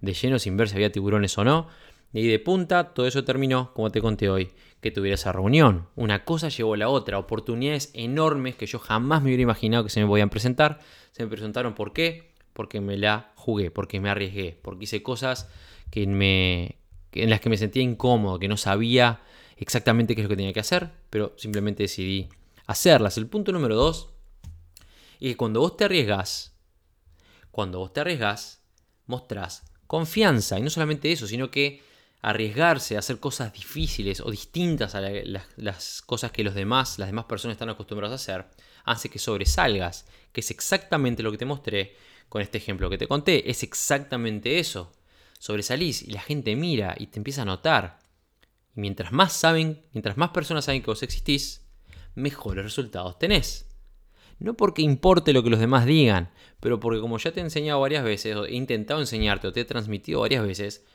de 0.01 0.13
lleno 0.13 0.39
sin 0.39 0.57
ver 0.57 0.67
si 0.67 0.75
había 0.75 0.91
tiburones 0.91 1.37
o 1.37 1.43
no. 1.43 1.67
Y 2.13 2.27
de 2.27 2.39
punta, 2.39 2.93
todo 2.93 3.07
eso 3.07 3.23
terminó, 3.23 3.73
como 3.73 3.89
te 3.89 4.01
conté 4.01 4.29
hoy, 4.29 4.51
que 4.81 4.91
tuviera 4.91 5.15
esa 5.15 5.31
reunión. 5.31 5.87
Una 5.95 6.25
cosa 6.25 6.49
llevó 6.49 6.73
a 6.73 6.77
la 6.77 6.89
otra, 6.89 7.19
oportunidades 7.19 7.91
enormes 7.93 8.55
que 8.55 8.65
yo 8.65 8.79
jamás 8.79 9.21
me 9.21 9.27
hubiera 9.27 9.43
imaginado 9.43 9.83
que 9.83 9.89
se 9.89 10.01
me 10.01 10.07
podían 10.07 10.29
presentar. 10.29 10.79
Se 11.11 11.23
me 11.23 11.29
presentaron, 11.29 11.75
¿por 11.75 11.93
qué? 11.93 12.33
Porque 12.53 12.81
me 12.81 12.97
la 12.97 13.31
jugué, 13.35 13.71
porque 13.71 13.99
me 13.99 14.09
arriesgué, 14.09 14.59
porque 14.61 14.85
hice 14.85 15.03
cosas 15.03 15.49
que 15.91 16.07
me, 16.07 16.77
en 17.13 17.29
las 17.29 17.39
que 17.39 17.49
me 17.49 17.57
sentía 17.57 17.83
incómodo, 17.83 18.39
que 18.39 18.47
no 18.47 18.57
sabía 18.57 19.21
exactamente 19.57 20.15
qué 20.15 20.21
es 20.21 20.25
lo 20.25 20.29
que 20.29 20.35
tenía 20.35 20.53
que 20.53 20.59
hacer, 20.59 20.89
pero 21.09 21.33
simplemente 21.37 21.83
decidí 21.83 22.29
hacerlas. 22.65 23.17
El 23.17 23.27
punto 23.27 23.51
número 23.51 23.75
dos 23.75 24.09
es 25.19 25.29
que 25.29 25.37
cuando 25.37 25.59
vos 25.59 25.77
te 25.77 25.85
arriesgas, 25.85 26.55
cuando 27.51 27.77
vos 27.79 27.93
te 27.93 27.99
arriesgas, 27.99 28.63
mostrás 29.05 29.63
confianza. 29.85 30.57
Y 30.57 30.63
no 30.63 30.71
solamente 30.71 31.11
eso, 31.11 31.27
sino 31.27 31.51
que 31.51 31.83
arriesgarse 32.21 32.95
a 32.95 32.99
hacer 32.99 33.19
cosas 33.19 33.51
difíciles 33.51 34.21
o 34.21 34.29
distintas 34.29 34.95
a 34.95 35.01
las 35.57 36.01
cosas 36.03 36.31
que 36.31 36.43
los 36.43 36.53
demás, 36.53 36.99
las 36.99 37.09
demás 37.09 37.25
personas 37.25 37.55
están 37.55 37.69
acostumbradas 37.69 38.13
a 38.13 38.21
hacer, 38.21 38.45
hace 38.83 39.09
que 39.09 39.19
sobresalgas, 39.19 40.05
que 40.31 40.41
es 40.41 40.51
exactamente 40.51 41.23
lo 41.23 41.31
que 41.31 41.37
te 41.37 41.45
mostré 41.45 41.95
con 42.29 42.41
este 42.41 42.57
ejemplo 42.59 42.89
que 42.89 42.97
te 42.97 43.07
conté. 43.07 43.49
Es 43.49 43.63
exactamente 43.63 44.59
eso. 44.59 44.91
Sobresalís 45.39 46.03
y 46.03 46.11
la 46.11 46.21
gente 46.21 46.55
mira 46.55 46.95
y 46.97 47.07
te 47.07 47.19
empieza 47.19 47.41
a 47.41 47.45
notar. 47.45 47.99
Y 48.75 48.81
mientras 48.81 49.11
más 49.11 49.33
saben, 49.33 49.81
mientras 49.91 50.15
más 50.15 50.29
personas 50.29 50.65
saben 50.65 50.81
que 50.81 50.91
vos 50.91 51.03
existís, 51.03 51.65
mejores 52.15 52.63
resultados 52.63 53.17
tenés. 53.17 53.67
No 54.37 54.55
porque 54.55 54.81
importe 54.81 55.33
lo 55.33 55.43
que 55.43 55.49
los 55.49 55.59
demás 55.59 55.85
digan, 55.85 56.31
pero 56.59 56.79
porque 56.79 57.01
como 57.01 57.17
ya 57.17 57.31
te 57.31 57.41
he 57.41 57.43
enseñado 57.43 57.79
varias 57.79 58.03
veces, 58.03 58.35
o 58.35 58.45
he 58.45 58.53
intentado 58.53 58.99
enseñarte 58.99 59.47
o 59.47 59.51
te 59.51 59.61
he 59.61 59.65
transmitido 59.65 60.21
varias 60.21 60.45
veces, 60.45 60.85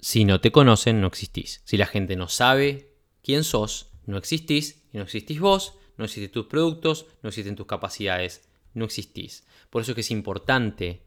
si 0.00 0.24
no 0.24 0.40
te 0.40 0.52
conocen, 0.52 1.00
no 1.00 1.06
existís. 1.06 1.62
Si 1.64 1.76
la 1.76 1.86
gente 1.86 2.16
no 2.16 2.28
sabe 2.28 2.90
quién 3.22 3.44
sos, 3.44 3.90
no 4.06 4.18
existís. 4.18 4.82
Y 4.92 4.98
no 4.98 5.04
existís 5.04 5.40
vos, 5.40 5.74
no 5.96 6.04
existen 6.04 6.30
tus 6.30 6.46
productos, 6.46 7.06
no 7.22 7.28
existen 7.28 7.56
tus 7.56 7.66
capacidades, 7.66 8.48
no 8.74 8.84
existís. 8.84 9.44
Por 9.70 9.82
eso 9.82 9.92
es 9.92 9.94
que 9.94 10.00
es 10.02 10.10
importante 10.10 11.02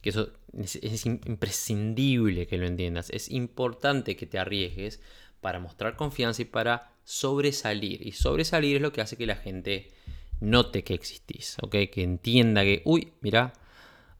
que 0.00 0.10
eso 0.10 0.32
es, 0.58 1.06
imprescindible 1.06 2.46
que 2.46 2.58
lo 2.58 2.66
entiendas. 2.66 3.10
Es 3.10 3.30
importante 3.30 4.16
que 4.16 4.26
te 4.26 4.38
arriesgues 4.38 5.00
para 5.40 5.60
mostrar 5.60 5.96
confianza 5.96 6.42
y 6.42 6.46
para 6.46 6.92
sobresalir. 7.04 8.06
Y 8.06 8.12
sobresalir 8.12 8.76
es 8.76 8.82
lo 8.82 8.92
que 8.92 9.00
hace 9.00 9.16
que 9.16 9.26
la 9.26 9.36
gente 9.36 9.92
note 10.40 10.82
que 10.82 10.94
existís, 10.94 11.56
¿ok? 11.62 11.76
Que 11.92 12.02
entienda 12.02 12.62
que, 12.62 12.82
uy, 12.84 13.12
mira, 13.20 13.52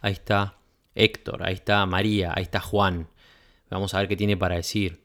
ahí 0.00 0.12
está 0.12 0.58
Héctor, 0.94 1.42
ahí 1.42 1.54
está 1.54 1.84
María, 1.86 2.32
ahí 2.34 2.44
está 2.44 2.60
Juan. 2.60 3.08
Vamos 3.72 3.94
a 3.94 3.98
ver 3.98 4.08
qué 4.08 4.16
tiene 4.16 4.36
para 4.36 4.56
decir. 4.56 5.02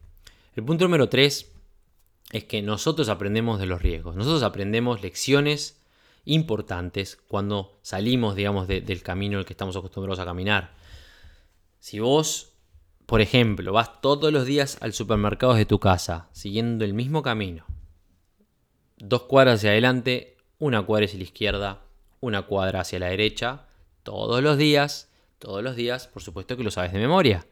El 0.56 0.64
punto 0.64 0.84
número 0.84 1.08
3 1.08 1.52
es 2.32 2.44
que 2.44 2.62
nosotros 2.62 3.08
aprendemos 3.08 3.60
de 3.60 3.66
los 3.66 3.82
riesgos. 3.82 4.16
Nosotros 4.16 4.44
aprendemos 4.44 5.02
lecciones 5.02 5.82
importantes 6.26 7.18
cuando 7.28 7.80
salimos, 7.82 8.36
digamos, 8.36 8.68
del 8.68 9.02
camino 9.02 9.36
en 9.36 9.40
el 9.40 9.46
que 9.46 9.54
estamos 9.54 9.78
acostumbrados 9.78 10.20
a 10.20 10.26
caminar. 10.26 10.74
Si 11.80 12.00
vos, 12.00 12.52
por 13.06 13.22
ejemplo, 13.22 13.72
vas 13.72 14.02
todos 14.02 14.34
los 14.34 14.46
días 14.46 14.78
al 14.82 14.92
supermercado 14.92 15.54
de 15.54 15.66
tu 15.66 15.80
casa, 15.80 16.28
siguiendo 16.34 16.84
el 16.84 16.94
mismo 16.94 17.24
camino, 17.24 17.66
dos 18.98 19.24
cuadras 19.24 19.60
hacia 19.60 19.70
adelante, 19.70 20.36
una 20.60 20.82
cuadra 20.82 21.06
hacia 21.06 21.20
la 21.20 21.24
izquierda, 21.24 21.82
una 22.20 22.42
cuadra 22.42 22.82
hacia 22.82 23.00
la 23.00 23.08
derecha, 23.08 23.68
todos 24.04 24.44
los 24.44 24.58
días, 24.58 25.10
todos 25.40 25.64
los 25.64 25.78
días, 25.78 26.08
por 26.08 26.22
supuesto 26.22 26.58
que 26.58 26.64
lo 26.64 26.72
sabes 26.72 26.92
de 26.92 27.00
memoria. 27.00 27.46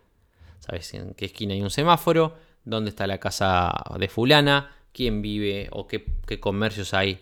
Sabes 0.65 0.93
en 0.93 1.13
qué 1.13 1.25
esquina 1.25 1.53
hay 1.53 1.61
un 1.61 1.69
semáforo, 1.69 2.35
dónde 2.63 2.89
está 2.89 3.05
la 3.05 3.19
casa 3.19 3.71
de 3.99 4.07
fulana, 4.07 4.75
quién 4.91 5.21
vive 5.21 5.67
o 5.71 5.87
qué, 5.87 6.05
comercios 6.39 6.93
hay 6.93 7.19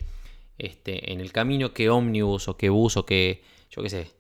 este, 0.58 1.12
en 1.12 1.20
el 1.20 1.34
camino, 1.34 1.74
qué 1.74 1.90
ómnibus 1.90 2.48
o 2.48 2.56
qué 2.56 2.70
bus 2.70 2.96
o 2.96 3.06
qué, 3.06 3.44
yo 3.70 3.84
qué 3.84 3.90
sé, 3.90 4.12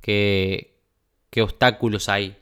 qué 0.00 1.42
obstáculos 1.42 2.08
hay 2.08 2.36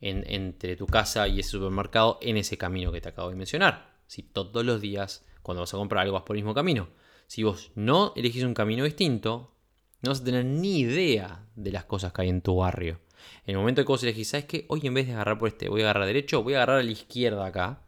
entre 0.00 0.76
tu 0.76 0.86
casa 0.86 1.28
y 1.28 1.40
ese 1.40 1.50
supermercado 1.50 2.18
en 2.22 2.36
ese 2.36 2.56
camino 2.56 2.90
que 2.90 3.00
te 3.00 3.10
acabo 3.10 3.28
de 3.28 3.36
mencionar. 3.36 3.92
Si 4.06 4.22
todos 4.22 4.64
los 4.64 4.80
días, 4.80 5.24
cuando 5.42 5.60
vas 5.60 5.74
a 5.74 5.76
comprar 5.76 6.02
algo, 6.02 6.14
vas 6.14 6.24
por 6.24 6.36
el 6.36 6.42
mismo 6.42 6.54
camino. 6.54 6.88
Si 7.26 7.42
vos 7.42 7.70
no 7.74 8.12
elegís 8.16 8.44
un 8.44 8.54
camino 8.54 8.84
distinto, 8.84 9.52
no 10.00 10.10
vas 10.10 10.22
a 10.22 10.24
tener 10.24 10.44
ni 10.44 10.80
idea 10.80 11.46
de 11.54 11.70
las 11.70 11.84
cosas 11.84 12.12
que 12.12 12.22
hay 12.22 12.28
en 12.30 12.42
tu 12.42 12.56
barrio. 12.56 12.98
En 13.46 13.54
el 13.54 13.58
momento 13.58 13.82
que 13.82 13.88
vos 13.88 14.02
elegís, 14.02 14.28
¿sabes 14.28 14.46
qué? 14.46 14.64
Hoy 14.68 14.80
en 14.84 14.94
vez 14.94 15.06
de 15.06 15.14
agarrar 15.14 15.38
por 15.38 15.48
este, 15.48 15.68
voy 15.68 15.82
a 15.82 15.84
agarrar 15.84 16.06
derecho, 16.06 16.42
voy 16.42 16.54
a 16.54 16.58
agarrar 16.58 16.78
a 16.78 16.82
la 16.82 16.90
izquierda 16.90 17.46
acá. 17.46 17.82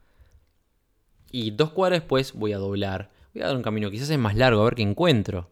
Y 1.31 1.51
dos 1.51 1.71
cuadras 1.71 2.01
después 2.01 2.33
voy 2.33 2.53
a 2.53 2.59
doblar 2.59 3.11
voy 3.35 3.43
a 3.43 3.47
dar 3.47 3.57
un 3.57 3.63
camino 3.63 3.91
quizás 3.91 4.11
es 4.11 4.19
más 4.19 4.37
largo, 4.37 4.63
a 4.63 4.65
ver 4.65 4.75
qué 4.77 4.83
encuentro. 4.83 5.51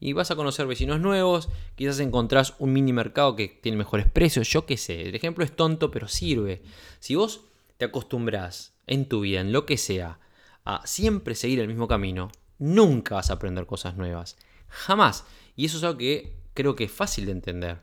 Y 0.00 0.12
vas 0.12 0.30
a 0.30 0.36
conocer 0.36 0.66
vecinos 0.66 1.00
nuevos, 1.00 1.48
quizás 1.76 2.00
encontrás 2.00 2.54
un 2.58 2.72
mini 2.72 2.92
mercado 2.92 3.36
que 3.36 3.48
tiene 3.48 3.78
mejores 3.78 4.06
precios, 4.10 4.48
yo 4.48 4.66
qué 4.66 4.76
sé. 4.76 5.08
El 5.08 5.14
ejemplo 5.14 5.44
es 5.44 5.54
tonto, 5.54 5.90
pero 5.90 6.08
sirve. 6.08 6.62
Si 6.98 7.14
vos 7.14 7.44
te 7.78 7.86
acostumbras 7.86 8.74
en 8.86 9.08
tu 9.08 9.20
vida, 9.20 9.40
en 9.40 9.52
lo 9.52 9.64
que 9.64 9.78
sea, 9.78 10.18
a 10.64 10.86
siempre 10.86 11.34
seguir 11.34 11.60
el 11.60 11.68
mismo 11.68 11.88
camino, 11.88 12.30
nunca 12.58 13.14
vas 13.14 13.30
a 13.30 13.34
aprender 13.34 13.66
cosas 13.66 13.96
nuevas. 13.96 14.36
Jamás. 14.68 15.24
Y 15.56 15.66
eso 15.66 15.78
es 15.78 15.84
algo 15.84 15.98
que 15.98 16.36
creo 16.52 16.74
que 16.74 16.84
es 16.84 16.92
fácil 16.92 17.26
de 17.26 17.32
entender. 17.32 17.80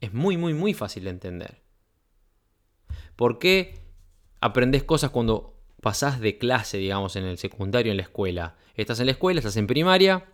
Es 0.00 0.12
muy, 0.12 0.36
muy, 0.36 0.54
muy 0.54 0.74
fácil 0.74 1.04
de 1.04 1.10
entender. 1.10 1.62
¿Por 3.16 3.38
qué 3.38 3.80
aprendes 4.40 4.84
cosas 4.84 5.10
cuando 5.10 5.60
pasás 5.80 6.20
de 6.20 6.38
clase, 6.38 6.78
digamos, 6.78 7.16
en 7.16 7.24
el 7.24 7.38
secundario, 7.38 7.90
en 7.90 7.96
la 7.96 8.02
escuela. 8.02 8.56
Estás 8.74 9.00
en 9.00 9.06
la 9.06 9.12
escuela, 9.12 9.40
estás 9.40 9.56
en 9.56 9.66
primaria, 9.66 10.26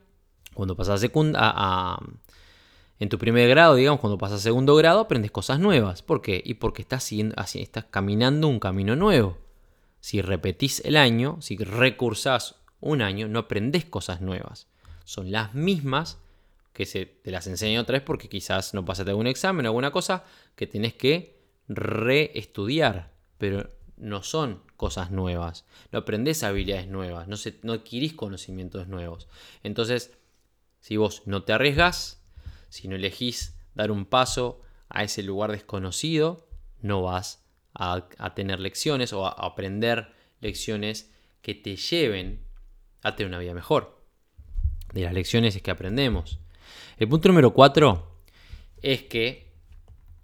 cuando 0.54 0.76
pasas 0.76 1.04
a, 1.34 1.98
en 2.98 3.08
tu 3.08 3.18
primer 3.18 3.48
grado, 3.48 3.74
digamos, 3.74 4.00
cuando 4.00 4.18
pasas 4.18 4.40
a 4.40 4.42
segundo 4.42 4.74
grado, 4.76 5.00
aprendes 5.00 5.30
cosas 5.30 5.58
nuevas. 5.60 6.02
¿Por 6.02 6.22
qué? 6.22 6.42
Y 6.44 6.54
porque 6.54 6.82
estás, 6.82 7.10
estás 7.12 7.84
caminando 7.84 8.48
un 8.48 8.58
camino 8.58 8.96
nuevo. 8.96 9.38
Si 10.00 10.22
repetís 10.22 10.84
el 10.84 10.96
año, 10.96 11.38
si 11.40 11.56
recursás 11.56 12.56
un 12.80 13.02
año, 13.02 13.28
no 13.28 13.40
aprendes 13.40 13.84
cosas 13.84 14.20
nuevas. 14.20 14.68
Son 15.04 15.30
las 15.30 15.54
mismas 15.54 16.18
que 16.76 16.84
se, 16.84 17.06
te 17.06 17.30
las 17.30 17.46
enseño 17.46 17.80
otra 17.80 17.94
vez 17.94 18.02
porque 18.02 18.28
quizás 18.28 18.74
no 18.74 18.84
pasaste 18.84 19.10
algún 19.10 19.26
examen 19.26 19.64
o 19.64 19.70
alguna 19.70 19.92
cosa 19.92 20.24
que 20.56 20.66
tenés 20.66 20.92
que 20.92 21.40
reestudiar, 21.68 23.14
pero 23.38 23.70
no 23.96 24.22
son 24.22 24.62
cosas 24.76 25.10
nuevas, 25.10 25.64
no 25.90 26.00
aprendes 26.00 26.42
habilidades 26.42 26.86
nuevas, 26.86 27.28
no, 27.28 27.36
no 27.62 27.72
adquirís 27.72 28.12
conocimientos 28.12 28.88
nuevos. 28.88 29.26
Entonces, 29.62 30.18
si 30.80 30.98
vos 30.98 31.22
no 31.24 31.44
te 31.44 31.54
arriesgas, 31.54 32.22
si 32.68 32.88
no 32.88 32.96
elegís 32.96 33.56
dar 33.74 33.90
un 33.90 34.04
paso 34.04 34.60
a 34.90 35.02
ese 35.02 35.22
lugar 35.22 35.52
desconocido, 35.52 36.46
no 36.82 37.00
vas 37.00 37.42
a, 37.72 38.06
tener 38.34 38.60
lecciones 38.60 39.14
o 39.14 39.26
a 39.26 39.30
aprender 39.30 40.12
lecciones 40.42 41.10
que 41.40 41.54
te 41.54 41.76
lleven 41.76 42.44
a 43.00 43.16
tener 43.16 43.28
una 43.30 43.38
vida 43.38 43.54
mejor. 43.54 44.04
De 44.92 45.04
las 45.04 45.14
lecciones 45.14 45.56
es 45.56 45.62
que 45.62 45.70
aprendemos. 45.70 46.38
El 46.98 47.08
punto 47.08 47.28
número 47.28 47.52
cuatro 47.52 48.20
es 48.82 49.02
que 49.02 49.52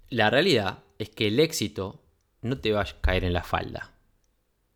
la 0.09 0.29
realidad 0.29 0.79
es 0.99 1.09
que 1.09 1.27
el 1.27 1.39
éxito 1.39 2.01
no 2.41 2.57
te 2.57 2.71
va 2.71 2.81
a 2.81 2.87
caer 3.01 3.23
en 3.23 3.33
la 3.33 3.43
falda. 3.43 3.91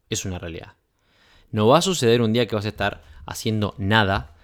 Es 0.09 0.25
una 0.25 0.39
realidad. 0.39 0.73
No 1.51 1.67
va 1.67 1.79
a 1.79 1.81
suceder 1.81 2.21
un 2.21 2.33
día 2.33 2.47
que 2.47 2.55
vas 2.55 2.65
a 2.65 2.69
estar 2.69 3.03
haciendo 3.25 3.75
nada, 3.77 4.35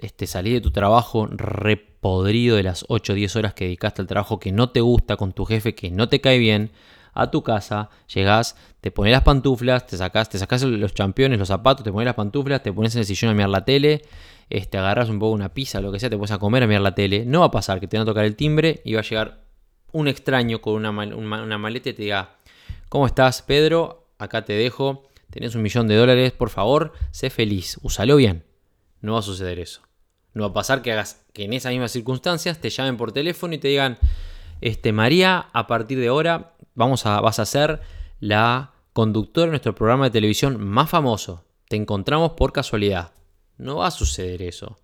este, 0.00 0.26
salir 0.26 0.54
de 0.54 0.60
tu 0.60 0.70
trabajo 0.70 1.26
repodrido 1.26 2.56
de 2.56 2.62
las 2.62 2.84
8 2.88 3.12
o 3.12 3.16
10 3.16 3.36
horas 3.36 3.54
que 3.54 3.64
dedicaste 3.64 4.02
al 4.02 4.08
trabajo 4.08 4.38
que 4.38 4.52
no 4.52 4.70
te 4.70 4.80
gusta, 4.80 5.16
con 5.16 5.32
tu 5.32 5.44
jefe 5.44 5.74
que 5.74 5.90
no 5.90 6.08
te 6.08 6.20
cae 6.20 6.38
bien, 6.38 6.70
a 7.14 7.30
tu 7.30 7.42
casa, 7.42 7.90
llegás, 8.14 8.56
te 8.80 8.90
pones 8.92 9.12
las 9.12 9.22
pantuflas, 9.22 9.86
te 9.86 9.96
sacás, 9.96 10.28
te 10.28 10.38
sacás 10.38 10.62
los 10.62 10.94
championes, 10.94 11.38
los 11.38 11.48
zapatos, 11.48 11.82
te 11.82 11.90
pones 11.90 12.06
las 12.06 12.14
pantuflas, 12.14 12.62
te 12.62 12.72
pones 12.72 12.94
en 12.94 13.00
el 13.00 13.06
sillón 13.06 13.32
a 13.32 13.34
mirar 13.34 13.50
la 13.50 13.64
tele, 13.64 14.02
este, 14.50 14.78
agarras 14.78 15.08
un 15.08 15.18
poco 15.18 15.32
una 15.32 15.52
pizza, 15.52 15.80
lo 15.80 15.92
que 15.92 16.00
sea, 16.00 16.10
te 16.10 16.16
pones 16.16 16.30
a 16.30 16.38
comer 16.38 16.62
a 16.62 16.66
mirar 16.66 16.82
la 16.82 16.94
tele. 16.94 17.24
No 17.24 17.40
va 17.40 17.46
a 17.46 17.50
pasar 17.50 17.80
que 17.80 17.86
te 17.86 17.96
van 17.96 18.02
a 18.02 18.10
tocar 18.10 18.24
el 18.24 18.36
timbre 18.36 18.80
y 18.84 18.94
va 18.94 19.00
a 19.00 19.02
llegar 19.04 19.44
un 19.92 20.08
extraño 20.08 20.60
con 20.60 20.74
una, 20.74 20.90
una 20.90 21.58
maleta 21.58 21.90
y 21.90 21.92
te 21.94 22.02
diga, 22.02 22.36
¿cómo 22.88 23.06
estás, 23.06 23.42
Pedro? 23.42 24.08
Acá 24.18 24.44
te 24.44 24.54
dejo, 24.54 25.08
tenés 25.30 25.54
un 25.54 25.62
millón 25.62 25.88
de 25.88 25.96
dólares, 25.96 26.32
por 26.32 26.50
favor, 26.50 26.92
sé 27.10 27.30
feliz, 27.30 27.78
úsalo 27.82 28.16
bien. 28.16 28.44
No 29.00 29.14
va 29.14 29.20
a 29.20 29.22
suceder 29.22 29.58
eso. 29.58 29.82
No 30.34 30.42
va 30.42 30.50
a 30.50 30.52
pasar 30.52 30.82
que 30.82 30.92
hagas 30.92 31.24
que 31.32 31.44
en 31.44 31.52
esas 31.52 31.72
mismas 31.72 31.92
circunstancias 31.92 32.60
te 32.60 32.70
llamen 32.70 32.96
por 32.96 33.12
teléfono 33.12 33.54
y 33.54 33.58
te 33.58 33.68
digan, 33.68 33.98
este, 34.60 34.92
María, 34.92 35.48
a 35.52 35.66
partir 35.66 35.98
de 35.98 36.08
ahora 36.08 36.54
vamos 36.74 37.06
a, 37.06 37.20
vas 37.20 37.38
a 37.38 37.46
ser 37.46 37.80
la 38.20 38.72
conductora 38.92 39.46
de 39.46 39.50
nuestro 39.50 39.74
programa 39.74 40.06
de 40.06 40.10
televisión 40.10 40.60
más 40.60 40.90
famoso. 40.90 41.44
Te 41.68 41.76
encontramos 41.76 42.32
por 42.32 42.52
casualidad. 42.52 43.12
No 43.58 43.76
va 43.76 43.88
a 43.88 43.90
suceder 43.90 44.42
eso. 44.42 44.80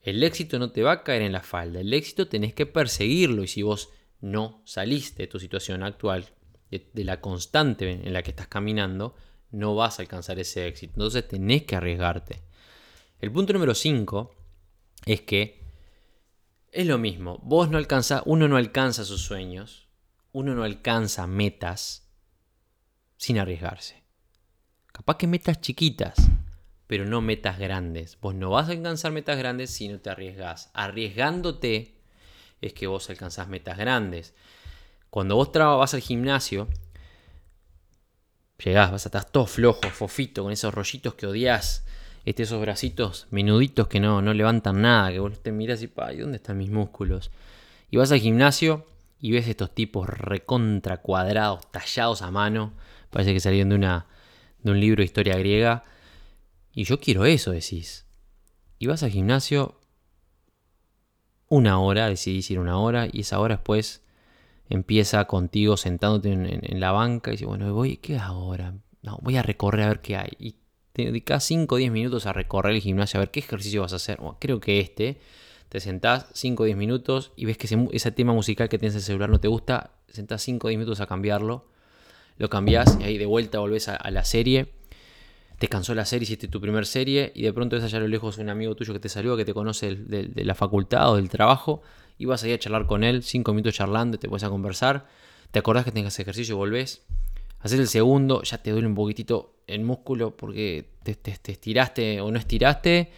El 0.00 0.22
éxito 0.22 0.58
no 0.58 0.70
te 0.70 0.82
va 0.82 0.92
a 0.92 1.04
caer 1.04 1.22
en 1.22 1.32
la 1.32 1.42
falda. 1.42 1.80
El 1.80 1.92
éxito 1.92 2.28
tenés 2.28 2.54
que 2.54 2.66
perseguirlo. 2.66 3.42
Y 3.42 3.48
si 3.48 3.62
vos 3.62 3.90
no 4.20 4.62
saliste 4.64 5.24
de 5.24 5.26
tu 5.28 5.38
situación 5.38 5.82
actual, 5.82 6.26
de, 6.70 7.04
la 7.04 7.20
constante 7.20 7.90
en 7.90 8.12
la 8.12 8.22
que 8.22 8.30
estás 8.30 8.48
caminando, 8.48 9.14
no 9.50 9.74
vas 9.74 9.98
a 9.98 10.02
alcanzar 10.02 10.38
ese 10.38 10.66
éxito. 10.66 10.94
Entonces 10.94 11.28
tenés 11.28 11.64
que 11.64 11.76
arriesgarte. 11.76 12.42
El 13.20 13.30
punto 13.30 13.52
número 13.52 13.74
5 13.74 14.34
es 15.06 15.20
que 15.22 15.62
es 16.72 16.86
lo 16.86 16.98
mismo. 16.98 17.38
Vos 17.42 17.68
no 17.70 17.78
alcanza, 17.78 18.22
uno 18.24 18.48
no 18.48 18.56
alcanza 18.56 19.04
sus 19.04 19.22
sueños, 19.22 19.88
uno 20.32 20.54
no 20.54 20.64
alcanza 20.64 21.26
metas 21.26 22.10
sin 23.16 23.38
arriesgarse. 23.38 24.02
Capaz 24.90 25.18
que 25.18 25.26
metas 25.26 25.60
chiquitas, 25.60 26.16
pero 26.92 27.06
no 27.06 27.22
metas 27.22 27.58
grandes. 27.58 28.18
Vos 28.20 28.34
no 28.34 28.50
vas 28.50 28.68
a 28.68 28.72
alcanzar 28.72 29.12
metas 29.12 29.38
grandes 29.38 29.70
si 29.70 29.88
no 29.88 29.98
te 29.98 30.10
arriesgas. 30.10 30.70
Arriesgándote 30.74 31.94
es 32.60 32.74
que 32.74 32.86
vos 32.86 33.08
alcanzás 33.08 33.48
metas 33.48 33.78
grandes. 33.78 34.34
Cuando 35.08 35.36
vos 35.36 35.50
vas 35.54 35.94
al 35.94 36.02
gimnasio, 36.02 36.68
llegás, 38.62 38.92
vas 38.92 39.06
a 39.06 39.08
estar 39.08 39.24
todo 39.24 39.46
flojo, 39.46 39.80
fofito, 39.88 40.42
con 40.42 40.52
esos 40.52 40.74
rollitos 40.74 41.14
que 41.14 41.26
odias 41.26 41.86
este, 42.26 42.42
esos 42.42 42.60
bracitos 42.60 43.26
menuditos 43.30 43.88
que 43.88 43.98
no, 43.98 44.20
no 44.20 44.34
levantan 44.34 44.82
nada, 44.82 45.10
que 45.12 45.18
vos 45.18 45.42
te 45.42 45.50
miras 45.50 45.82
y, 45.82 45.86
pa, 45.86 46.12
¿dónde 46.12 46.36
están 46.36 46.58
mis 46.58 46.68
músculos? 46.68 47.30
Y 47.90 47.96
vas 47.96 48.12
al 48.12 48.20
gimnasio 48.20 48.84
y 49.18 49.32
ves 49.32 49.48
estos 49.48 49.74
tipos 49.74 50.10
recontra 50.10 50.98
cuadrados, 50.98 51.70
tallados 51.70 52.20
a 52.20 52.30
mano, 52.30 52.74
parece 53.08 53.32
que 53.32 53.40
salieron 53.40 53.70
de, 53.70 53.76
una, 53.76 54.08
de 54.62 54.72
un 54.72 54.78
libro 54.78 55.00
de 55.00 55.06
historia 55.06 55.38
griega, 55.38 55.84
y 56.72 56.84
yo 56.84 57.00
quiero 57.00 57.24
eso, 57.24 57.52
decís. 57.52 58.06
Y 58.78 58.86
vas 58.86 59.02
al 59.02 59.10
gimnasio 59.10 59.80
una 61.48 61.78
hora, 61.78 62.08
decidís 62.08 62.50
ir 62.50 62.58
una 62.58 62.78
hora, 62.78 63.08
y 63.12 63.20
esa 63.20 63.38
hora 63.38 63.56
después 63.56 64.02
empieza 64.68 65.26
contigo 65.26 65.76
sentándote 65.76 66.32
en, 66.32 66.80
la 66.80 66.92
banca 66.92 67.30
y 67.30 67.32
dices, 67.32 67.46
bueno, 67.46 67.72
voy, 67.74 67.98
¿qué 67.98 68.16
ahora? 68.16 68.74
No, 69.02 69.18
voy 69.20 69.36
a 69.36 69.42
recorrer 69.42 69.84
a 69.84 69.88
ver 69.88 70.00
qué 70.00 70.16
hay. 70.16 70.30
Y 70.38 70.56
te 70.92 71.06
dedicas 71.06 71.44
5 71.44 71.74
o 71.74 71.78
10 71.78 71.92
minutos 71.92 72.26
a 72.26 72.32
recorrer 72.32 72.74
el 72.74 72.80
gimnasio, 72.80 73.18
a 73.18 73.22
ver 73.22 73.30
qué 73.30 73.40
ejercicio 73.40 73.82
vas 73.82 73.92
a 73.92 73.96
hacer. 73.96 74.18
creo 74.38 74.60
que 74.60 74.80
este. 74.80 75.20
Te 75.68 75.80
sentás 75.80 76.26
5 76.34 76.62
o 76.62 76.66
10 76.66 76.76
minutos 76.76 77.32
y 77.34 77.46
ves 77.46 77.56
que 77.56 77.66
ese, 77.66 78.12
tema 78.12 78.34
musical 78.34 78.68
que 78.68 78.78
tienes 78.78 78.94
en 78.94 78.98
el 78.98 79.04
celular 79.04 79.30
no 79.30 79.40
te 79.40 79.48
gusta. 79.48 79.92
Sentás 80.08 80.42
5 80.42 80.66
o 80.66 80.68
10 80.68 80.78
minutos 80.78 81.00
a 81.00 81.06
cambiarlo. 81.06 81.66
Lo 82.36 82.50
cambias 82.50 82.98
y 83.00 83.04
ahí 83.04 83.16
de 83.16 83.24
vuelta 83.24 83.58
volvés 83.58 83.88
a, 83.88 84.10
la 84.10 84.24
serie. 84.24 84.72
Te 85.62 85.68
cansó 85.68 85.94
la 85.94 86.04
serie, 86.04 86.24
hiciste 86.24 86.48
tu 86.48 86.60
primer 86.60 86.86
serie 86.86 87.30
y 87.36 87.42
de 87.42 87.52
pronto 87.52 87.76
ves 87.76 87.84
allá 87.84 87.98
a 87.98 88.00
lo 88.00 88.08
lejos 88.08 88.36
un 88.36 88.48
amigo 88.48 88.74
tuyo 88.74 88.92
que 88.94 88.98
te 88.98 89.08
salió, 89.08 89.36
que 89.36 89.44
te 89.44 89.54
conoce 89.54 89.94
de, 89.94 90.44
la 90.44 90.56
facultad 90.56 91.12
o 91.12 91.14
del 91.14 91.28
trabajo 91.28 91.82
y 92.18 92.24
vas 92.24 92.42
ahí 92.42 92.52
a 92.52 92.58
charlar 92.58 92.88
con 92.88 93.04
él, 93.04 93.22
5 93.22 93.52
minutos 93.52 93.74
charlando, 93.74 94.18
te 94.18 94.28
puedes 94.28 94.42
a 94.42 94.48
conversar. 94.48 95.06
Te 95.52 95.60
acordás 95.60 95.84
que 95.84 95.92
tengas 95.92 96.18
ejercicio 96.18 96.56
y 96.56 96.58
volvés. 96.58 97.04
Haces 97.60 97.78
el 97.78 97.86
segundo, 97.86 98.42
ya 98.42 98.58
te 98.58 98.72
duele 98.72 98.88
un 98.88 98.96
poquitito 98.96 99.54
el 99.68 99.84
músculo 99.84 100.36
porque 100.36 100.96
te, 101.04 101.16
estiraste 101.52 102.20
o 102.20 102.32
no 102.32 102.40
estiraste. 102.40 103.12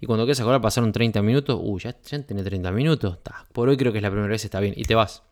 Y 0.00 0.06
cuando 0.06 0.24
quieres 0.24 0.40
acordar 0.40 0.60
pasaron 0.60 0.90
30 0.90 1.22
minutos, 1.22 1.60
uy, 1.62 1.80
ya, 1.80 1.96
ya 2.02 2.20
tenés 2.24 2.44
30 2.44 2.72
minutos. 2.72 3.18
por 3.52 3.68
hoy 3.68 3.76
creo 3.76 3.92
que 3.92 3.98
es 3.98 4.02
la 4.02 4.10
primera 4.10 4.32
vez, 4.32 4.44
está 4.44 4.58
bien. 4.58 4.74
Y 4.76 4.82
te 4.82 4.96
vas. 4.96 5.22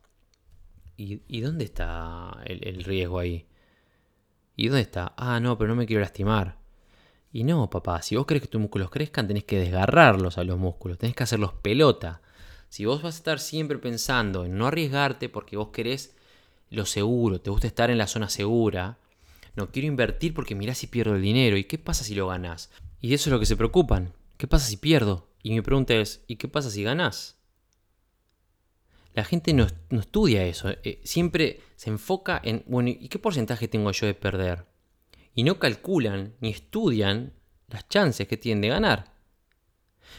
¿Y, 0.96 1.40
dónde 1.40 1.64
está 1.64 2.40
el, 2.44 2.84
riesgo 2.84 3.18
ahí? 3.18 3.46
¿Y 4.62 4.68
dónde 4.68 4.82
está? 4.82 5.12
Ah, 5.16 5.40
no, 5.40 5.58
pero 5.58 5.70
no 5.70 5.74
me 5.74 5.86
quiero 5.86 6.02
lastimar. 6.02 6.56
Y 7.32 7.42
no, 7.42 7.68
papá, 7.68 8.00
si 8.00 8.14
vos 8.14 8.26
querés 8.26 8.44
que 8.44 8.48
tus 8.48 8.60
músculos 8.60 8.90
crezcan, 8.90 9.26
tenés 9.26 9.42
que 9.42 9.58
desgarrarlos 9.58 10.38
a 10.38 10.44
los 10.44 10.56
músculos, 10.56 10.98
tenés 10.98 11.16
que 11.16 11.24
hacerlos 11.24 11.52
pelota. 11.52 12.22
Si 12.68 12.84
vos 12.84 13.02
vas 13.02 13.16
a 13.16 13.18
estar 13.18 13.40
siempre 13.40 13.78
pensando 13.78 14.44
en 14.44 14.56
no 14.56 14.68
arriesgarte 14.68 15.28
porque 15.28 15.56
vos 15.56 15.70
querés 15.72 16.14
lo 16.70 16.86
seguro, 16.86 17.40
te 17.40 17.50
gusta 17.50 17.66
estar 17.66 17.90
en 17.90 17.98
la 17.98 18.06
zona 18.06 18.28
segura, 18.28 18.98
no 19.56 19.72
quiero 19.72 19.88
invertir 19.88 20.32
porque 20.32 20.54
mirá 20.54 20.76
si 20.76 20.86
pierdo 20.86 21.16
el 21.16 21.22
dinero. 21.22 21.56
¿Y 21.56 21.64
qué 21.64 21.78
pasa 21.78 22.04
si 22.04 22.14
lo 22.14 22.28
ganás? 22.28 22.70
Y 23.00 23.14
eso 23.14 23.30
es 23.30 23.32
lo 23.32 23.40
que 23.40 23.46
se 23.46 23.56
preocupan. 23.56 24.12
¿Qué 24.36 24.46
pasa 24.46 24.68
si 24.68 24.76
pierdo? 24.76 25.26
Y 25.42 25.50
mi 25.50 25.60
pregunta 25.60 25.94
es, 25.94 26.22
¿y 26.28 26.36
qué 26.36 26.46
pasa 26.46 26.70
si 26.70 26.84
ganás? 26.84 27.36
La 29.14 29.24
gente 29.24 29.52
no, 29.52 29.66
estudia 29.90 30.44
eso. 30.44 30.70
Eh, 30.82 31.00
siempre 31.04 31.60
se 31.76 31.90
enfoca 31.90 32.40
en, 32.42 32.64
bueno, 32.66 32.88
¿y 32.88 33.08
qué 33.08 33.18
porcentaje 33.18 33.68
tengo 33.68 33.90
yo 33.92 34.06
de 34.06 34.14
perder? 34.14 34.64
Y 35.34 35.44
no 35.44 35.58
calculan 35.58 36.34
ni 36.40 36.50
estudian 36.50 37.32
las 37.68 37.88
chances 37.88 38.26
que 38.26 38.36
tienen 38.36 38.62
de 38.62 38.68
ganar. 38.68 39.12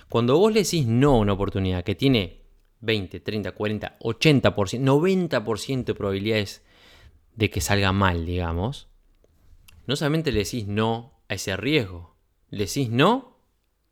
Cuando 0.10 0.38
vos 0.38 0.54
le 0.54 0.64
decís 0.64 0.86
no 0.86 1.16
a 1.16 1.20
una 1.20 1.34
oportunidad 1.34 1.84
que 1.84 1.96
tiene 1.96 2.42
20, 2.82 3.20
30, 3.20 3.52
40, 3.52 4.00
80%, 4.00 4.80
90% 4.80 5.84
de 5.86 5.96
probabilidades 5.96 6.64
de 7.36 7.50
que 7.50 7.62
salga 7.62 7.92
mal, 7.92 8.26
digamos, 8.26 8.88
no 9.88 9.96
solamente 9.96 10.32
le 10.32 10.40
decís 10.40 10.68
no 10.68 11.14
a 11.30 11.36
ese 11.36 11.56
riesgo, 11.58 12.16
le 12.50 12.66
decís 12.66 12.90
no 12.90 13.38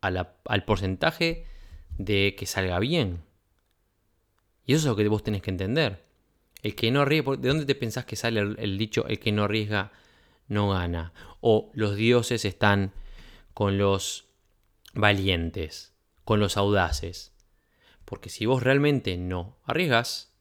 al 0.00 0.64
porcentaje 0.64 1.46
de 1.98 2.34
que 2.36 2.46
salga 2.46 2.78
bien. 2.78 3.22
Y 4.64 4.74
eso 4.74 4.80
es 4.80 4.86
lo 4.86 4.96
que 4.96 5.08
vos 5.08 5.22
tenés 5.22 5.42
que 5.42 5.50
entender. 5.50 6.04
El 6.62 6.74
que 6.74 6.90
no 6.90 7.02
arriesga, 7.02 7.36
¿de 7.36 7.48
dónde 7.48 7.66
te 7.66 7.74
pensás 7.74 8.04
que 8.04 8.16
sale 8.16 8.40
el, 8.40 8.78
dicho 8.78 9.06
el 9.06 9.18
que 9.18 9.32
no 9.32 9.44
arriesga 9.44 9.92
no 10.46 10.70
gana? 10.70 11.12
O 11.40 11.70
los 11.74 11.96
dioses 11.96 12.44
están 12.44 12.92
con 13.54 13.78
los 13.78 14.26
valientes, 14.94 15.92
con 16.24 16.38
los 16.38 16.56
audaces. 16.56 17.32
Porque 18.04 18.28
si 18.28 18.46
vos 18.46 18.62
realmente 18.62 19.16
no 19.16 19.56
arriesgas, 19.64 20.32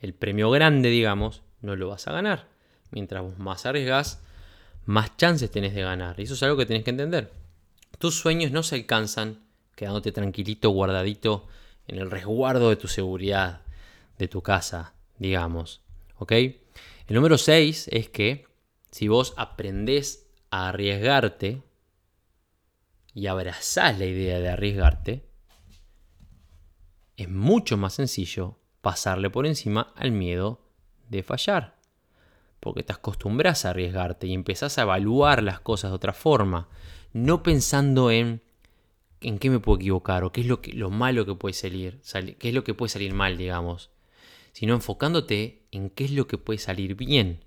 el 0.00 0.14
premio 0.14 0.50
grande, 0.50 0.88
digamos, 0.88 1.42
no 1.60 1.76
lo 1.76 1.88
vas 1.88 2.06
a 2.08 2.12
ganar. 2.12 2.48
Mientras 2.90 3.22
vos 3.22 3.38
más 3.38 3.66
arriesgas, 3.66 4.22
más 4.86 5.16
chances 5.16 5.50
tenés 5.50 5.74
de 5.74 5.82
ganar. 5.82 6.18
Y 6.18 6.22
eso 6.22 6.34
es 6.34 6.42
algo 6.42 6.56
que 6.56 6.66
tenés 6.66 6.84
que 6.84 6.90
entender. 6.90 7.32
Tus 7.98 8.14
sueños 8.14 8.52
no 8.52 8.62
se 8.62 8.76
alcanzan 8.76 9.40
quedándote 9.74 10.12
tranquilito, 10.12 10.70
guardadito 10.70 11.48
en 11.88 11.98
el 11.98 12.10
resguardo 12.10 12.70
de 12.70 12.76
tu 12.76 12.88
seguridad, 12.88 13.62
de 14.18 14.28
tu 14.28 14.42
casa, 14.42 14.94
digamos. 15.18 15.82
¿Ok? 16.18 16.32
El 16.32 17.14
número 17.14 17.38
6 17.38 17.88
es 17.92 18.08
que 18.08 18.46
si 18.90 19.08
vos 19.08 19.34
aprendés 19.36 20.26
a 20.50 20.68
arriesgarte, 20.68 21.62
y 23.16 23.28
abrazás 23.28 23.98
la 23.98 24.04
idea 24.04 24.40
de 24.40 24.50
arriesgarte, 24.50 25.26
es 27.16 27.30
mucho 27.30 27.78
más 27.78 27.94
sencillo 27.94 28.58
pasarle 28.82 29.30
por 29.30 29.46
encima 29.46 29.94
al 29.96 30.12
miedo 30.12 30.60
de 31.08 31.22
fallar. 31.22 31.78
Porque 32.60 32.82
te 32.82 32.92
acostumbras 32.92 33.64
a 33.64 33.70
arriesgarte 33.70 34.26
y 34.26 34.34
empezás 34.34 34.76
a 34.76 34.82
evaluar 34.82 35.42
las 35.42 35.60
cosas 35.60 35.92
de 35.92 35.94
otra 35.94 36.12
forma, 36.12 36.68
no 37.14 37.42
pensando 37.42 38.10
en 38.10 38.42
en 39.20 39.38
qué 39.38 39.50
me 39.50 39.60
puedo 39.60 39.78
equivocar 39.78 40.24
o 40.24 40.32
qué 40.32 40.42
es 40.42 40.46
lo, 40.46 40.60
que, 40.60 40.72
lo 40.72 40.90
malo 40.90 41.26
que 41.26 41.34
puede 41.34 41.54
salir, 41.54 42.00
qué 42.38 42.48
es 42.48 42.54
lo 42.54 42.64
que 42.64 42.74
puede 42.74 42.90
salir 42.90 43.14
mal, 43.14 43.36
digamos, 43.36 43.90
sino 44.52 44.74
enfocándote 44.74 45.62
en 45.70 45.90
qué 45.90 46.04
es 46.04 46.10
lo 46.12 46.26
que 46.26 46.38
puede 46.38 46.58
salir 46.58 46.94
bien. 46.94 47.44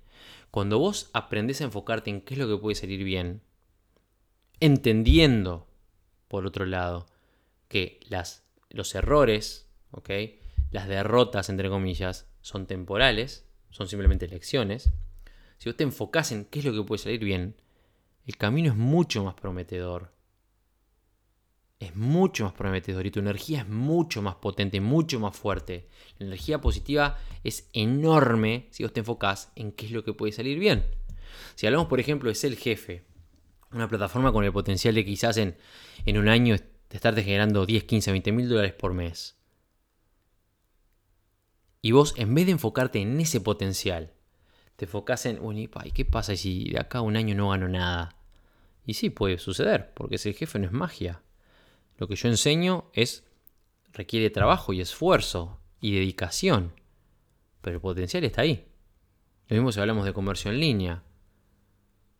Cuando 0.50 0.78
vos 0.78 1.10
aprendes 1.12 1.60
a 1.60 1.64
enfocarte 1.64 2.10
en 2.10 2.22
qué 2.22 2.34
es 2.34 2.38
lo 2.40 2.48
que 2.48 2.60
puede 2.60 2.74
salir 2.74 3.04
bien, 3.04 3.42
entendiendo, 4.58 5.68
por 6.28 6.46
otro 6.46 6.66
lado, 6.66 7.06
que 7.68 8.00
las, 8.08 8.44
los 8.68 8.94
errores, 8.94 9.68
las 10.70 10.88
derrotas, 10.88 11.48
entre 11.48 11.68
comillas, 11.68 12.28
son 12.40 12.66
temporales, 12.66 13.46
son 13.70 13.88
simplemente 13.88 14.26
lecciones, 14.28 14.92
si 15.58 15.68
vos 15.68 15.76
te 15.76 15.84
enfocás 15.84 16.32
en 16.32 16.46
qué 16.46 16.60
es 16.60 16.64
lo 16.64 16.72
que 16.72 16.82
puede 16.82 17.02
salir 17.02 17.20
bien, 17.20 17.54
el 18.26 18.36
camino 18.36 18.70
es 18.70 18.76
mucho 18.76 19.24
más 19.24 19.34
prometedor 19.34 20.12
es 21.80 21.96
mucho 21.96 22.44
más 22.44 22.52
prometedor 22.52 23.06
y 23.06 23.10
tu 23.10 23.20
energía 23.20 23.60
es 23.60 23.68
mucho 23.68 24.20
más 24.20 24.34
potente, 24.36 24.82
mucho 24.82 25.18
más 25.18 25.34
fuerte. 25.34 25.88
La 26.18 26.26
energía 26.26 26.60
positiva 26.60 27.18
es 27.42 27.68
enorme 27.72 28.68
si 28.70 28.82
vos 28.82 28.92
te 28.92 29.00
enfocás 29.00 29.50
en 29.56 29.72
qué 29.72 29.86
es 29.86 29.92
lo 29.92 30.04
que 30.04 30.12
puede 30.12 30.32
salir 30.32 30.58
bien. 30.58 30.84
Si 31.54 31.66
hablamos, 31.66 31.88
por 31.88 31.98
ejemplo, 31.98 32.28
de 32.28 32.34
ser 32.34 32.52
el 32.52 32.58
jefe, 32.58 33.04
una 33.72 33.88
plataforma 33.88 34.30
con 34.30 34.44
el 34.44 34.52
potencial 34.52 34.94
de 34.94 35.06
quizás 35.06 35.38
en, 35.38 35.56
en 36.04 36.18
un 36.18 36.28
año 36.28 36.54
estarte 36.90 37.22
generando 37.22 37.64
10, 37.64 37.84
15, 37.84 38.10
20 38.10 38.32
mil 38.32 38.48
dólares 38.48 38.74
por 38.74 38.92
mes. 38.92 39.38
Y 41.80 41.92
vos, 41.92 42.12
en 42.18 42.34
vez 42.34 42.44
de 42.44 42.52
enfocarte 42.52 43.00
en 43.00 43.18
ese 43.20 43.40
potencial, 43.40 44.12
te 44.76 44.84
enfocás 44.84 45.24
en, 45.24 45.40
uy, 45.40 45.70
¿qué 45.94 46.04
pasa 46.04 46.36
si 46.36 46.64
de 46.64 46.78
acá 46.78 46.98
a 46.98 47.02
un 47.02 47.16
año 47.16 47.34
no 47.34 47.50
gano 47.50 47.68
nada? 47.68 48.16
Y 48.84 48.94
sí, 48.94 49.08
puede 49.08 49.38
suceder, 49.38 49.94
porque 49.94 50.18
ser 50.18 50.34
jefe 50.34 50.58
no 50.58 50.66
es 50.66 50.72
magia. 50.72 51.22
Lo 52.00 52.08
que 52.08 52.16
yo 52.16 52.28
enseño 52.28 52.86
es 52.94 53.24
requiere 53.92 54.30
trabajo 54.30 54.72
y 54.72 54.80
esfuerzo 54.80 55.60
y 55.82 55.94
dedicación, 55.94 56.72
pero 57.60 57.76
el 57.76 57.82
potencial 57.82 58.24
está 58.24 58.40
ahí. 58.40 58.66
Lo 59.48 59.56
mismo 59.56 59.70
si 59.70 59.80
hablamos 59.80 60.06
de 60.06 60.14
comercio 60.14 60.50
en 60.50 60.60
línea. 60.60 61.02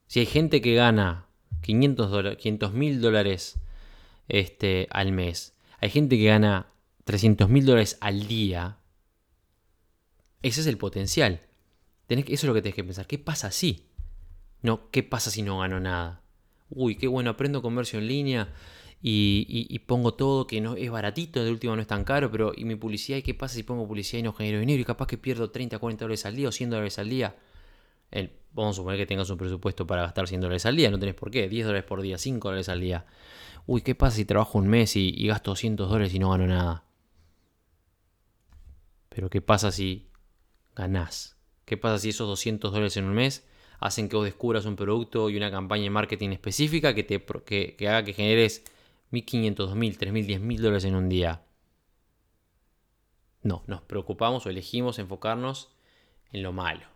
Si 0.07 0.21
hay 0.21 0.27
gente 0.27 0.61
que 0.61 0.75
gana 0.75 1.29
500 1.63 2.73
mil 2.75 3.01
dólares 3.01 3.59
este, 4.29 4.87
al 4.91 5.13
mes, 5.13 5.55
hay 5.79 5.89
gente 5.89 6.19
que 6.19 6.25
gana 6.25 6.75
300 7.05 7.49
mil 7.49 7.65
dólares 7.65 7.97
al 8.03 8.29
día, 8.29 8.81
ese 10.43 10.61
es 10.61 10.67
el 10.67 10.77
potencial. 10.77 11.41
Tenés 12.07 12.27
eso 12.27 12.35
es 12.35 12.45
lo 12.45 12.55
que 12.55 12.61
tenés 12.61 12.75
que 12.75 12.85
pensar. 12.85 13.07
¿Qué 13.07 13.19
pasa 13.19 13.51
si? 13.51 13.87
No, 14.61 14.91
¿qué 14.91 15.03
pasa 15.03 15.31
si 15.31 15.41
no 15.41 15.61
gano 15.61 15.81
nada? 15.81 16.23
Uy, 16.69 16.97
qué 16.97 17.07
bueno, 17.07 17.31
aprendo 17.31 17.63
comercio 17.63 17.99
en 17.99 18.09
línea 18.09 18.53
y, 19.03 19.79
pongo 19.87 20.15
todo 20.15 20.47
que 20.47 20.61
no 20.61 20.77
es 20.77 20.91
baratito, 20.91 21.43
de 21.43 21.51
último 21.51 21.75
no 21.75 21.83
es 21.83 21.89
tan 21.89 22.05
caro, 22.05 22.31
pero 22.31 22.53
¿y 22.55 22.65
mi 22.65 22.77
publicidad? 22.77 23.19
¿Y 23.19 23.23
qué 23.23 23.35
pasa 23.35 23.55
si 23.55 23.63
pongo 23.63 23.87
publicidad 23.89 24.21
y 24.21 24.23
no 24.23 24.33
genero 24.33 24.61
dinero? 24.61 24.81
Y 24.81 24.85
capaz 24.85 25.07
que 25.07 25.17
pierdo 25.17 25.51
30, 25.51 25.79
40 25.79 26.05
dólares 26.05 26.27
al 26.27 26.37
día 26.37 26.49
o 26.49 26.53
100 26.53 26.71
dólares 26.71 26.99
al 26.99 27.09
día. 27.09 27.37
Vamos 28.53 28.77
a 28.77 28.77
suponer 28.79 28.99
que 28.99 29.07
tengas 29.07 29.31
un 29.31 29.39
presupuesto 29.39 29.87
para 29.87 30.03
gastar 30.03 30.27
100 30.27 30.41
dólares 30.41 30.67
al 30.67 30.77
día, 30.77 30.91
no 30.91 30.99
tenés 30.99 31.15
por 31.15 31.31
qué, 31.31 31.49
10 31.49 31.67
dólares 31.67 31.87
por 31.87 32.03
día, 32.03 32.19
5 32.19 32.49
dólares 32.49 32.69
al 32.69 32.81
día. 32.81 33.07
Uy, 33.67 33.83
¿qué 33.83 33.95
pasa 33.95 34.17
si 34.17 34.25
trabajo 34.25 34.59
un 34.59 34.67
mes 34.67 34.97
y, 34.97 35.15
y 35.17 35.29
gasto 35.29 35.53
200 35.53 35.89
dólares 35.89 36.13
y 36.13 36.19
no 36.19 36.31
gano 36.31 36.47
nada? 36.47 36.85
Pero 39.09 39.31
¿qué 39.31 39.41
pasa 39.41 39.71
si 39.71 40.11
ganás? 40.75 41.37
¿Qué 41.65 41.77
pasa 41.77 41.99
si 41.99 42.09
esos 42.09 42.27
200 42.27 42.73
dólares 42.73 42.97
en 42.97 43.05
un 43.05 43.15
mes 43.15 43.47
hacen 43.79 44.09
que 44.09 44.17
vos 44.17 44.25
descubras 44.25 44.67
un 44.67 44.77
producto 44.77 45.31
y 45.31 45.37
una 45.37 45.51
campaña 45.51 45.85
de 45.85 45.91
marketing 45.91 46.31
específica 46.31 46.95
que, 46.95 47.05
te, 47.05 47.25
que 47.25 47.89
haga 47.89 48.05
que 48.05 48.13
generes 48.13 48.65
1.500, 49.13 49.57
2.000, 49.57 49.99
3.000, 49.99 50.41
10.000 50.41 50.59
dólares 50.59 50.85
en 50.85 50.95
un 50.95 51.09
día. 51.09 51.43
No, 53.43 53.65
nos 53.67 53.83
preocupamos 53.83 54.47
o 54.47 54.51
elegimos 54.51 54.99
enfocarnos 54.99 55.71
en 56.33 56.43
lo 56.43 56.53
malo, 56.53 56.87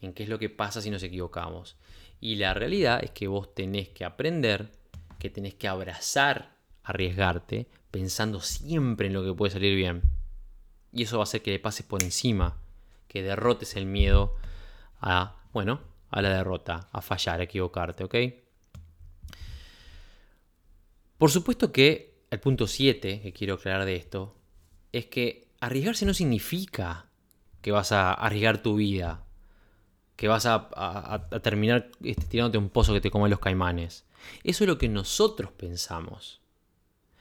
en 0.00 0.12
qué 0.12 0.24
es 0.24 0.28
lo 0.28 0.38
que 0.38 0.50
pasa 0.50 0.80
si 0.80 0.90
nos 0.90 1.02
equivocamos. 1.02 1.76
Y 2.20 2.36
la 2.36 2.54
realidad 2.54 3.02
es 3.02 3.10
que 3.10 3.28
vos 3.28 3.54
tenés 3.54 3.88
que 3.88 4.04
aprender, 4.04 4.70
que 5.18 5.30
tenés 5.30 5.54
que 5.54 5.68
abrazar, 5.68 6.56
arriesgarte, 6.82 7.68
pensando 7.90 8.40
siempre 8.40 9.06
en 9.06 9.14
lo 9.14 9.24
que 9.24 9.34
puede 9.34 9.52
salir 9.52 9.76
bien. 9.76 10.02
Y 10.92 11.04
eso 11.04 11.18
va 11.18 11.22
a 11.22 11.24
hacer 11.24 11.42
que 11.42 11.52
le 11.52 11.58
pases 11.58 11.86
por 11.86 12.02
encima, 12.02 12.58
que 13.08 13.22
derrotes 13.22 13.76
el 13.76 13.86
miedo 13.86 14.36
a, 15.00 15.36
bueno, 15.52 15.80
a 16.10 16.20
la 16.20 16.30
derrota, 16.30 16.88
a 16.92 17.00
fallar, 17.00 17.40
a 17.40 17.44
equivocarte, 17.44 18.04
¿ok? 18.04 18.14
Por 21.22 21.30
supuesto 21.30 21.70
que 21.70 22.16
el 22.32 22.40
punto 22.40 22.66
7 22.66 23.20
que 23.20 23.32
quiero 23.32 23.54
aclarar 23.54 23.84
de 23.84 23.94
esto 23.94 24.34
es 24.90 25.06
que 25.06 25.46
arriesgarse 25.60 26.04
no 26.04 26.14
significa 26.14 27.10
que 27.60 27.70
vas 27.70 27.92
a 27.92 28.12
arriesgar 28.12 28.60
tu 28.60 28.74
vida, 28.74 29.24
que 30.16 30.26
vas 30.26 30.46
a, 30.46 31.28
terminar 31.40 31.92
este, 32.02 32.26
tirándote 32.26 32.58
un 32.58 32.70
pozo 32.70 32.92
que 32.92 33.00
te 33.00 33.12
comen 33.12 33.30
los 33.30 33.38
caimanes. 33.38 34.04
Eso 34.42 34.64
es 34.64 34.68
lo 34.68 34.78
que 34.78 34.88
nosotros 34.88 35.52
pensamos. 35.52 36.40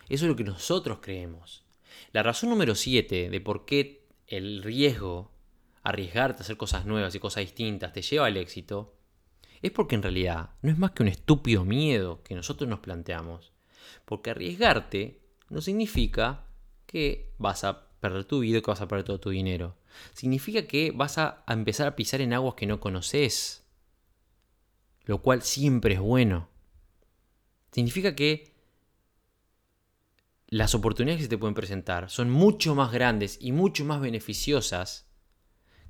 Eso 0.09 0.25
es 0.25 0.29
lo 0.29 0.35
que 0.35 0.45
nosotros 0.45 0.97
creemos. 0.99 1.63
La 2.11 2.23
razón 2.23 2.49
número 2.49 2.73
7 2.73 3.29
de 3.29 3.39
por 3.39 3.65
qué 3.65 4.07
el 4.25 4.63
riesgo, 4.63 5.31
arriesgarte 5.83 6.39
a 6.39 6.43
hacer 6.43 6.57
cosas 6.57 6.87
nuevas 6.87 7.13
y 7.13 7.19
cosas 7.19 7.41
distintas, 7.41 7.93
te 7.93 8.01
lleva 8.01 8.25
al 8.25 8.37
éxito, 8.37 8.95
es 9.61 9.69
porque 9.69 9.93
en 9.93 10.01
realidad 10.01 10.55
no 10.63 10.71
es 10.71 10.79
más 10.79 10.89
que 10.89 11.03
un 11.03 11.09
estúpido 11.09 11.65
miedo 11.65 12.23
que 12.23 12.33
nosotros 12.33 12.67
nos 12.67 12.79
planteamos 12.79 13.51
porque 14.11 14.31
arriesgarte 14.31 15.21
no 15.47 15.61
significa 15.61 16.45
que 16.85 17.33
vas 17.37 17.63
a 17.63 17.87
perder 18.01 18.25
tu 18.25 18.41
vida, 18.41 18.59
que 18.59 18.69
vas 18.69 18.81
a 18.81 18.87
perder 18.89 19.05
todo 19.05 19.21
tu 19.21 19.29
dinero. 19.29 19.77
Significa 20.11 20.67
que 20.67 20.91
vas 20.91 21.17
a 21.17 21.45
empezar 21.47 21.87
a 21.87 21.95
pisar 21.95 22.19
en 22.19 22.33
aguas 22.33 22.55
que 22.55 22.65
no 22.65 22.81
conoces. 22.81 23.65
Lo 25.05 25.21
cual 25.21 25.43
siempre 25.43 25.93
es 25.93 26.01
bueno. 26.01 26.49
Significa 27.71 28.13
que 28.13 28.53
las 30.47 30.75
oportunidades 30.75 31.19
que 31.19 31.23
se 31.23 31.29
te 31.29 31.37
pueden 31.37 31.55
presentar 31.55 32.09
son 32.09 32.29
mucho 32.29 32.75
más 32.75 32.91
grandes 32.91 33.37
y 33.39 33.53
mucho 33.53 33.85
más 33.85 34.01
beneficiosas 34.01 35.09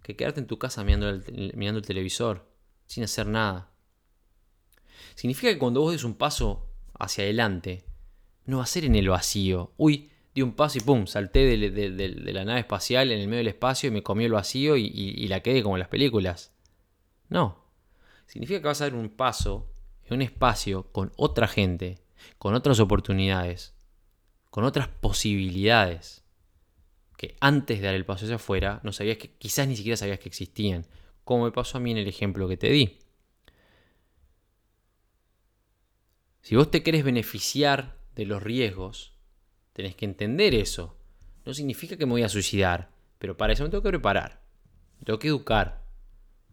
que 0.04 0.16
quedarte 0.16 0.42
en 0.42 0.46
tu 0.46 0.60
casa 0.60 0.84
mirando 0.84 1.10
el, 1.10 1.82
televisor 1.82 2.48
sin 2.86 3.04
hacer 3.04 3.26
nada. 3.26 3.72
Significa 5.16 5.52
que 5.52 5.58
cuando 5.58 5.82
vos 5.82 5.94
des 5.94 6.04
un 6.04 6.14
paso 6.14 6.68
hacia 7.00 7.24
adelante, 7.24 7.90
no 8.46 8.58
va 8.58 8.64
a 8.64 8.68
ser 8.68 8.86
en 8.86 8.96
el 8.96 9.10
vacío. 9.10 9.74
Uy, 9.78 10.10
di 10.34 10.42
un 10.42 10.54
paso 10.54 10.78
y 10.78 10.82
pum, 10.82 11.08
salté 11.08 11.58
de, 11.58 12.34
la 12.34 12.46
nave 12.46 12.62
espacial 12.62 13.12
en 13.12 13.20
el 13.20 13.28
medio 13.28 13.40
del 13.40 13.50
espacio 13.50 13.88
y 13.90 13.92
me 13.92 14.04
comió 14.04 14.26
el 14.26 14.34
vacío 14.34 14.78
y, 14.78 15.28
la 15.28 15.42
quedé 15.42 15.64
como 15.64 15.76
en 15.76 15.80
las 15.80 15.90
películas. 15.90 16.54
No. 17.30 17.66
Significa 18.28 18.62
que 18.62 18.68
vas 18.68 18.82
a 18.82 18.86
dar 18.86 18.96
un 18.96 19.10
paso 19.10 19.74
en 20.06 20.16
un 20.16 20.22
espacio 20.22 20.92
con 20.92 21.12
otra 21.18 21.48
gente, 21.48 22.00
con 22.38 22.54
otras 22.54 22.80
oportunidades, 22.80 23.76
con 24.50 24.64
otras 24.64 24.88
posibilidades 24.88 26.24
que 27.18 27.36
antes 27.40 27.80
de 27.80 27.86
dar 27.86 27.96
el 27.96 28.06
paso 28.06 28.26
hacia 28.26 28.38
afuera 28.38 28.80
no 28.84 28.92
sabías 28.92 29.18
que 29.18 29.32
quizás 29.38 29.68
ni 29.68 29.76
siquiera 29.76 29.96
sabías 29.96 30.20
que 30.20 30.30
existían, 30.30 30.88
como 31.24 31.44
me 31.46 31.52
pasó 31.52 31.78
a 31.78 31.82
mí 31.82 31.92
en 31.92 31.98
el 31.98 32.08
ejemplo 32.08 32.48
que 32.48 32.58
te 32.58 32.70
di. 32.70 32.98
Si 36.42 36.56
vos 36.56 36.72
te 36.72 36.82
querés 36.82 37.04
beneficiar 37.04 38.01
de 38.16 38.26
los 38.26 38.44
riesgos, 38.44 39.14
tenés 39.74 39.96
que 39.96 40.06
entender 40.06 40.54
eso. 40.54 40.98
No 41.46 41.54
significa 41.54 41.98
que 41.98 42.06
me 42.06 42.12
voy 42.12 42.24
a 42.24 42.30
suicidar, 42.30 42.92
pero 43.18 43.38
para 43.38 43.54
eso 43.54 43.64
me 43.64 43.70
tengo 43.70 43.84
que 43.84 43.90
preparar. 43.90 44.42
Me 45.00 45.06
tengo 45.06 45.20
que 45.20 45.28
educar. 45.28 45.84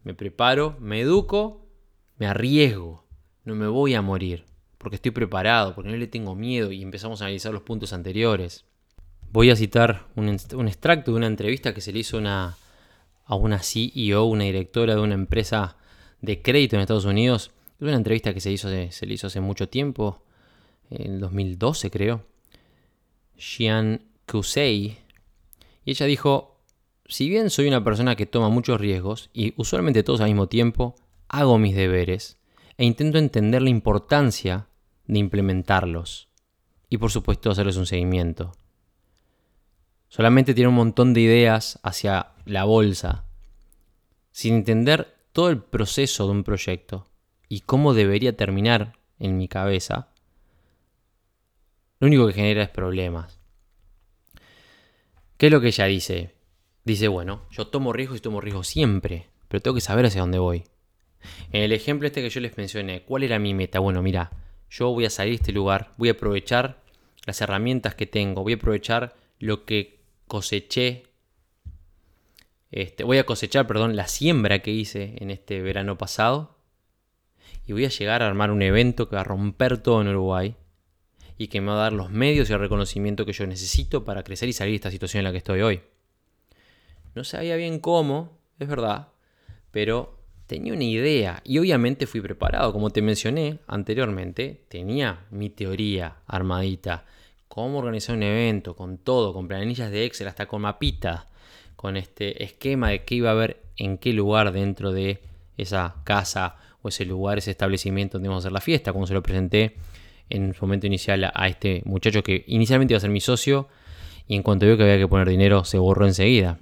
Me 0.04 0.14
preparo, 0.14 0.76
me 0.80 1.00
educo, 1.00 1.66
me 2.16 2.26
arriesgo. 2.26 3.04
No 3.44 3.54
me 3.54 3.66
voy 3.66 3.94
a 3.94 4.02
morir, 4.02 4.44
porque 4.78 4.96
estoy 4.96 5.10
preparado, 5.10 5.74
porque 5.74 5.90
no 5.90 5.96
le 5.96 6.06
tengo 6.06 6.34
miedo 6.34 6.70
y 6.72 6.82
empezamos 6.82 7.20
a 7.20 7.24
analizar 7.24 7.52
los 7.52 7.62
puntos 7.62 7.92
anteriores. 7.92 8.64
Voy 9.30 9.50
a 9.50 9.56
citar 9.56 10.06
un, 10.16 10.28
extracto 10.28 11.10
de 11.10 11.16
una 11.16 11.26
entrevista 11.26 11.74
que 11.74 11.80
se 11.80 11.92
le 11.92 12.00
hizo 12.00 12.18
una, 12.18 12.56
a 13.24 13.34
una 13.34 13.58
CEO, 13.58 14.24
una 14.24 14.44
directora 14.44 14.94
de 14.94 15.00
una 15.00 15.14
empresa 15.14 15.76
de 16.20 16.40
crédito 16.40 16.76
en 16.76 16.82
Estados 16.82 17.04
Unidos. 17.04 17.50
Es 17.76 17.82
una 17.82 17.96
entrevista 17.96 18.32
que 18.32 18.40
se, 18.40 18.50
hizo, 18.50 18.68
se 18.68 19.06
le 19.06 19.14
hizo 19.14 19.26
hace 19.26 19.40
mucho 19.40 19.68
tiempo 19.68 20.22
en 20.90 21.20
2012 21.20 21.90
creo, 21.90 22.26
Xian 23.36 24.02
Kusei, 24.26 24.98
y 25.84 25.90
ella 25.90 26.06
dijo, 26.06 26.60
si 27.06 27.28
bien 27.28 27.50
soy 27.50 27.68
una 27.68 27.82
persona 27.82 28.16
que 28.16 28.26
toma 28.26 28.48
muchos 28.48 28.80
riesgos 28.80 29.30
y 29.32 29.54
usualmente 29.56 30.02
todos 30.02 30.20
al 30.20 30.28
mismo 30.28 30.48
tiempo, 30.48 30.96
hago 31.28 31.58
mis 31.58 31.74
deberes 31.74 32.38
e 32.76 32.84
intento 32.84 33.18
entender 33.18 33.62
la 33.62 33.70
importancia 33.70 34.68
de 35.06 35.18
implementarlos. 35.18 36.28
y 36.90 36.96
por 36.98 37.10
supuesto 37.10 37.50
hacerles 37.50 37.76
un 37.76 37.86
seguimiento. 37.86 38.52
Solamente 40.08 40.54
tiene 40.54 40.68
un 40.68 40.74
montón 40.74 41.12
de 41.12 41.20
ideas 41.20 41.78
hacia 41.82 42.32
la 42.46 42.64
bolsa, 42.64 43.26
sin 44.30 44.54
entender 44.54 45.14
todo 45.32 45.50
el 45.50 45.62
proceso 45.62 46.24
de 46.24 46.32
un 46.32 46.44
proyecto 46.44 47.06
y 47.48 47.60
cómo 47.60 47.92
debería 47.92 48.36
terminar 48.36 48.94
en 49.18 49.36
mi 49.36 49.48
cabeza, 49.48 50.08
lo 52.00 52.06
único 52.06 52.26
que 52.26 52.34
genera 52.34 52.62
es 52.62 52.68
problemas. 52.68 53.38
¿Qué 55.36 55.46
es 55.46 55.52
lo 55.52 55.60
que 55.60 55.68
ella 55.68 55.84
dice? 55.86 56.34
Dice, 56.84 57.08
bueno, 57.08 57.42
yo 57.50 57.68
tomo 57.68 57.92
riesgos 57.92 58.18
y 58.18 58.20
tomo 58.20 58.40
riesgos 58.40 58.66
siempre, 58.66 59.26
pero 59.48 59.60
tengo 59.60 59.74
que 59.74 59.80
saber 59.80 60.06
hacia 60.06 60.20
dónde 60.20 60.38
voy. 60.38 60.64
En 61.52 61.62
el 61.62 61.72
ejemplo 61.72 62.06
este 62.06 62.22
que 62.22 62.30
yo 62.30 62.40
les 62.40 62.56
mencioné, 62.56 63.02
¿cuál 63.02 63.24
era 63.24 63.38
mi 63.38 63.54
meta? 63.54 63.80
Bueno, 63.80 64.02
mira, 64.02 64.30
yo 64.70 64.90
voy 64.90 65.04
a 65.04 65.10
salir 65.10 65.32
de 65.32 65.36
este 65.36 65.52
lugar, 65.52 65.92
voy 65.96 66.08
a 66.08 66.12
aprovechar 66.12 66.82
las 67.26 67.40
herramientas 67.40 67.94
que 67.94 68.06
tengo, 68.06 68.42
voy 68.42 68.54
a 68.54 68.56
aprovechar 68.56 69.14
lo 69.38 69.64
que 69.64 70.00
coseché, 70.26 71.04
este, 72.70 73.04
voy 73.04 73.18
a 73.18 73.26
cosechar, 73.26 73.66
perdón, 73.66 73.96
la 73.96 74.08
siembra 74.08 74.60
que 74.60 74.70
hice 74.70 75.14
en 75.18 75.30
este 75.30 75.62
verano 75.62 75.98
pasado 75.98 76.58
y 77.66 77.72
voy 77.72 77.84
a 77.84 77.90
llegar 77.90 78.22
a 78.22 78.26
armar 78.26 78.50
un 78.50 78.62
evento 78.62 79.08
que 79.08 79.16
va 79.16 79.22
a 79.22 79.24
romper 79.24 79.78
todo 79.78 80.00
en 80.00 80.08
Uruguay 80.08 80.56
y 81.38 81.46
que 81.46 81.60
me 81.60 81.68
va 81.68 81.74
a 81.74 81.82
dar 81.84 81.92
los 81.92 82.10
medios 82.10 82.50
y 82.50 82.52
el 82.52 82.58
reconocimiento 82.58 83.24
que 83.24 83.32
yo 83.32 83.46
necesito 83.46 84.04
para 84.04 84.24
crecer 84.24 84.48
y 84.48 84.52
salir 84.52 84.72
de 84.72 84.76
esta 84.76 84.90
situación 84.90 85.20
en 85.20 85.24
la 85.24 85.30
que 85.30 85.38
estoy 85.38 85.62
hoy. 85.62 85.80
No 87.14 87.22
sabía 87.22 87.56
bien 87.56 87.78
cómo, 87.78 88.36
es 88.58 88.68
verdad, 88.68 89.08
pero 89.70 90.18
tenía 90.48 90.72
una 90.72 90.84
idea 90.84 91.40
y 91.44 91.58
obviamente 91.58 92.06
fui 92.06 92.20
preparado, 92.20 92.72
como 92.72 92.90
te 92.90 93.02
mencioné 93.02 93.60
anteriormente, 93.68 94.64
tenía 94.68 95.26
mi 95.30 95.48
teoría 95.48 96.16
armadita, 96.26 97.06
cómo 97.46 97.78
organizar 97.78 98.16
un 98.16 98.24
evento, 98.24 98.74
con 98.74 98.98
todo, 98.98 99.32
con 99.32 99.46
planillas 99.46 99.92
de 99.92 100.04
Excel, 100.04 100.26
hasta 100.26 100.46
con 100.46 100.62
mapitas, 100.62 101.26
con 101.76 101.96
este 101.96 102.42
esquema 102.42 102.90
de 102.90 103.04
qué 103.04 103.14
iba 103.14 103.30
a 103.30 103.32
haber 103.32 103.62
en 103.76 103.98
qué 103.98 104.12
lugar 104.12 104.50
dentro 104.50 104.90
de 104.90 105.20
esa 105.56 105.96
casa 106.02 106.56
o 106.82 106.88
ese 106.88 107.04
lugar, 107.04 107.38
ese 107.38 107.52
establecimiento 107.52 108.18
donde 108.18 108.26
íbamos 108.26 108.44
a 108.44 108.46
hacer 108.46 108.52
la 108.52 108.60
fiesta, 108.60 108.92
como 108.92 109.06
se 109.06 109.14
lo 109.14 109.22
presenté 109.22 109.76
en 110.30 110.54
su 110.54 110.64
momento 110.64 110.86
inicial 110.86 111.30
a 111.32 111.48
este 111.48 111.82
muchacho 111.84 112.22
que 112.22 112.44
inicialmente 112.46 112.94
iba 112.94 112.98
a 112.98 113.00
ser 113.00 113.10
mi 113.10 113.20
socio 113.20 113.68
y 114.26 114.36
en 114.36 114.42
cuanto 114.42 114.66
vio 114.66 114.76
que 114.76 114.82
había 114.82 114.98
que 114.98 115.08
poner 115.08 115.28
dinero 115.28 115.64
se 115.64 115.78
borró 115.78 116.06
enseguida. 116.06 116.58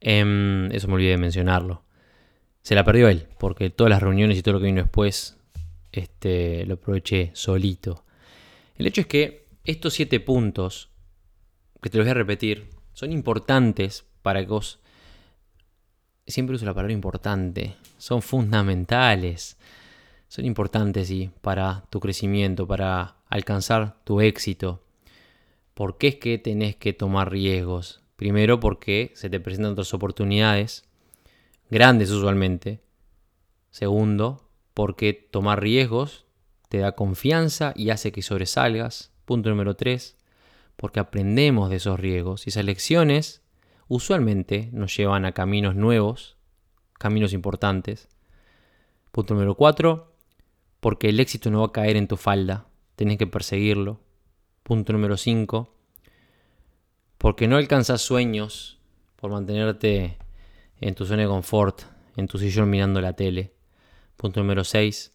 Em, 0.00 0.72
eso 0.72 0.88
me 0.88 0.94
olvidé 0.94 1.10
de 1.10 1.18
mencionarlo. 1.18 1.84
Se 2.62 2.74
la 2.74 2.84
perdió 2.84 3.08
él, 3.08 3.26
porque 3.38 3.70
todas 3.70 3.90
las 3.90 4.02
reuniones 4.02 4.38
y 4.38 4.42
todo 4.42 4.54
lo 4.54 4.60
que 4.60 4.66
vino 4.66 4.82
después 4.82 5.36
este, 5.92 6.64
lo 6.66 6.74
aproveché 6.74 7.30
solito. 7.34 8.04
El 8.76 8.86
hecho 8.86 9.02
es 9.02 9.06
que 9.06 9.46
estos 9.64 9.94
siete 9.94 10.20
puntos, 10.20 10.88
que 11.80 11.90
te 11.90 11.98
los 11.98 12.06
voy 12.06 12.10
a 12.10 12.14
repetir, 12.14 12.70
son 12.94 13.12
importantes 13.12 14.04
para 14.22 14.40
que 14.40 14.46
vos... 14.46 14.80
Siempre 16.26 16.54
uso 16.54 16.64
la 16.64 16.74
palabra 16.74 16.92
importante. 16.92 17.74
Son 17.98 18.22
fundamentales. 18.22 19.58
Son 20.32 20.46
importantes, 20.46 21.12
para 21.42 21.84
tu 21.90 22.00
crecimiento, 22.00 22.66
para 22.66 23.16
alcanzar 23.28 24.02
tu 24.04 24.22
éxito. 24.22 24.82
¿Por 25.74 25.98
qué 25.98 26.08
es 26.08 26.14
que 26.16 26.38
tenés 26.38 26.74
que 26.74 26.94
tomar 26.94 27.30
riesgos? 27.30 28.00
Primero 28.16 28.58
porque 28.58 29.12
se 29.14 29.28
te 29.28 29.40
presentan 29.40 29.72
otras 29.72 29.92
oportunidades, 29.92 30.88
grandes 31.68 32.10
usualmente. 32.10 32.80
Segundo, 33.72 34.48
porque 34.72 35.12
tomar 35.12 35.60
riesgos 35.60 36.24
te 36.70 36.78
da 36.78 36.92
confianza 36.92 37.74
y 37.76 37.90
hace 37.90 38.10
que 38.10 38.22
sobresalgas. 38.22 39.12
Punto 39.26 39.50
número 39.50 39.76
tres, 39.76 40.16
porque 40.76 40.98
aprendemos 40.98 41.68
de 41.68 41.76
esos 41.76 42.00
riesgos 42.00 42.46
y 42.46 42.48
esas 42.48 42.64
lecciones 42.64 43.42
usualmente 43.86 44.70
nos 44.72 44.96
llevan 44.96 45.26
a 45.26 45.32
caminos 45.32 45.74
nuevos, 45.74 46.38
caminos 46.94 47.34
importantes. 47.34 48.08
Punto 49.10 49.34
número 49.34 49.56
cuatro, 49.56 50.11
porque 50.82 51.10
el 51.10 51.20
éxito 51.20 51.48
no 51.48 51.60
va 51.60 51.66
a 51.66 51.72
caer 51.72 51.96
en 51.96 52.08
tu 52.08 52.16
falda, 52.16 52.66
tenés 52.96 53.16
que 53.16 53.28
perseguirlo. 53.28 54.00
Punto 54.64 54.92
número 54.92 55.16
cinco, 55.16 55.76
porque 57.18 57.46
no 57.46 57.56
alcanzas 57.56 58.00
sueños 58.02 58.80
por 59.14 59.30
mantenerte 59.30 60.18
en 60.80 60.96
tu 60.96 61.06
zona 61.06 61.22
de 61.22 61.28
confort, 61.28 61.82
en 62.16 62.26
tu 62.26 62.36
sillón 62.36 62.68
mirando 62.68 63.00
la 63.00 63.12
tele. 63.12 63.52
Punto 64.16 64.40
número 64.40 64.64
6. 64.64 65.12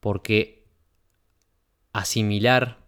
Porque 0.00 0.66
asimilar, 1.92 2.78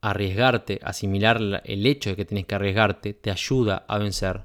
arriesgarte, 0.00 0.80
asimilar 0.82 1.62
el 1.66 1.86
hecho 1.86 2.08
de 2.08 2.16
que 2.16 2.24
tienes 2.24 2.46
que 2.46 2.54
arriesgarte, 2.54 3.12
te 3.12 3.30
ayuda 3.30 3.84
a 3.86 3.98
vencer 3.98 4.44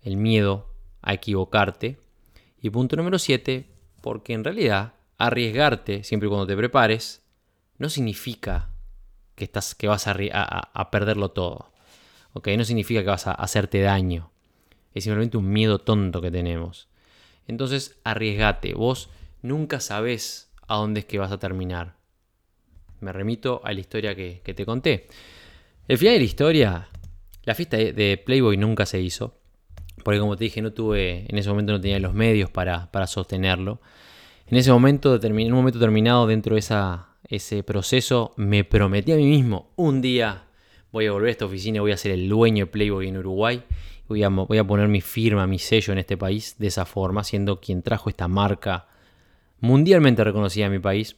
el 0.00 0.16
miedo 0.16 0.70
a 1.02 1.12
equivocarte. 1.12 1.98
Y 2.62 2.70
punto 2.70 2.96
número 2.96 3.18
7. 3.18 3.66
Porque 4.00 4.32
en 4.32 4.44
realidad 4.44 4.94
arriesgarte, 5.26 6.04
siempre 6.04 6.26
y 6.26 6.30
cuando 6.30 6.46
te 6.46 6.56
prepares, 6.56 7.22
no 7.78 7.88
significa 7.88 8.70
que, 9.34 9.44
estás, 9.44 9.74
que 9.74 9.88
vas 9.88 10.06
a 10.06 10.90
perderlo 10.90 11.30
todo. 11.30 11.72
No 12.34 12.64
significa 12.64 13.00
que 13.00 13.10
vas 13.10 13.26
a 13.26 13.32
hacerte 13.32 13.80
daño. 13.80 14.30
Es 14.92 15.04
simplemente 15.04 15.36
un 15.36 15.50
miedo 15.50 15.78
tonto 15.78 16.20
que 16.20 16.30
tenemos. 16.30 16.88
Entonces, 17.46 17.98
arriesgate. 18.04 18.74
Vos 18.74 19.10
nunca 19.42 19.80
sabés 19.80 20.50
a 20.66 20.76
dónde 20.76 21.00
es 21.00 21.06
que 21.06 21.18
vas 21.18 21.32
a 21.32 21.38
terminar. 21.38 21.96
Me 23.00 23.12
remito 23.12 23.60
a 23.64 23.72
la 23.72 23.80
historia 23.80 24.14
que, 24.14 24.40
te 24.44 24.66
conté. 24.66 25.06
El 25.88 25.98
final 25.98 26.14
de 26.14 26.18
la 26.20 26.24
historia, 26.24 26.88
la 27.44 27.54
fiesta 27.54 27.76
de 27.76 28.22
Playboy 28.24 28.56
nunca 28.56 28.86
se 28.86 29.00
hizo. 29.00 29.38
Porque 30.02 30.18
como 30.18 30.36
te 30.36 30.44
dije, 30.44 30.60
no 30.60 30.72
tuve, 30.72 31.26
en 31.28 31.38
ese 31.38 31.48
momento 31.48 31.72
no 31.72 31.80
tenía 31.80 31.98
los 31.98 32.14
medios 32.14 32.50
para, 32.50 33.06
sostenerlo. 33.06 33.80
En 34.46 34.58
ese 34.58 34.70
momento, 34.70 35.18
en 35.22 35.32
un 35.32 35.52
momento 35.52 35.78
terminado 35.78 36.26
dentro 36.26 36.54
de 36.54 36.62
ese 37.28 37.62
proceso, 37.62 38.34
me 38.36 38.64
prometí 38.64 39.12
a 39.12 39.16
mí 39.16 39.24
mismo, 39.24 39.70
un 39.76 40.02
día 40.02 40.44
voy 40.92 41.06
a 41.06 41.12
volver 41.12 41.28
a 41.28 41.32
esta 41.32 41.46
oficina 41.46 41.80
voy 41.80 41.90
a 41.90 41.96
ser 41.96 42.12
el 42.12 42.28
dueño 42.28 42.66
de 42.66 42.70
Playboy 42.70 43.08
en 43.08 43.16
Uruguay. 43.16 43.64
Voy 44.06 44.22
a, 44.22 44.30
poner 44.64 44.86
mi 44.86 45.00
firma, 45.00 45.46
mi 45.46 45.58
sello 45.58 45.92
en 45.92 45.98
este 45.98 46.16
país 46.16 46.56
de 46.58 46.66
esa 46.66 46.84
forma, 46.84 47.24
siendo 47.24 47.58
quien 47.58 47.82
trajo 47.82 48.10
esta 48.10 48.28
marca 48.28 48.86
mundialmente 49.60 50.22
reconocida 50.22 50.66
en 50.66 50.72
mi 50.72 50.78
país. 50.78 51.16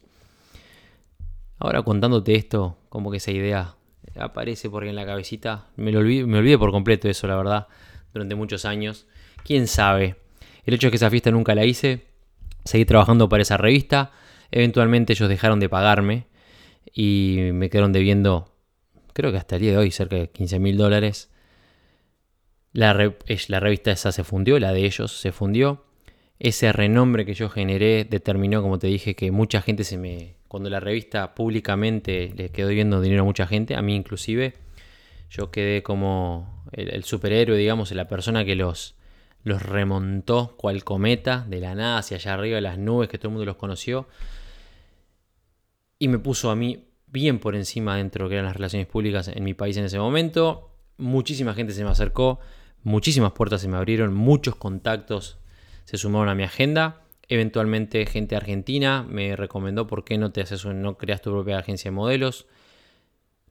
Ahora 1.58 1.82
contándote 1.82 2.36
esto, 2.36 2.78
como 2.88 3.10
que 3.10 3.16
esa 3.16 3.32
idea 3.32 3.74
aparece 4.14 4.70
por 4.70 4.84
ahí 4.84 4.88
en 4.88 4.96
la 4.96 5.04
cabecita. 5.04 5.66
Me, 5.76 5.90
lo 5.90 5.98
olvidé, 5.98 6.26
me 6.26 6.38
olvidé 6.38 6.56
por 6.56 6.70
completo 6.70 7.08
eso, 7.08 7.26
la 7.26 7.36
verdad, 7.36 7.66
durante 8.14 8.36
muchos 8.36 8.64
años. 8.64 9.06
¿Quién 9.44 9.66
sabe? 9.66 10.16
El 10.64 10.74
hecho 10.74 10.86
es 10.86 10.92
que 10.92 10.96
esa 10.96 11.10
fiesta 11.10 11.32
nunca 11.32 11.54
la 11.56 11.64
hice. 11.64 12.06
Seguí 12.66 12.84
trabajando 12.84 13.28
para 13.28 13.42
esa 13.42 13.56
revista. 13.56 14.12
Eventualmente 14.50 15.14
ellos 15.14 15.28
dejaron 15.28 15.58
de 15.58 15.68
pagarme 15.68 16.26
y 16.92 17.50
me 17.52 17.70
quedaron 17.70 17.92
debiendo 17.92 18.56
creo 19.16 19.32
que 19.32 19.38
hasta 19.38 19.56
el 19.56 19.62
día 19.62 19.72
de 19.72 19.78
hoy, 19.78 19.90
cerca 19.90 20.16
de 20.16 20.28
15 20.28 20.58
mil 20.58 20.76
dólares. 20.76 21.30
La, 22.72 22.92
revista 22.92 23.90
esa 23.90 24.12
se 24.12 24.24
fundió, 24.24 24.58
la 24.58 24.74
de 24.74 24.84
ellos 24.84 25.10
se 25.10 25.32
fundió. 25.32 25.86
Ese 26.38 26.70
renombre 26.70 27.24
que 27.24 27.32
yo 27.32 27.48
generé 27.48 28.04
determinó, 28.04 28.60
como 28.60 28.78
te 28.78 28.88
dije, 28.88 29.16
que 29.16 29.30
mucha 29.30 29.62
gente 29.62 29.84
se 29.84 29.96
me... 29.96 30.36
Cuando 30.48 30.68
la 30.68 30.80
revista 30.80 31.34
públicamente 31.34 32.30
le 32.36 32.50
quedó 32.50 32.68
viendo 32.68 33.00
dinero 33.00 33.22
a 33.22 33.24
mucha 33.24 33.46
gente, 33.46 33.74
a 33.74 33.80
mí 33.80 33.96
inclusive, 33.96 34.52
yo 35.30 35.50
quedé 35.50 35.82
como 35.82 36.62
el, 36.72 37.02
superhéroe, 37.04 37.56
digamos, 37.56 37.90
la 37.92 38.08
persona 38.08 38.44
que 38.44 38.54
los, 38.54 38.95
los 39.46 39.62
remontó 39.62 40.56
cual 40.56 40.82
cometa 40.82 41.46
de 41.48 41.60
la 41.60 41.76
nada 41.76 41.98
hacia 41.98 42.16
allá 42.16 42.34
arriba 42.34 42.56
de 42.56 42.62
las 42.62 42.78
nubes, 42.78 43.08
que 43.08 43.16
todo 43.16 43.28
el 43.28 43.34
mundo 43.34 43.44
los 43.44 43.54
conoció. 43.54 44.08
Y 46.00 46.08
me 46.08 46.18
puso 46.18 46.50
a 46.50 46.56
mí 46.56 46.88
bien 47.06 47.38
por 47.38 47.54
encima 47.54 47.94
dentro 47.94 48.18
de 48.18 48.24
lo 48.24 48.28
que 48.28 48.34
eran 48.34 48.46
las 48.46 48.56
relaciones 48.56 48.88
públicas 48.88 49.28
en 49.28 49.44
mi 49.44 49.54
país 49.54 49.76
en 49.76 49.84
ese 49.84 50.00
momento. 50.00 50.72
Muchísima 50.96 51.54
gente 51.54 51.74
se 51.74 51.84
me 51.84 51.90
acercó, 51.90 52.40
muchísimas 52.82 53.30
puertas 53.34 53.60
se 53.60 53.68
me 53.68 53.76
abrieron, 53.76 54.12
muchos 54.14 54.56
contactos 54.56 55.38
se 55.84 55.96
sumaron 55.96 56.28
a 56.28 56.34
mi 56.34 56.42
agenda. 56.42 57.02
Eventualmente 57.28 58.04
gente 58.06 58.34
argentina 58.34 59.06
me 59.08 59.36
recomendó 59.36 59.86
por 59.86 60.02
qué 60.02 60.18
no 60.18 60.32
te 60.32 60.40
haces 60.40 60.64
no 60.64 60.98
creas 60.98 61.22
tu 61.22 61.30
propia 61.30 61.60
agencia 61.60 61.92
de 61.92 61.94
modelos. 61.94 62.48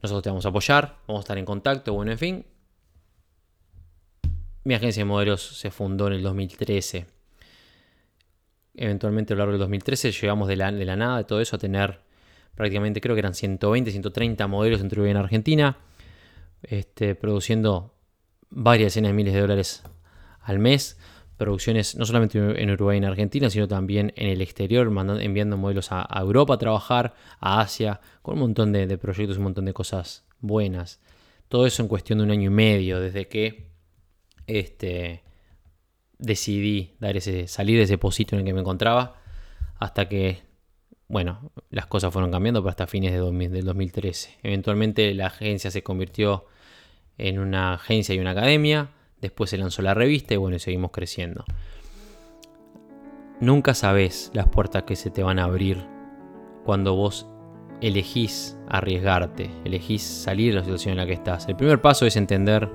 Nosotros 0.02 0.24
te 0.24 0.30
vamos 0.30 0.46
a 0.46 0.50
apoyar, 0.50 0.98
vamos 1.08 1.22
a 1.22 1.24
estar 1.24 1.38
en 1.38 1.46
contacto, 1.46 1.94
bueno, 1.94 2.12
en 2.12 2.18
fin. 2.18 2.46
Mi 4.66 4.74
agencia 4.74 5.02
de 5.02 5.06
modelos 5.06 5.44
se 5.44 5.70
fundó 5.70 6.08
en 6.08 6.14
el 6.14 6.24
2013. 6.24 7.06
Eventualmente 8.74 9.34
a 9.34 9.36
lo 9.36 9.42
largo 9.42 9.52
del 9.52 9.60
2013 9.60 10.12
llegamos 10.12 10.48
de 10.48 10.56
la, 10.56 10.72
de 10.72 10.86
la 10.86 10.96
nada 10.96 11.18
de 11.18 11.24
todo 11.24 11.40
eso 11.40 11.56
a 11.56 11.60
tener 11.60 12.00
prácticamente 12.56 13.00
creo 13.00 13.16
que 13.16 13.20
eran 13.20 13.36
120, 13.36 13.92
130 13.92 14.48
modelos 14.48 14.82
entre 14.82 15.08
en 15.08 15.18
Argentina, 15.18 15.78
este, 16.64 17.14
produciendo 17.14 17.94
varias 18.50 18.88
decenas 18.88 19.10
de 19.10 19.14
miles 19.14 19.36
de 19.36 19.42
dólares 19.42 19.84
al 20.42 20.58
mes 20.58 20.98
producciones 21.38 21.96
no 21.96 22.06
solamente 22.06 22.40
en 22.40 22.72
Uruguay 22.72 22.96
y 22.96 23.00
en 23.00 23.06
Argentina, 23.06 23.52
sino 23.52 23.68
también 23.68 24.14
en 24.16 24.30
el 24.30 24.42
exterior, 24.42 24.92
enviando 25.20 25.58
modelos 25.58 25.92
a, 25.92 26.08
Europa 26.20 26.56
a 26.56 26.58
trabajar, 26.58 27.14
a 27.40 27.62
Asia, 27.62 28.00
con 28.24 28.34
un 28.34 28.40
montón 28.40 28.72
de, 28.72 28.88
de 28.88 28.98
proyectos, 28.98 29.38
un 29.38 29.44
montón 29.44 29.66
de 29.66 29.74
cosas 29.74 30.26
buenas. 30.40 31.02
Todo 31.50 31.68
eso 31.68 31.84
en 31.84 31.88
cuestión 31.88 32.18
de 32.18 32.26
un 32.26 32.32
año 32.32 32.48
y 32.48 32.54
medio, 32.54 33.00
desde 33.00 33.28
que 33.28 33.75
este, 34.48 35.24
decidí 36.18 36.94
dar 37.00 37.18
ese, 37.18 37.48
salir 37.48 37.78
de 37.78 37.84
ese 37.84 37.98
posito 37.98 38.36
en 38.36 38.42
el 38.42 38.46
que 38.46 38.54
me 38.54 38.62
encontraba, 38.62 39.16
hasta 39.80 40.08
que, 40.08 40.42
bueno, 41.08 41.52
las 41.70 41.86
cosas 41.88 42.12
fueron 42.14 42.32
cambiando, 42.32 42.62
pero 42.62 42.70
hasta 42.70 42.88
fines 42.88 43.12
de 43.12 43.50
del 43.50 43.66
2013. 43.66 44.38
Eventualmente 44.44 45.14
la 45.14 45.28
agencia 45.28 45.72
se 45.72 45.84
convirtió 45.84 46.46
en 47.18 47.40
una 47.40 47.74
agencia 47.74 48.16
y 48.16 48.20
una 48.20 48.32
academia, 48.32 48.90
después 49.22 49.50
se 49.50 49.58
lanzó 49.58 49.82
la 49.82 49.94
revista 49.94 50.34
y 50.34 50.38
bueno, 50.38 50.60
seguimos 50.60 50.92
creciendo. 50.92 51.46
Nunca 53.40 53.74
sabes 53.74 54.32
las 54.34 54.48
puertas 54.48 54.84
que 54.84 54.96
se 54.96 55.10
te 55.10 55.24
van 55.24 55.40
a 55.40 55.44
abrir 55.44 55.86
cuando 56.64 56.96
vos 56.96 57.28
elegís 57.82 58.58
arriesgarte, 58.70 59.50
elegís 59.66 60.02
salir 60.02 60.54
de 60.54 60.60
la 60.60 60.64
situación 60.64 60.94
en 60.94 60.98
la 60.98 61.06
que 61.06 61.14
estás. 61.14 61.48
El 61.48 61.56
primer 61.56 61.82
paso 61.82 62.06
es 62.06 62.16
entender 62.16 62.70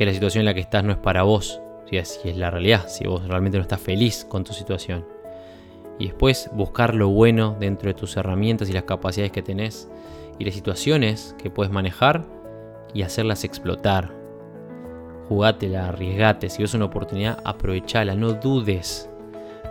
que 0.00 0.06
la 0.06 0.14
situación 0.14 0.40
en 0.40 0.46
la 0.46 0.54
que 0.54 0.60
estás 0.60 0.82
no 0.82 0.92
es 0.92 0.98
para 0.98 1.24
vos, 1.24 1.60
si 1.84 1.98
es, 1.98 2.22
es 2.24 2.34
la 2.38 2.48
realidad, 2.48 2.88
si 2.88 3.06
vos 3.06 3.28
realmente 3.28 3.58
no 3.58 3.62
estás 3.62 3.82
feliz 3.82 4.24
con 4.26 4.44
tu 4.44 4.54
situación. 4.54 5.04
Y 5.98 6.06
después 6.06 6.48
buscar 6.54 6.94
lo 6.94 7.10
bueno 7.10 7.54
dentro 7.60 7.88
de 7.88 7.92
tus 7.92 8.16
herramientas 8.16 8.70
y 8.70 8.72
las 8.72 8.84
capacidades 8.84 9.30
que 9.30 9.42
tenés 9.42 9.90
y 10.38 10.46
las 10.46 10.54
situaciones 10.54 11.36
que 11.36 11.50
puedes 11.50 11.70
manejar 11.70 12.24
y 12.94 13.02
hacerlas 13.02 13.44
explotar. 13.44 14.10
Jugátela, 15.28 15.88
arriesgate, 15.88 16.48
si 16.48 16.62
ves 16.62 16.72
una 16.72 16.86
oportunidad, 16.86 17.38
aprovechala, 17.44 18.14
no 18.14 18.32
dudes, 18.32 19.06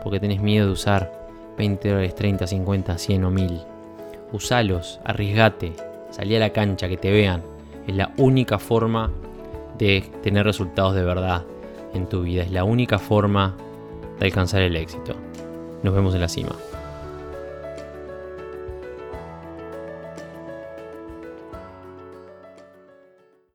porque 0.04 0.20
tenés 0.20 0.42
miedo 0.42 0.68
de 0.68 0.74
usar 0.74 1.12
20 1.58 1.90
dólares, 1.90 2.14
30, 2.14 2.46
50, 2.46 2.98
100 3.00 3.24
o 3.24 3.32
1000 3.32 3.62
usalos, 4.32 5.00
arriesgate, 5.06 5.74
salí 6.12 6.36
a 6.36 6.40
la 6.40 6.52
cancha, 6.52 6.88
que 6.88 6.98
te 6.98 7.10
vean. 7.10 7.42
Es 7.88 7.96
la 7.96 8.12
única 8.18 8.60
forma 8.60 9.12
de 9.80 10.04
tener 10.22 10.46
resultados 10.46 10.94
de 10.94 11.04
verdad 11.04 11.46
en 11.94 12.08
tu 12.08 12.22
vida. 12.22 12.44
Es 12.44 12.52
la 12.52 12.64
única 12.64 13.00
forma 13.00 13.56
de 14.20 14.26
alcanzar 14.26 14.62
el 14.62 14.76
éxito. 14.76 15.16
Nos 15.82 15.96
vemos 15.96 16.14
en 16.14 16.22
la 16.22 16.28
cima. 16.28 16.56